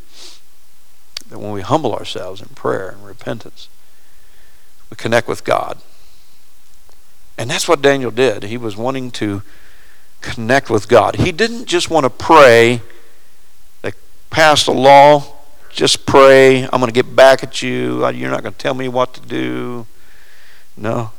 That 1.28 1.38
when 1.38 1.52
we 1.52 1.60
humble 1.60 1.94
ourselves 1.94 2.40
in 2.40 2.48
prayer 2.48 2.88
and 2.88 3.04
repentance, 3.04 3.68
we 4.90 4.96
connect 4.96 5.28
with 5.28 5.44
God. 5.44 5.78
And 7.36 7.50
that's 7.50 7.68
what 7.68 7.82
Daniel 7.82 8.10
did. 8.10 8.44
He 8.44 8.56
was 8.56 8.76
wanting 8.76 9.10
to 9.12 9.42
connect 10.20 10.70
with 10.70 10.88
God. 10.88 11.16
He 11.16 11.30
didn't 11.30 11.66
just 11.66 11.90
want 11.90 12.04
to 12.04 12.10
pray, 12.10 12.80
they 13.82 13.92
passed 14.30 14.66
a 14.66 14.72
law, 14.72 15.24
just 15.70 16.06
pray, 16.06 16.64
I'm 16.64 16.80
going 16.80 16.86
to 16.86 16.92
get 16.92 17.14
back 17.14 17.44
at 17.44 17.62
you, 17.62 18.08
you're 18.08 18.30
not 18.30 18.42
going 18.42 18.54
to 18.54 18.58
tell 18.58 18.74
me 18.74 18.88
what 18.88 19.14
to 19.14 19.20
do. 19.20 19.86
No, 20.76 21.12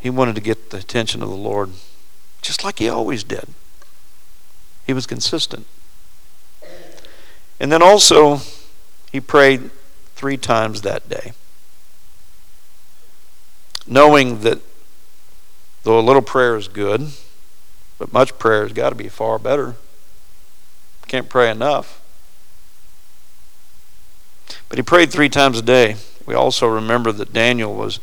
he 0.00 0.10
wanted 0.10 0.34
to 0.36 0.40
get 0.40 0.70
the 0.70 0.78
attention 0.78 1.22
of 1.22 1.28
the 1.28 1.36
Lord 1.36 1.70
just 2.42 2.64
like 2.64 2.78
he 2.78 2.88
always 2.88 3.24
did. 3.24 3.48
He 4.86 4.92
was 4.92 5.06
consistent. 5.06 5.66
And 7.60 7.72
then 7.72 7.82
also, 7.82 8.40
he 9.10 9.20
prayed 9.20 9.70
three 10.14 10.36
times 10.36 10.82
that 10.82 11.08
day, 11.08 11.32
knowing 13.86 14.40
that 14.40 14.60
though 15.82 15.98
a 15.98 16.00
little 16.00 16.22
prayer 16.22 16.56
is 16.56 16.68
good, 16.68 17.12
but 17.98 18.12
much 18.12 18.38
prayer 18.38 18.62
has 18.62 18.72
got 18.72 18.90
to 18.90 18.94
be 18.94 19.08
far 19.08 19.38
better. 19.38 19.76
Can't 21.06 21.28
pray 21.28 21.50
enough. 21.50 22.02
But 24.68 24.78
he 24.78 24.82
prayed 24.82 25.10
three 25.10 25.30
times 25.30 25.58
a 25.58 25.62
day. 25.62 25.96
We 26.26 26.34
also 26.34 26.66
remember 26.66 27.12
that 27.12 27.32
Daniel 27.32 27.74
was 27.74 27.98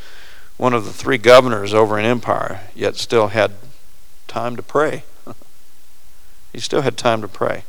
one 0.58 0.74
of 0.74 0.86
the 0.86 0.94
three 0.94 1.18
governors 1.18 1.74
over 1.74 1.98
an 1.98 2.06
empire, 2.06 2.62
yet 2.74 2.96
still 2.96 3.28
had 3.28 3.52
time 4.28 4.56
to 4.56 4.64
pray. 4.64 5.04
he 6.54 6.60
still 6.60 6.82
had 6.82 6.98
time 6.98 7.22
to 7.22 7.28
pray. 7.28 7.64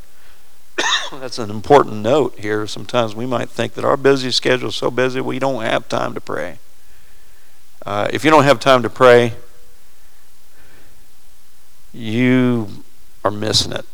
That's 1.11 1.39
an 1.39 1.49
important 1.49 1.97
note 1.97 2.39
here. 2.39 2.67
Sometimes 2.67 3.15
we 3.15 3.25
might 3.25 3.49
think 3.49 3.73
that 3.73 3.85
our 3.85 3.97
busy 3.97 4.31
schedule 4.31 4.69
is 4.69 4.75
so 4.75 4.91
busy 4.91 5.21
we 5.21 5.39
don't 5.39 5.63
have 5.63 5.89
time 5.89 6.13
to 6.13 6.21
pray. 6.21 6.59
Uh, 7.85 8.07
if 8.11 8.23
you 8.23 8.31
don't 8.31 8.43
have 8.43 8.59
time 8.59 8.83
to 8.83 8.89
pray, 8.89 9.33
you 11.93 12.67
are 13.23 13.31
missing 13.31 13.71
it. 13.71 13.85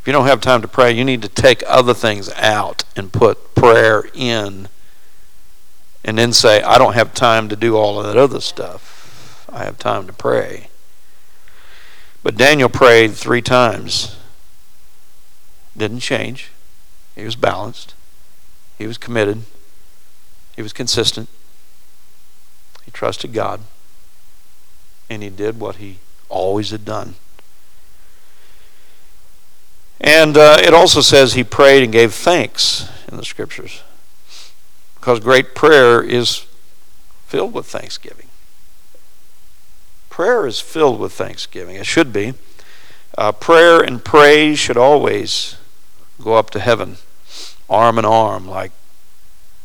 If 0.00 0.06
you 0.06 0.12
don't 0.12 0.26
have 0.26 0.40
time 0.40 0.62
to 0.62 0.68
pray, 0.68 0.92
you 0.92 1.04
need 1.04 1.22
to 1.22 1.28
take 1.28 1.62
other 1.66 1.92
things 1.92 2.32
out 2.34 2.84
and 2.96 3.12
put 3.12 3.54
prayer 3.54 4.04
in. 4.14 4.68
And 6.08 6.16
then 6.16 6.32
say, 6.32 6.62
I 6.62 6.78
don't 6.78 6.94
have 6.94 7.12
time 7.12 7.50
to 7.50 7.54
do 7.54 7.76
all 7.76 8.00
of 8.00 8.06
that 8.06 8.16
other 8.16 8.40
stuff. 8.40 9.44
I 9.52 9.64
have 9.64 9.78
time 9.78 10.06
to 10.06 10.12
pray. 10.14 10.68
But 12.22 12.34
Daniel 12.34 12.70
prayed 12.70 13.12
three 13.12 13.42
times. 13.42 14.16
Didn't 15.76 16.00
change. 16.00 16.50
He 17.14 17.26
was 17.26 17.36
balanced. 17.36 17.94
He 18.78 18.86
was 18.86 18.96
committed. 18.96 19.42
He 20.56 20.62
was 20.62 20.72
consistent. 20.72 21.28
He 22.86 22.90
trusted 22.90 23.34
God. 23.34 23.60
And 25.10 25.22
he 25.22 25.28
did 25.28 25.60
what 25.60 25.76
he 25.76 25.98
always 26.30 26.70
had 26.70 26.86
done. 26.86 27.16
And 30.00 30.38
uh, 30.38 30.56
it 30.58 30.72
also 30.72 31.02
says 31.02 31.34
he 31.34 31.44
prayed 31.44 31.82
and 31.82 31.92
gave 31.92 32.14
thanks 32.14 32.88
in 33.12 33.18
the 33.18 33.26
scriptures. 33.26 33.82
Because 35.08 35.20
great 35.20 35.54
prayer 35.54 36.02
is 36.02 36.44
filled 37.24 37.54
with 37.54 37.64
thanksgiving. 37.64 38.26
Prayer 40.10 40.46
is 40.46 40.60
filled 40.60 41.00
with 41.00 41.14
thanksgiving. 41.14 41.76
It 41.76 41.86
should 41.86 42.12
be. 42.12 42.34
Uh, 43.16 43.32
prayer 43.32 43.80
and 43.80 44.04
praise 44.04 44.58
should 44.58 44.76
always 44.76 45.56
go 46.22 46.34
up 46.34 46.50
to 46.50 46.60
heaven, 46.60 46.98
arm 47.70 47.98
in 47.98 48.04
arm, 48.04 48.46
like 48.46 48.70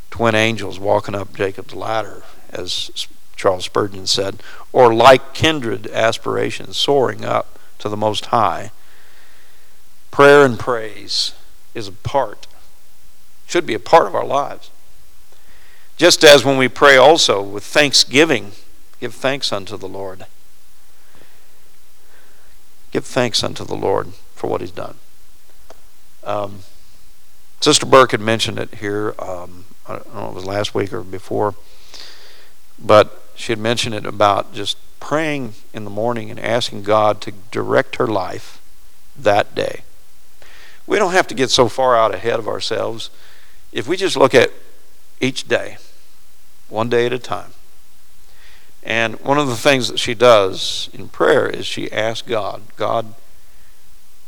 twin 0.09 0.33
angels 0.33 0.79
walking 0.79 1.13
up 1.13 1.35
Jacob's 1.35 1.75
ladder, 1.75 2.23
as 2.49 3.09
Charles 3.35 3.65
Spurgeon 3.65 4.07
said, 4.07 4.41
or 4.71 4.93
like 4.93 5.33
kindred 5.33 5.87
aspirations 5.87 6.77
soaring 6.77 7.25
up 7.25 7.59
to 7.79 7.89
the 7.89 7.97
Most 7.97 8.27
High 8.27 8.71
Prayer 10.09 10.45
and 10.45 10.57
praise 10.57 11.33
is 11.73 11.89
a 11.89 11.91
part, 11.91 12.47
should 13.45 13.65
be 13.65 13.73
a 13.73 13.79
part 13.79 14.07
of 14.07 14.15
our 14.15 14.25
lives. 14.25 14.69
Just 15.97 16.23
as 16.23 16.43
when 16.43 16.57
we 16.57 16.67
pray 16.67 16.97
also 16.97 17.41
with 17.41 17.63
thanksgiving, 17.63 18.51
give 18.99 19.13
thanks 19.13 19.51
unto 19.51 19.77
the 19.77 19.87
Lord. 19.87 20.25
Give 22.91 23.05
thanks 23.05 23.43
unto 23.43 23.63
the 23.63 23.75
Lord 23.75 24.13
for 24.35 24.47
what 24.47 24.61
He's 24.61 24.71
done. 24.71 24.95
Um, 26.23 26.59
Sister 27.61 27.85
Burk 27.85 28.11
had 28.11 28.21
mentioned 28.21 28.59
it 28.59 28.75
here. 28.75 29.15
Um, 29.19 29.65
I 29.87 29.93
don't 29.93 30.13
know 30.13 30.25
if 30.25 30.31
it 30.31 30.35
was 30.35 30.45
last 30.45 30.75
week 30.75 30.93
or 30.93 31.01
before, 31.01 31.55
but 32.79 33.23
she 33.35 33.51
had 33.51 33.59
mentioned 33.59 33.95
it 33.95 34.05
about 34.05 34.53
just 34.53 34.77
praying 34.99 35.53
in 35.73 35.83
the 35.83 35.89
morning 35.89 36.29
and 36.29 36.39
asking 36.39 36.83
God 36.83 37.21
to 37.21 37.33
direct 37.51 37.97
her 37.97 38.07
life 38.07 38.61
that 39.17 39.53
day. 39.53 39.83
We 40.85 40.97
don't 40.97 41.13
have 41.13 41.27
to 41.27 41.35
get 41.35 41.49
so 41.49 41.67
far 41.67 41.95
out 41.95 42.13
ahead 42.13 42.39
of 42.39 42.47
ourselves. 42.47 43.09
If 43.71 43.87
we 43.87 43.97
just 43.97 44.15
look 44.15 44.35
at 44.35 44.51
each 45.23 45.47
day, 45.47 45.77
one 46.69 46.89
day 46.89 47.05
at 47.05 47.13
a 47.13 47.19
time. 47.19 47.51
And 48.83 49.19
one 49.21 49.39
of 49.39 49.47
the 49.47 49.55
things 49.55 49.87
that 49.87 49.99
she 49.99 50.13
does 50.13 50.89
in 50.93 51.07
prayer 51.07 51.47
is 51.47 51.65
she 51.65 51.91
asks 51.91 52.27
God, 52.27 52.61
God, 52.75 53.13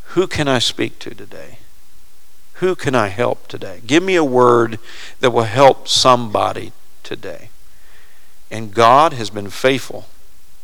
who 0.10 0.28
can 0.28 0.48
I 0.48 0.60
speak 0.60 0.98
to 1.00 1.14
today? 1.14 1.58
Who 2.56 2.76
can 2.76 2.96
I 2.96 3.10
help 3.10 3.48
today? 3.48 3.82
Give 3.86 4.02
me 4.02 4.16
a 4.16 4.24
word 4.24 4.80
that 5.20 5.32
will 5.32 5.44
help 5.44 5.90
somebody 5.90 6.72
today. 7.04 7.50
And 8.50 8.74
God 8.74 9.12
has 9.14 9.30
been 9.30 9.50
faithful 9.50 10.06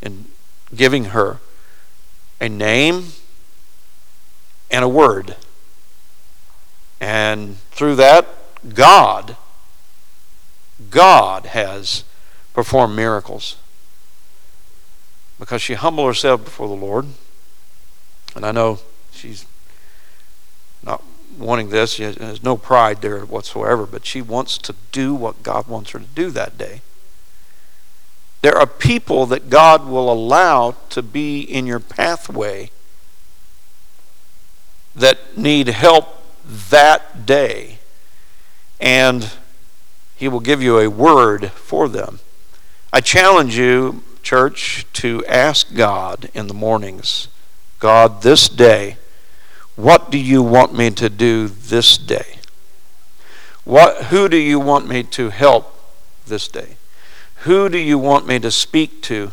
in 0.01 0.27
giving 0.73 1.05
her 1.05 1.39
a 2.39 2.47
name 2.47 3.07
and 4.69 4.85
a 4.85 4.89
word 4.89 5.35
and 7.01 7.57
through 7.71 7.95
that, 7.95 8.27
God, 8.75 9.35
God 10.89 11.47
has 11.47 12.03
performed 12.53 12.95
miracles. 12.95 13.57
Because 15.39 15.61
she 15.61 15.73
humbled 15.73 16.07
herself 16.07 16.43
before 16.43 16.67
the 16.67 16.73
Lord. 16.73 17.07
And 18.35 18.45
I 18.45 18.51
know 18.51 18.79
she's 19.11 19.45
not 20.83 21.03
wanting 21.37 21.69
this. 21.69 21.93
She 21.93 22.03
has 22.03 22.43
no 22.43 22.57
pride 22.57 23.01
there 23.01 23.19
whatsoever, 23.21 23.85
but 23.85 24.05
she 24.05 24.21
wants 24.21 24.57
to 24.59 24.75
do 24.91 25.13
what 25.13 25.43
God 25.43 25.67
wants 25.67 25.91
her 25.91 25.99
to 25.99 26.05
do 26.05 26.29
that 26.31 26.57
day. 26.57 26.81
There 28.41 28.57
are 28.57 28.67
people 28.67 29.25
that 29.27 29.49
God 29.49 29.87
will 29.87 30.11
allow 30.11 30.75
to 30.89 31.01
be 31.01 31.41
in 31.41 31.67
your 31.67 31.79
pathway 31.79 32.71
that 34.95 35.37
need 35.37 35.67
help 35.67 36.23
that 36.45 37.25
day, 37.25 37.77
and 38.79 39.31
He 40.21 40.29
will 40.29 40.39
give 40.39 40.61
you 40.61 40.77
a 40.77 40.89
word 40.89 41.51
for 41.51 41.89
them. 41.89 42.19
I 42.93 43.01
challenge 43.01 43.57
you, 43.57 44.03
church, 44.23 44.85
to 44.93 45.25
ask 45.25 45.73
God 45.73 46.29
in 46.33 46.47
the 46.47 46.53
mornings 46.53 47.27
God, 47.79 48.21
this 48.21 48.47
day, 48.47 48.97
what 49.75 50.11
do 50.11 50.17
you 50.17 50.43
want 50.43 50.73
me 50.73 50.91
to 50.91 51.09
do 51.09 51.47
this 51.47 51.97
day? 51.97 52.37
What, 53.63 54.05
who 54.05 54.29
do 54.29 54.37
you 54.37 54.59
want 54.59 54.87
me 54.87 55.03
to 55.03 55.29
help 55.29 55.75
this 56.27 56.47
day? 56.47 56.77
Who 57.37 57.67
do 57.67 57.79
you 57.79 57.97
want 57.97 58.27
me 58.27 58.37
to 58.39 58.51
speak 58.51 59.01
to 59.03 59.31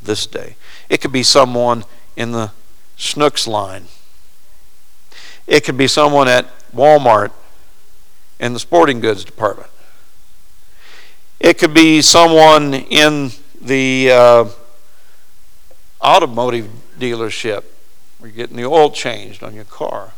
this 0.00 0.24
day? 0.26 0.54
It 0.88 1.00
could 1.00 1.12
be 1.12 1.24
someone 1.24 1.84
in 2.16 2.32
the 2.32 2.52
Snooks 2.96 3.46
line 3.46 3.88
it 5.50 5.64
could 5.64 5.76
be 5.76 5.88
someone 5.88 6.28
at 6.28 6.46
Walmart 6.72 7.32
in 8.38 8.52
the 8.52 8.60
sporting 8.60 9.00
goods 9.00 9.24
department. 9.24 9.68
It 11.40 11.58
could 11.58 11.74
be 11.74 12.02
someone 12.02 12.74
in 12.74 13.30
the 13.60 14.10
uh, 14.12 14.44
automotive 16.02 16.68
dealership 16.98 17.64
you're 18.20 18.30
getting 18.30 18.56
the 18.56 18.66
oil 18.66 18.90
changed 18.90 19.42
on 19.42 19.54
your 19.54 19.64
car. 19.64 20.12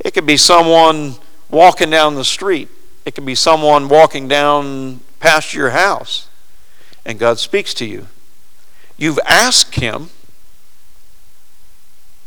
It 0.00 0.14
could 0.14 0.24
be 0.24 0.38
someone 0.38 1.16
walking 1.50 1.90
down 1.90 2.14
the 2.14 2.24
street. 2.24 2.70
It 3.04 3.14
could 3.14 3.26
be 3.26 3.34
someone 3.34 3.88
walking 3.88 4.26
down 4.26 5.00
past 5.20 5.52
your 5.52 5.70
house 5.70 6.28
and 7.04 7.18
God 7.18 7.38
speaks 7.38 7.74
to 7.74 7.84
you. 7.84 8.06
You've 8.96 9.18
asked 9.26 9.74
Him 9.74 10.08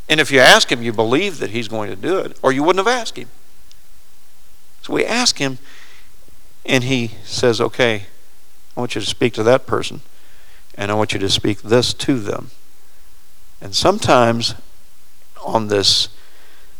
and 0.10 0.20
if 0.20 0.32
you 0.32 0.40
ask 0.40 0.72
him, 0.72 0.82
you 0.82 0.92
believe 0.92 1.38
that 1.38 1.52
he's 1.52 1.68
going 1.68 1.92
to 1.92 1.96
do 1.96 2.18
it, 2.18 2.38
or 2.42 2.52
you 2.52 2.64
wouldn't 2.64 2.84
have 2.86 3.00
asked 3.00 3.16
him. 3.16 3.30
So 4.82 4.94
we 4.94 5.06
ask 5.06 5.38
him, 5.38 5.60
and 6.70 6.84
he 6.84 7.12
says, 7.26 7.60
Okay, 7.60 8.06
I 8.78 8.80
want 8.80 8.96
you 8.96 9.02
to 9.02 9.08
speak 9.08 9.34
to 9.34 9.44
that 9.44 9.66
person, 9.66 10.02
and 10.76 10.92
I 10.92 10.94
want 10.94 11.12
you 11.12 11.20
to 11.20 11.30
speak 11.30 11.64
this 11.64 11.94
to 11.96 12.20
them. 12.20 12.52
And 13.60 13.76
sometimes 13.76 14.54
on 15.44 15.68
this 15.68 16.10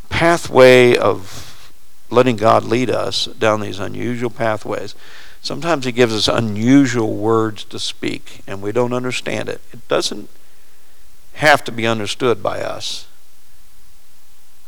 pathway 0.10 0.96
of 0.96 1.74
letting 2.10 2.38
God 2.38 2.64
lead 2.64 2.90
us 2.90 3.26
down 3.26 3.62
these 3.62 3.80
unusual 3.80 4.30
pathways, 4.30 4.94
sometimes 5.42 5.86
He 5.86 5.92
gives 5.92 6.14
us 6.14 6.28
unusual 6.28 7.16
words 7.16 7.64
to 7.66 7.80
speak, 7.80 8.42
and 8.48 8.62
we 8.62 8.72
don't 8.72 8.94
understand 8.94 9.50
it. 9.50 9.60
It 9.74 9.86
doesn't 9.88 10.30
have 11.34 11.64
to 11.64 11.72
be 11.72 11.88
understood 11.88 12.44
by 12.44 12.62
us. 12.62 13.08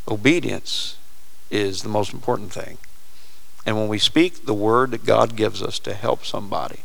Obedience 0.07 0.97
is 1.51 1.84
the 1.84 1.89
most 1.89 2.11
important 2.11 2.51
thing. 2.51 2.80
And 3.66 3.78
when 3.78 3.88
we 3.88 3.99
speak 3.99 4.45
the 4.45 4.53
word 4.53 4.91
that 4.91 5.05
God 5.05 5.36
gives 5.36 5.62
us 5.62 5.78
to 5.80 5.93
help 5.93 6.26
somebody, 6.26 6.80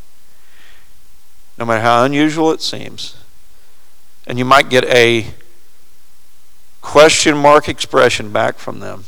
no 1.59 1.65
matter 1.65 1.81
how 1.81 2.05
unusual 2.05 2.51
it 2.53 2.61
seems, 2.61 3.17
and 4.27 4.39
you 4.39 4.45
might 4.45 4.69
get 4.69 4.85
a 4.85 5.29
question 6.83 7.37
mark 7.37 7.69
expression 7.69 8.31
back 8.31 8.59
from 8.59 8.81
them. 8.81 9.05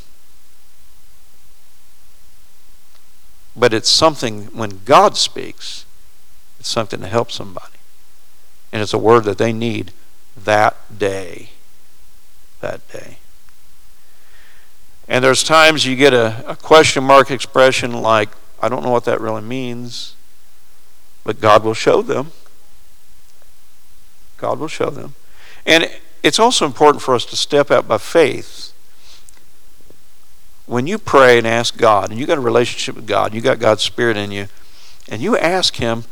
But 3.54 3.74
it's 3.74 3.88
something, 3.88 4.44
when 4.46 4.82
God 4.84 5.16
speaks, 5.16 5.84
it's 6.60 6.68
something 6.68 7.00
to 7.00 7.08
help 7.08 7.30
somebody. 7.30 7.78
And 8.72 8.82
it's 8.82 8.94
a 8.94 8.98
word 8.98 9.24
that 9.24 9.38
they 9.38 9.52
need 9.52 9.92
that 10.36 10.76
day. 10.96 11.50
That 12.60 12.86
day. 12.90 13.18
And 15.08 15.24
there's 15.24 15.42
times 15.42 15.86
you 15.86 15.96
get 15.96 16.12
a, 16.12 16.44
a 16.46 16.54
question 16.54 17.02
mark 17.02 17.30
expression 17.30 17.92
like, 17.92 18.28
I 18.60 18.68
don't 18.68 18.82
know 18.82 18.90
what 18.90 19.04
that 19.04 19.20
really 19.20 19.40
means, 19.40 20.14
but 21.24 21.40
God 21.40 21.64
will 21.64 21.74
show 21.74 22.02
them. 22.02 22.32
God 24.36 24.58
will 24.58 24.68
show 24.68 24.90
them. 24.90 25.14
And 25.64 25.90
it's 26.22 26.38
also 26.38 26.66
important 26.66 27.02
for 27.02 27.14
us 27.14 27.24
to 27.26 27.36
step 27.36 27.70
out 27.70 27.88
by 27.88 27.98
faith. 27.98 28.72
When 30.66 30.86
you 30.86 30.98
pray 30.98 31.38
and 31.38 31.46
ask 31.46 31.78
God, 31.78 32.10
and 32.10 32.20
you 32.20 32.26
got 32.26 32.36
a 32.38 32.42
relationship 32.42 32.94
with 32.94 33.06
God, 33.06 33.32
you 33.32 33.40
got 33.40 33.58
God's 33.58 33.82
Spirit 33.82 34.18
in 34.18 34.30
you, 34.30 34.48
and 35.08 35.22
you 35.22 35.38
ask 35.38 35.76
Him, 35.76 36.04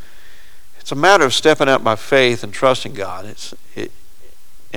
it's 0.80 0.92
a 0.92 0.96
matter 0.96 1.24
of 1.24 1.34
stepping 1.34 1.68
out 1.68 1.84
by 1.84 1.96
faith 1.96 2.42
and 2.42 2.52
trusting 2.52 2.94
God. 2.94 3.26
It's 3.26 3.54
it, 3.74 3.92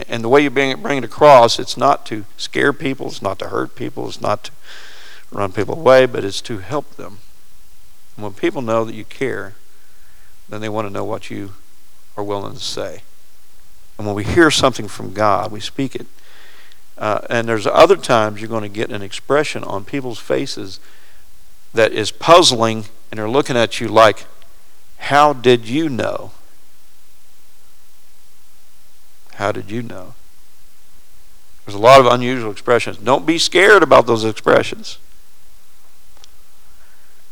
and 0.08 0.24
the 0.24 0.30
way 0.30 0.42
you 0.42 0.50
bring 0.50 0.72
it, 0.72 0.82
bring 0.82 0.98
it 0.98 1.04
across, 1.04 1.60
it's 1.60 1.78
not 1.78 2.06
to 2.08 2.26
scare 2.38 2.74
people, 2.74 3.08
it's 3.08 3.22
not 3.22 3.40
to 3.40 3.50
hurt 3.50 3.76
people, 3.76 4.08
it's 4.08 4.22
not 4.22 4.46
to 4.46 4.52
run 5.32 5.52
people 5.52 5.76
away, 5.76 6.06
but 6.06 6.24
it's 6.24 6.42
to 6.42 6.60
help 6.60 6.96
them. 6.96 7.20
And 8.16 8.24
when 8.24 8.34
people 8.34 8.62
know 8.62 8.84
that 8.86 8.96
you 8.96 9.06
care, 9.06 9.56
then 10.48 10.62
they 10.62 10.70
want 10.70 10.88
to 10.88 10.94
know 10.94 11.06
what 11.06 11.30
you 11.30 11.54
are 12.18 12.24
willing 12.24 12.54
to 12.54 12.60
say. 12.60 13.04
And 13.98 14.08
when 14.08 14.16
we 14.16 14.24
hear 14.24 14.50
something 14.50 14.88
from 14.88 15.14
God, 15.14 15.52
we 15.52 15.60
speak 15.60 15.96
it. 15.96 16.08
Uh, 16.98 17.22
and 17.30 17.48
there's 17.48 17.68
other 17.68 17.96
times 17.96 18.42
you're 18.42 18.50
going 18.50 18.64
to 18.64 18.70
get 18.70 18.92
an 18.92 19.02
expression 19.02 19.64
on 19.64 19.86
people's 19.86 20.20
faces 20.20 20.80
that 21.74 21.92
is 21.92 22.12
puzzling, 22.12 22.86
and 23.10 23.20
they're 23.20 23.30
looking 23.30 23.56
at 23.56 23.80
you 23.80 23.88
like, 23.88 24.26
How 24.98 25.34
did 25.34 25.68
you 25.68 25.88
know? 25.88 26.32
How 29.40 29.54
did 29.54 29.72
you 29.72 29.82
know? 29.82 30.16
There's 31.66 31.74
a 31.74 31.80
lot 31.80 32.02
of 32.02 32.08
unusual 32.08 32.52
expressions. 32.52 32.98
Don't 32.98 33.26
be 33.26 33.38
scared 33.38 33.82
about 33.82 34.06
those 34.06 34.26
expressions. 34.26 34.98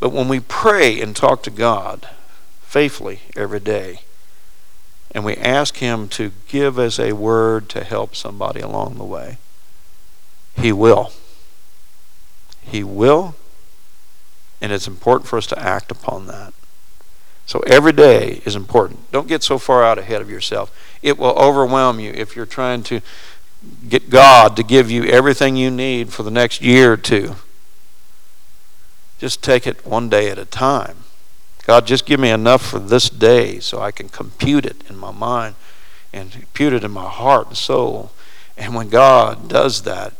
But 0.00 0.14
when 0.14 0.26
we 0.26 0.40
pray 0.40 1.02
and 1.02 1.14
talk 1.14 1.42
to 1.42 1.50
God 1.50 2.08
faithfully 2.62 3.20
every 3.36 3.60
day, 3.60 4.00
and 5.10 5.22
we 5.22 5.36
ask 5.36 5.76
Him 5.76 6.08
to 6.08 6.32
give 6.48 6.78
us 6.78 6.98
a 6.98 7.12
word 7.12 7.68
to 7.70 7.84
help 7.84 8.16
somebody 8.16 8.60
along 8.60 8.96
the 8.96 9.04
way, 9.04 9.36
He 10.56 10.72
will. 10.72 11.12
He 12.62 12.82
will, 12.82 13.34
and 14.62 14.72
it's 14.72 14.88
important 14.88 15.28
for 15.28 15.36
us 15.36 15.46
to 15.48 15.58
act 15.58 15.90
upon 15.90 16.26
that. 16.28 16.54
So 17.44 17.60
every 17.66 17.92
day 17.92 18.40
is 18.46 18.56
important. 18.56 19.10
Don't 19.12 19.28
get 19.28 19.42
so 19.42 19.58
far 19.58 19.84
out 19.84 19.98
ahead 19.98 20.22
of 20.22 20.30
yourself. 20.30 20.70
It 21.02 21.18
will 21.18 21.36
overwhelm 21.38 22.00
you 22.00 22.12
if 22.12 22.34
you're 22.34 22.46
trying 22.46 22.82
to 22.84 23.00
get 23.88 24.10
God 24.10 24.56
to 24.56 24.62
give 24.62 24.90
you 24.90 25.04
everything 25.04 25.56
you 25.56 25.70
need 25.70 26.12
for 26.12 26.22
the 26.22 26.30
next 26.30 26.60
year 26.60 26.92
or 26.92 26.96
two. 26.96 27.36
Just 29.18 29.42
take 29.42 29.66
it 29.66 29.84
one 29.84 30.08
day 30.08 30.30
at 30.30 30.38
a 30.38 30.44
time. 30.44 30.98
God, 31.66 31.86
just 31.86 32.06
give 32.06 32.20
me 32.20 32.30
enough 32.30 32.64
for 32.64 32.78
this 32.78 33.10
day 33.10 33.60
so 33.60 33.80
I 33.80 33.90
can 33.90 34.08
compute 34.08 34.64
it 34.64 34.76
in 34.88 34.96
my 34.96 35.10
mind 35.10 35.54
and 36.12 36.32
compute 36.32 36.72
it 36.72 36.84
in 36.84 36.90
my 36.90 37.08
heart 37.08 37.48
and 37.48 37.56
soul. 37.56 38.12
And 38.56 38.74
when 38.74 38.88
God 38.88 39.48
does 39.48 39.82
that, 39.82 40.14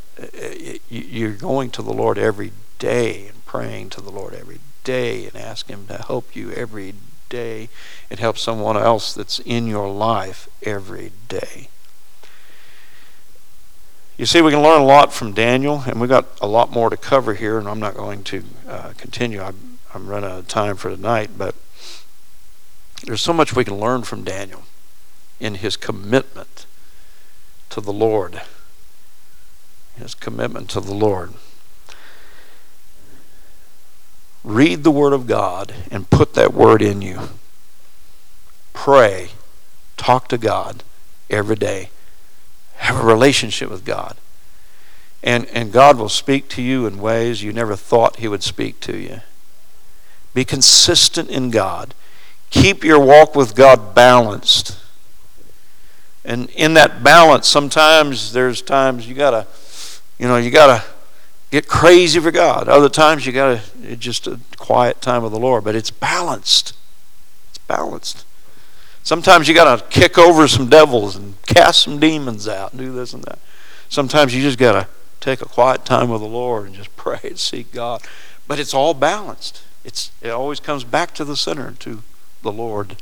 you're 0.91 1.33
going 1.33 1.71
to 1.71 1.83
the 1.83 1.93
Lord 1.93 2.19
every 2.19 2.53
day 2.79 3.29
and 3.29 3.47
praying 3.47 3.91
to 3.91 4.01
the 4.01 4.11
Lord 4.11 4.35
every 4.35 4.59
day 4.85 5.27
and 5.27 5.37
asking 5.37 5.77
Him 5.77 5.87
to 5.87 6.03
help 6.03 6.35
you 6.37 6.51
every 6.53 6.95
day. 7.29 7.69
It 8.11 8.19
helps 8.19 8.43
someone 8.43 8.77
else 8.77 9.15
that's 9.15 9.39
in 9.41 9.67
your 9.67 9.91
life 9.91 10.49
every 10.63 11.13
day. 11.29 11.69
You 14.17 14.27
see, 14.27 14.43
we 14.43 14.51
can 14.51 14.63
learn 14.63 14.81
a 14.81 14.85
lot 14.85 15.13
from 15.13 15.33
Daniel, 15.33 15.85
and 15.87 16.01
we've 16.01 16.11
got 16.11 16.27
a 16.41 16.47
lot 16.47 16.73
more 16.73 16.91
to 16.91 16.97
cover 16.97 17.35
here, 17.35 17.59
and 17.59 17.69
I'm 17.69 17.79
not 17.79 17.95
going 17.95 18.25
to 18.25 18.45
uh, 18.69 18.93
continue. 18.97 19.41
I'm, 19.41 19.79
I'm 19.95 20.09
running 20.09 20.31
out 20.31 20.39
of 20.41 20.49
time 20.49 20.77
for 20.77 20.91
tonight, 20.91 21.31
but 21.39 21.55
there's 23.05 23.23
so 23.23 23.33
much 23.33 23.55
we 23.55 23.65
can 23.65 23.79
learn 23.79 24.03
from 24.03 24.25
Daniel 24.25 24.63
in 25.39 25.57
his 25.57 25.77
commitment 25.77 26.67
to 27.71 27.81
the 27.81 27.93
Lord. 27.93 28.43
His 29.97 30.15
commitment 30.15 30.69
to 30.71 30.81
the 30.81 30.95
Lord 30.95 31.35
read 34.49 34.83
the 34.83 34.91
Word 34.91 35.13
of 35.13 35.27
God 35.27 35.75
and 35.91 36.09
put 36.09 36.35
that 36.35 36.55
Word 36.55 36.81
in 36.81 37.03
you. 37.03 37.21
Pray. 38.73 39.29
Talk 39.97 40.29
to 40.29 40.39
God 40.39 40.83
every 41.29 41.57
day. 41.57 41.91
Have 42.77 42.99
a 42.99 43.07
relationship 43.07 43.71
with 43.71 43.85
God. 43.85 44.17
And, 45.23 45.47
and 45.47 45.71
God 45.71 45.99
will 45.99 46.09
speak 46.09 46.49
to 46.51 46.63
you 46.63 46.87
in 46.87 46.99
ways 46.99 47.43
you 47.43 47.53
never 47.53 47.77
thought 47.77 48.17
He 48.17 48.29
would 48.29 48.43
speak 48.43 48.81
to 48.81 48.97
you. 48.97 49.21
Be 50.33 50.45
consistent 50.45 51.29
in 51.29 51.51
God. 51.51 51.95
Keep 52.51 52.85
your 52.85 53.01
walk 53.01 53.35
with 53.35 53.55
God 53.55 53.95
balanced. 53.95 54.79
And 56.25 56.49
in 56.51 56.75
that 56.75 57.03
balance, 57.03 57.47
sometimes 57.49 58.33
there's 58.33 58.63
times 58.63 59.07
you 59.09 59.15
gotta, 59.15 59.47
you 60.19 60.27
know, 60.27 60.37
you 60.37 60.51
gotta 60.51 60.85
get 61.51 61.69
crazy 61.69 62.21
for 62.21 62.31
God. 62.31 62.69
Other 62.69 62.89
times 62.89 63.27
you 63.27 63.33
got 63.33 63.61
to 63.61 63.97
just 63.97 64.27
a 64.27 64.41
quiet 64.57 65.01
time 65.01 65.23
with 65.23 65.33
the 65.33 65.39
Lord, 65.39 65.65
but 65.65 65.75
it's 65.75 65.91
balanced. 65.91 66.75
It's 67.51 67.59
balanced. 67.59 68.25
Sometimes 69.03 69.49
you 69.49 69.55
got 69.55 69.79
to 69.79 69.85
kick 69.87 70.19
over 70.19 70.47
some 70.47 70.69
devils 70.69 71.17
and 71.17 71.41
cast 71.47 71.83
some 71.83 71.99
demons 71.99 72.47
out 72.47 72.73
and 72.73 72.81
do 72.81 72.93
this 72.93 73.15
and 73.15 73.25
that. 73.25 73.39
Sometimes 73.89 74.35
you 74.35 74.43
just 74.43 74.59
got 74.59 74.73
to 74.73 74.89
take 75.21 75.41
a 75.41 75.47
quiet 75.47 75.85
time 75.85 76.11
with 76.11 76.21
the 76.21 76.27
Lord 76.27 76.67
and 76.67 76.75
just 76.75 76.95
pray 76.97 77.21
and 77.23 77.39
seek 77.39 77.73
God. 77.73 78.03
But 78.47 78.59
it's 78.59 78.75
all 78.75 78.95
balanced. 78.95 79.63
It's 79.85 80.11
it 80.21 80.31
always 80.31 80.61
comes 80.61 80.85
back 80.85 81.15
to 81.15 81.25
the 81.25 81.37
center 81.37 81.73
to 81.73 82.03
the 82.43 82.53
Lord. 82.53 82.97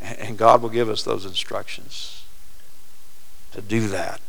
And 0.00 0.36
God 0.36 0.60
will 0.60 0.68
give 0.68 0.90
us 0.90 1.02
those 1.02 1.24
instructions 1.24 2.24
to 3.52 3.62
do 3.62 3.88
that. 3.88 4.20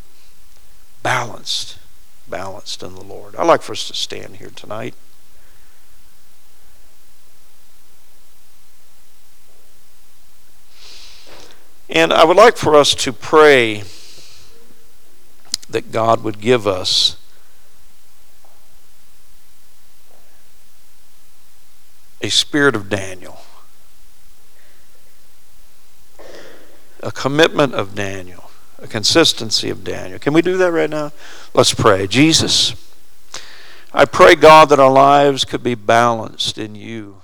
Balanced 1.04 1.80
balanced 2.30 2.84
in 2.84 2.96
the 2.96 3.04
Lord. 3.04 3.36
I'd 3.36 3.48
like 3.48 3.62
for 3.62 3.74
us 3.74 3.88
to 3.88 3.94
stand 3.94 4.38
here 4.38 4.52
tonight. 4.56 4.94
And 11.90 12.12
I 12.12 12.26
would 12.26 12.38
like 12.38 12.58
for 12.58 12.76
us 12.76 12.96
to 12.96 13.14
pray 13.14 13.84
that 15.70 15.92
God 15.92 16.24
would 16.24 16.40
give 16.40 16.68
us 16.68 17.18
a 22.22 22.30
spirit 22.30 22.76
of 22.76 22.90
Daniel, 22.90 23.40
a 27.02 27.12
commitment 27.12 27.76
of 27.76 27.94
Daniel 27.94 28.45
a 28.86 28.88
consistency 28.88 29.70
of 29.70 29.84
Daniel. 29.84 30.20
Can 30.20 30.34
we 30.34 30.42
do 30.42 30.58
that 30.58 30.72
right 30.72 30.90
now? 30.90 31.12
Let's 31.54 31.74
pray. 31.74 32.08
Jesus, 32.08 32.76
I 33.92 34.06
pray, 34.06 34.36
God, 34.36 34.70
that 34.70 34.80
our 34.80 34.92
lives 34.92 35.44
could 35.44 35.64
be 35.64 35.76
balanced 35.76 36.58
in 36.58 36.76
you. 36.76 37.22